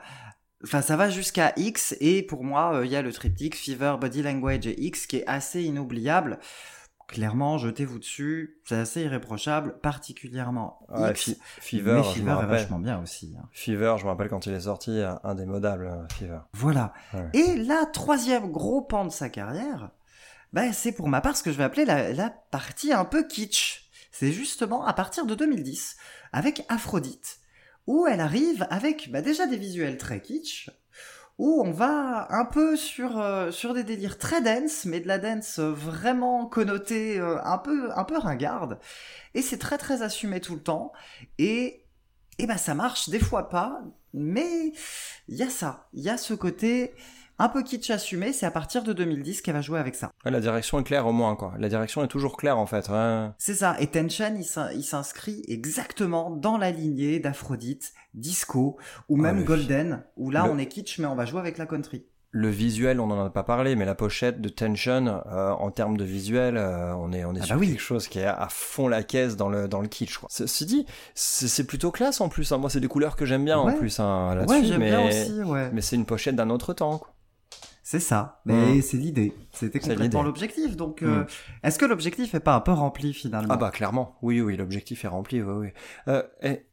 Enfin, 0.64 0.82
ça 0.82 0.96
va 0.96 1.10
jusqu'à 1.10 1.52
X. 1.58 1.94
Et 2.00 2.24
pour 2.24 2.46
moi, 2.46 2.76
euh, 2.76 2.86
il 2.86 2.92
y 2.92 2.96
a 2.96 3.02
le 3.02 3.12
triptyque 3.12 3.58
Fever, 3.58 3.96
Body 4.00 4.22
Language 4.22 4.66
et 4.66 4.82
X 4.82 5.08
qui 5.08 5.18
est 5.18 5.28
assez 5.28 5.62
inoubliable. 5.64 6.40
Clairement, 7.08 7.58
jetez-vous 7.58 8.00
dessus. 8.00 8.58
C'est 8.66 8.76
assez 8.78 9.02
irréprochable, 9.04 9.80
particulièrement 9.82 10.80
Ouais, 10.90 11.12
X. 11.12 11.22
Fi- 11.24 11.40
Fever, 11.60 12.02
mais 12.06 12.14
Fever 12.14 12.38
est 12.44 12.46
vachement 12.48 12.80
bien 12.80 13.02
aussi. 13.02 13.36
hein. 13.40 13.48
Fever, 13.52 13.96
je 14.00 14.04
me 14.06 14.10
rappelle 14.10 14.30
quand 14.30 14.46
il 14.46 14.54
est 14.54 14.62
sorti, 14.62 14.92
euh, 14.92 15.14
indémodable, 15.24 15.88
euh, 15.88 16.08
Fever. 16.14 16.40
Voilà. 16.54 16.94
Ouais. 17.14 17.30
Et 17.34 17.56
la 17.58 17.86
troisième 17.86 18.52
gros 18.52 18.82
pan 18.82 19.06
de 19.06 19.12
sa 19.12 19.30
carrière, 19.30 19.92
bah, 20.54 20.72
c'est 20.74 20.92
pour 20.92 21.08
ma 21.10 21.22
part 21.22 21.36
ce 21.38 21.44
que 21.44 21.52
je 21.52 21.58
vais 21.58 21.64
appeler 21.64 21.86
la, 21.86 22.14
la 22.14 22.30
partie 22.30 22.94
un 22.94 23.06
peu 23.06 23.28
kitsch. 23.28 23.90
C'est 24.12 24.32
justement 24.32 24.86
à 24.86 24.94
partir 24.94 25.26
de 25.26 25.34
2010, 25.36 25.98
avec 26.32 26.64
Aphrodite, 26.70 27.40
où 27.88 28.06
elle 28.08 28.22
arrive 28.22 28.66
avec 28.70 29.12
bah, 29.12 29.22
déjà 29.22 29.46
des 29.48 29.58
visuels 29.58 29.98
très 29.98 30.22
kitsch, 30.22 30.70
où 31.38 31.62
on 31.66 31.72
va 31.72 32.28
un 32.32 32.46
peu 32.46 32.76
sur, 32.76 33.20
euh, 33.20 33.52
des 33.74 33.84
délires 33.84 34.18
très 34.18 34.42
dense, 34.42 34.86
mais 34.86 35.00
de 35.00 35.08
la 35.08 35.18
dance 35.18 35.60
euh, 35.60 35.72
vraiment 35.72 36.46
connotée, 36.46 37.20
euh, 37.20 37.44
un, 37.44 37.58
peu, 37.58 37.90
un 37.96 38.04
peu 38.04 38.18
ringarde. 38.18 38.80
Et 39.34 39.42
c'est 39.42 39.58
très 39.58 39.78
très 39.78 40.02
assumé 40.04 40.40
tout 40.42 40.54
le 40.56 40.62
temps. 40.62 40.94
Et, 41.40 41.86
bah 42.48 42.58
ça 42.58 42.76
marche, 42.76 43.10
des 43.10 43.20
fois 43.20 43.50
pas, 43.50 43.82
mais 44.14 44.74
il 45.28 45.36
y 45.36 45.44
a 45.44 45.50
ça, 45.50 45.88
il 45.94 46.04
y 46.04 46.10
a 46.10 46.18
ce 46.18 46.34
côté 46.34 46.94
un 47.40 47.50
peu 47.50 47.64
kitsch 47.64 47.90
assumé, 47.90 48.32
c'est 48.34 48.46
à 48.46 48.52
partir 48.52 48.84
de 48.84 48.94
2010 48.94 49.42
qu'elle 49.42 49.54
va 49.56 49.62
jouer 49.62 49.80
avec 49.80 49.96
ça. 49.96 50.12
Ouais, 50.26 50.32
la 50.32 50.40
direction 50.40 50.80
est 50.80 50.84
claire 50.84 51.08
au 51.08 51.12
moins, 51.12 51.36
quoi. 51.36 51.54
La 51.58 51.70
direction 51.70 52.04
est 52.04 52.08
toujours 52.08 52.38
claire, 52.38 52.58
en 52.58 52.66
fait. 52.66 52.90
ouais. 52.90 53.28
C'est 53.38 53.56
ça, 53.56 53.76
et 53.80 53.88
Tension, 53.88 54.34
il 54.38 54.44
s'in- 54.46 54.72
il 54.72 54.84
s'inscrit 54.84 55.44
exactement 55.48 56.30
dans 56.32 56.58
la 56.58 56.72
lignée 56.72 57.20
d'Aphrodite, 57.20 57.94
Disco, 58.14 58.78
ou 59.10 59.18
même 59.18 59.40
Ouais. 59.40 59.44
Golden, 59.44 60.04
où 60.18 60.30
là 60.32 60.46
Le- 60.46 60.52
on 60.52 60.58
est 60.58 60.68
kitsch 60.68 61.00
mais 61.00 61.06
on 61.08 61.16
va 61.16 61.26
jouer 61.26 61.40
avec 61.40 61.58
la 61.58 61.66
country. 61.66 62.06
le 62.36 62.50
visuel, 62.50 63.00
on 63.00 63.12
en 63.12 63.26
a 63.26 63.30
pas 63.30 63.44
parlé, 63.44 63.76
mais 63.76 63.86
la 63.86 63.94
pochette 63.94 64.42
de 64.42 64.50
Tension, 64.50 65.22
euh, 65.28 65.52
en 65.52 65.70
termes 65.70 65.98
de 65.98 66.04
visuel, 66.04 66.58
euh, 66.58 66.96
on 66.96 67.12
est, 67.14 67.24
on 67.26 67.36
est 67.36 67.40
Ah 67.42 67.46
sur 67.46 67.56
bah 67.56 67.60
oui. 67.60 67.68
quelque 67.70 67.80
chose 67.80 68.08
qui 68.08 68.18
est 68.18 68.26
à 68.26 68.48
fond 68.50 68.88
la 68.88 69.04
caisse 69.04 69.36
dans 69.38 69.50
le, 69.50 69.68
dans 69.68 69.82
le 69.82 69.88
kitsch. 69.88 70.18
Quoi. 70.18 70.30
Ceci 70.32 70.66
dit, 70.66 70.86
c'est 71.14 71.66
plutôt 71.68 71.92
classe 71.92 72.22
en 72.22 72.30
plus. 72.30 72.52
hein. 72.52 72.58
Moi, 72.58 72.72
c'est 72.72 72.80
des 72.80 72.88
couleurs 72.88 73.16
que 73.16 73.26
j'aime 73.26 73.46
bien 73.46 73.60
en 73.60 73.72
plus 73.74 74.00
hein, 74.00 74.34
là-dessus, 74.34 74.72
Ouais, 74.72 74.78
mais, 74.80 74.90
bien 74.90 75.08
aussi, 75.08 75.44
ouais. 75.44 75.70
mais 75.74 75.82
c'est 75.82 75.96
une 75.96 76.06
pochette 76.08 76.36
d'un 76.36 76.50
autre 76.50 76.74
temps. 76.74 76.98
Quoi. 76.98 77.14
C'est 77.86 78.00
ça, 78.00 78.40
mais 78.46 78.78
Mm. 78.78 78.82
c'est 78.82 78.98
l'idée. 78.98 79.34
C'était 79.52 79.80
complètement 79.80 80.24
l'objectif. 80.24 80.78
Donc, 80.78 81.02
Mm. 81.02 81.06
euh, 81.06 81.24
est-ce 81.64 81.78
que 81.78 81.86
l'objectif 81.86 82.34
est 82.34 82.40
pas 82.40 82.56
un 82.56 82.62
peu 82.62 82.72
rempli 82.72 83.14
finalement? 83.14 83.54
Ah 83.54 83.58
bah 83.58 83.72
clairement, 83.72 84.18
oui, 84.22 84.40
oui, 84.40 84.56
l'objectif 84.56 85.04
est 85.04 85.10
rempli, 85.10 85.42
oui, 85.42 85.54
oui. 85.54 85.68
Euh, 86.08 86.24
et, 86.42 86.66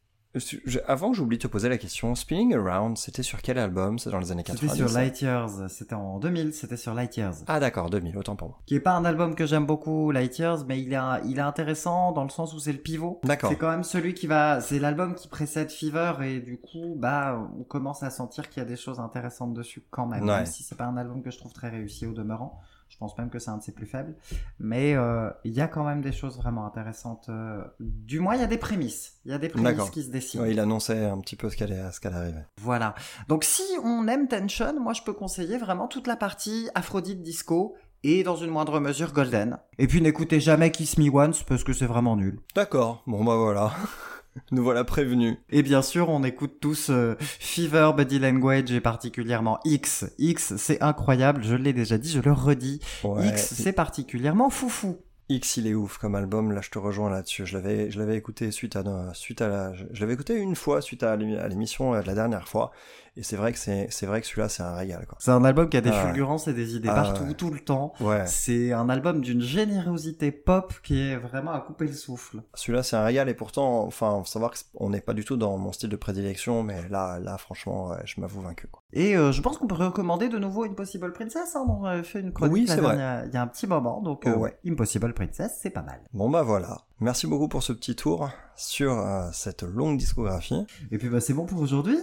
avant 0.86 1.10
que 1.10 1.16
j'oublie 1.16 1.38
de 1.38 1.42
te 1.42 1.48
poser 1.48 1.68
la 1.68 1.76
question, 1.76 2.14
Spinning 2.14 2.54
Around, 2.54 2.96
c'était 2.98 3.24
sur 3.24 3.42
quel 3.42 3.58
album? 3.58 3.98
C'est 3.98 4.10
dans 4.10 4.20
les 4.20 4.30
années 4.30 4.44
90 4.44 4.68
C'était 4.68 4.86
sur 4.86 4.96
Light 4.96 5.20
Years. 5.22 5.68
C'était 5.68 5.94
en 5.94 6.20
2000. 6.20 6.54
C'était 6.54 6.76
sur 6.76 6.94
Light 6.94 7.16
Years. 7.16 7.34
Ah 7.48 7.58
d'accord, 7.58 7.90
2000, 7.90 8.16
autant 8.16 8.36
pour 8.36 8.48
moi. 8.48 8.58
Qui 8.66 8.76
est 8.76 8.80
pas 8.80 8.92
un 8.92 9.04
album 9.04 9.34
que 9.34 9.44
j'aime 9.44 9.66
beaucoup, 9.66 10.12
Light 10.12 10.38
Years, 10.38 10.64
mais 10.68 10.80
il 10.80 10.92
est, 10.92 10.98
il 11.24 11.38
est 11.38 11.42
intéressant 11.42 12.12
dans 12.12 12.22
le 12.22 12.30
sens 12.30 12.54
où 12.54 12.60
c'est 12.60 12.72
le 12.72 12.78
pivot. 12.78 13.20
D'accord. 13.24 13.50
C'est 13.50 13.56
quand 13.56 13.70
même 13.70 13.82
celui 13.82 14.14
qui 14.14 14.28
va, 14.28 14.60
c'est 14.60 14.78
l'album 14.78 15.14
qui 15.16 15.26
précède 15.26 15.70
Fever 15.70 16.12
et 16.22 16.40
du 16.40 16.58
coup, 16.58 16.94
bah, 16.96 17.50
on 17.58 17.64
commence 17.64 18.04
à 18.04 18.10
sentir 18.10 18.48
qu'il 18.48 18.62
y 18.62 18.66
a 18.66 18.68
des 18.68 18.76
choses 18.76 19.00
intéressantes 19.00 19.52
dessus 19.54 19.82
quand 19.90 20.06
même. 20.06 20.22
Ouais. 20.22 20.36
Même 20.36 20.46
si 20.46 20.62
c'est 20.62 20.76
pas 20.76 20.86
un 20.86 20.96
album 20.96 21.22
que 21.22 21.30
je 21.32 21.38
trouve 21.38 21.52
très 21.52 21.70
réussi 21.70 22.06
au 22.06 22.12
demeurant. 22.12 22.60
Je 22.90 22.98
pense 22.98 23.16
même 23.16 23.30
que 23.30 23.38
c'est 23.38 23.50
un 23.50 23.56
de 23.56 23.62
ses 23.62 23.72
plus 23.72 23.86
faibles. 23.86 24.14
Mais 24.58 24.94
euh, 24.94 25.30
il 25.44 25.52
y 25.52 25.60
a 25.62 25.68
quand 25.68 25.84
même 25.84 26.02
des 26.02 26.12
choses 26.12 26.36
vraiment 26.36 26.66
intéressantes. 26.66 27.28
euh, 27.30 27.62
Du 27.80 28.20
moins, 28.20 28.34
il 28.34 28.40
y 28.40 28.44
a 28.44 28.48
des 28.48 28.58
prémices. 28.58 29.14
Il 29.24 29.30
y 29.30 29.34
a 29.34 29.38
des 29.38 29.48
prémices 29.48 29.88
qui 29.90 30.02
se 30.02 30.10
dessinent. 30.10 30.42
Ouais, 30.42 30.50
il 30.50 30.60
annonçait 30.60 31.06
un 31.06 31.18
petit 31.20 31.36
peu 31.36 31.48
ce 31.48 31.56
qu'elle 31.56 31.74
ce 31.92 32.00
qu'elle 32.00 32.14
arrivait. 32.14 32.44
Voilà. 32.60 32.94
Donc 33.28 33.44
si 33.44 33.62
on 33.82 34.06
aime 34.08 34.28
Tension, 34.28 34.78
moi 34.78 34.92
je 34.92 35.02
peux 35.02 35.12
conseiller 35.14 35.56
vraiment 35.56 35.88
toute 35.88 36.06
la 36.06 36.16
partie 36.16 36.68
Aphrodite 36.74 37.22
Disco 37.22 37.74
et 38.02 38.22
dans 38.22 38.36
une 38.36 38.50
moindre 38.50 38.80
mesure 38.80 39.12
Golden. 39.12 39.58
Et 39.78 39.86
puis 39.86 40.00
n'écoutez 40.02 40.40
jamais 40.40 40.70
Kiss 40.70 40.98
Me 40.98 41.10
Once 41.10 41.42
parce 41.44 41.64
que 41.64 41.72
c'est 41.72 41.86
vraiment 41.86 42.16
nul. 42.16 42.40
D'accord, 42.54 43.02
bon 43.06 43.24
bah 43.24 43.36
voilà. 43.36 43.72
Nous 44.52 44.62
voilà 44.62 44.84
prévenus. 44.84 45.36
Et 45.50 45.62
bien 45.62 45.82
sûr, 45.82 46.08
on 46.08 46.22
écoute 46.24 46.58
tous 46.60 46.90
euh, 46.90 47.16
Fever, 47.18 47.90
Body 47.96 48.18
Language 48.18 48.70
et 48.72 48.80
particulièrement 48.80 49.58
X. 49.64 50.06
X, 50.18 50.56
c'est 50.56 50.82
incroyable, 50.82 51.42
je 51.42 51.54
l'ai 51.54 51.72
déjà 51.72 51.98
dit, 51.98 52.10
je 52.10 52.20
le 52.20 52.32
redis. 52.32 52.80
Ouais. 53.04 53.28
X, 53.28 53.54
c'est 53.54 53.72
particulièrement 53.72 54.50
foufou. 54.50 54.98
X, 55.30 55.58
il 55.58 55.68
est 55.68 55.74
ouf 55.74 55.98
comme 55.98 56.16
album. 56.16 56.50
Là, 56.52 56.60
je 56.60 56.70
te 56.70 56.78
rejoins 56.78 57.08
là-dessus. 57.08 57.46
Je 57.46 57.56
l'avais, 57.56 57.90
je 57.90 58.00
l'avais 58.00 58.16
écouté 58.16 58.50
suite 58.50 58.74
à, 58.74 58.82
suite 59.14 59.40
à 59.40 59.48
la, 59.48 59.72
je, 59.74 59.84
je 59.92 60.00
l'avais 60.00 60.14
écouté 60.14 60.34
une 60.34 60.56
fois 60.56 60.82
suite 60.82 61.04
à 61.04 61.16
l'émission 61.16 61.94
euh, 61.94 62.02
de 62.02 62.06
la 62.06 62.14
dernière 62.14 62.48
fois. 62.48 62.72
Et 63.16 63.22
c'est 63.22 63.36
vrai 63.36 63.52
que 63.52 63.58
c'est, 63.58 63.88
c'est 63.90 64.06
vrai 64.06 64.20
que 64.20 64.26
celui-là, 64.26 64.48
c'est 64.48 64.62
un 64.62 64.74
régal, 64.74 65.04
quoi. 65.06 65.18
C'est 65.20 65.30
un 65.32 65.44
album 65.44 65.68
qui 65.68 65.76
a 65.76 65.80
des 65.80 65.90
Ah 65.92 66.06
fulgurances 66.06 66.46
et 66.48 66.52
des 66.54 66.76
idées 66.76 66.88
Ah 66.90 66.94
partout, 66.94 67.24
ouais. 67.24 67.34
tout 67.34 67.50
le 67.50 67.60
temps. 67.60 67.92
Ouais. 68.00 68.24
C'est 68.26 68.72
un 68.72 68.88
album 68.88 69.20
d'une 69.20 69.40
générosité 69.40 70.30
pop 70.32 70.72
qui 70.82 71.00
est 71.00 71.16
vraiment 71.16 71.52
à 71.52 71.60
couper 71.60 71.86
le 71.86 71.92
souffle. 71.92 72.38
Celui-là, 72.54 72.82
c'est 72.82 72.96
un 72.96 73.04
régal. 73.04 73.28
Et 73.28 73.34
pourtant, 73.34 73.82
enfin, 73.84 74.18
faut 74.20 74.26
savoir 74.30 74.52
qu'on 74.74 74.90
n'est 74.90 75.00
pas 75.00 75.12
du 75.14 75.24
tout 75.24 75.36
dans 75.36 75.56
mon 75.58 75.72
style 75.72 75.88
de 75.90 75.96
prédilection, 75.96 76.62
mais 76.62 76.88
là, 76.88 77.18
là, 77.18 77.36
franchement, 77.38 77.88
ouais, 77.88 77.96
je 78.04 78.20
m'avoue 78.20 78.40
vaincu, 78.42 78.68
quoi. 78.68 78.82
Et 78.92 79.16
euh, 79.16 79.32
je 79.32 79.40
pense 79.42 79.58
qu'on 79.58 79.66
peut 79.66 79.74
recommander 79.74 80.28
de 80.28 80.38
nouveau 80.38 80.64
Impossible 80.64 81.12
Princess. 81.12 81.54
Hein, 81.56 81.64
on 81.68 81.84
avait 81.84 82.02
fait 82.02 82.20
une 82.20 82.32
chronique 82.32 82.52
Oui, 82.54 82.64
la 82.66 82.74
c'est 82.74 82.80
vrai. 82.80 82.96
dernière- 82.96 83.26
il 83.26 83.34
y 83.34 83.36
a 83.36 83.42
un 83.42 83.46
petit 83.46 83.66
moment. 83.66 84.00
Donc, 84.00 84.26
euh. 84.26 84.48
Impossible 84.66 85.12
Princess, 85.14 85.58
c'est 85.60 85.70
pas 85.70 85.82
mal. 85.82 86.00
Bon 86.12 86.28
bah 86.30 86.42
voilà. 86.42 86.78
Merci 87.00 87.26
beaucoup 87.26 87.48
pour 87.48 87.62
ce 87.62 87.72
petit 87.72 87.96
tour 87.96 88.28
sur 88.56 88.92
euh, 88.98 89.28
cette 89.32 89.62
longue 89.62 89.96
discographie. 89.98 90.66
Et 90.90 90.98
puis, 90.98 91.08
bah, 91.08 91.20
c'est 91.20 91.32
bon 91.34 91.46
pour 91.46 91.60
aujourd'hui. 91.60 91.96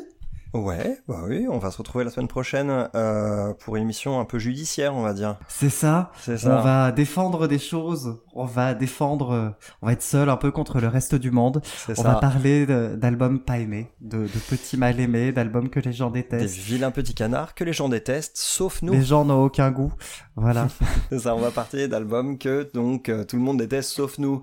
Ouais, 0.54 0.98
bah 1.08 1.22
oui, 1.28 1.46
on 1.50 1.58
va 1.60 1.72
se 1.72 1.78
retrouver 1.78 2.04
la 2.06 2.10
semaine 2.10 2.28
prochaine 2.30 2.90
euh, 2.96 3.54
pour 3.54 3.76
une 3.76 3.84
émission 3.84 4.20
un 4.20 4.26
peu 4.26 4.40
judiciaire, 4.40 4.96
on 4.96 5.02
va 5.02 5.14
dire. 5.14 5.38
C'est 5.48 5.70
ça. 5.70 6.12
C'est 6.22 6.38
ça. 6.38 6.58
On 6.58 6.62
va 6.64 6.92
défendre 6.92 7.48
des 7.48 7.60
choses. 7.60 8.18
On 8.34 8.46
va 8.46 8.74
défendre. 8.74 9.32
euh, 9.32 9.50
On 9.82 9.88
va 9.88 9.94
être 9.94 10.02
seul 10.02 10.30
un 10.30 10.38
peu 10.38 10.52
contre 10.52 10.80
le 10.80 10.88
reste 10.88 11.16
du 11.16 11.32
monde. 11.32 11.62
C'est 11.86 12.00
On 12.00 12.04
ça. 12.04 12.14
va 12.14 12.16
parler 12.16 12.66
d'albums 12.66 13.40
pas 13.40 13.58
aimés, 13.60 13.92
de, 14.02 14.20
de 14.20 14.40
petits 14.50 14.78
mal 14.78 15.00
aimés, 15.00 15.32
d'albums 15.32 15.70
que 15.70 15.80
les 15.80 15.92
gens 15.94 16.10
Des 16.10 16.22
détestent. 16.24 16.56
vilains 16.56 16.92
petits 16.92 17.14
canards 17.14 17.54
que 17.54 17.64
les 17.64 17.74
gens 17.74 17.90
détestent, 17.90 18.38
sauf 18.38 18.82
nous. 18.82 18.94
Les 18.94 19.04
gens 19.04 19.26
n'ont 19.26 19.44
aucun 19.44 19.70
goût. 19.72 19.94
Voilà. 20.36 20.68
C'est 21.10 21.20
ça, 21.20 21.36
on 21.36 21.40
va 21.40 21.52
partir 21.52 21.88
d'albums 21.90 22.38
que 22.38 22.70
donc 22.74 23.10
euh, 23.10 23.24
tout 23.26 23.36
le 23.36 23.42
monde 23.42 23.58
déteste, 23.58 23.90
sauf 23.92 24.18
nous, 24.18 24.42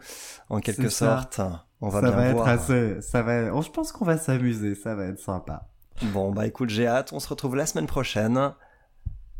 en 0.50 0.60
quelque 0.60 0.88
C'est 0.90 1.04
ça. 1.04 1.16
sorte. 1.16 1.40
On 1.80 1.88
va 1.88 2.00
ça 2.02 2.08
bien 2.10 2.16
va 2.16 2.32
voir. 2.32 2.48
être 2.48 2.60
assez. 2.62 3.00
Ça 3.00 3.22
va. 3.22 3.52
oh, 3.54 3.62
je 3.62 3.70
pense 3.70 3.90
qu'on 3.90 4.04
va 4.04 4.16
s'amuser. 4.18 4.74
Ça 4.74 4.94
va 4.94 5.06
être 5.06 5.18
sympa. 5.18 5.66
Bon 6.02 6.32
bah 6.32 6.46
écoute, 6.46 6.70
j'ai 6.70 6.86
hâte. 6.86 7.12
On 7.12 7.20
se 7.20 7.28
retrouve 7.28 7.56
la 7.56 7.66
semaine 7.66 7.86
prochaine 7.86 8.52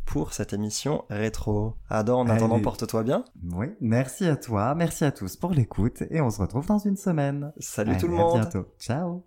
pour 0.06 0.32
cette 0.32 0.52
émission 0.52 1.04
rétro. 1.10 1.74
Adam, 1.88 2.20
en 2.20 2.28
attendant, 2.28 2.60
porte-toi 2.60 3.02
bien. 3.02 3.24
Oui. 3.52 3.66
Merci 3.80 4.26
à 4.26 4.36
toi. 4.36 4.74
Merci 4.74 5.04
à 5.04 5.12
tous 5.12 5.36
pour 5.36 5.50
l'écoute. 5.52 6.02
Et 6.10 6.20
on 6.20 6.30
se 6.30 6.40
retrouve 6.40 6.66
dans 6.66 6.78
une 6.78 6.96
semaine. 6.96 7.52
Salut 7.58 7.92
Allez, 7.92 8.00
tout 8.00 8.08
le 8.08 8.14
à 8.14 8.18
monde. 8.18 8.40
bientôt. 8.40 8.66
Ciao. 8.78 9.24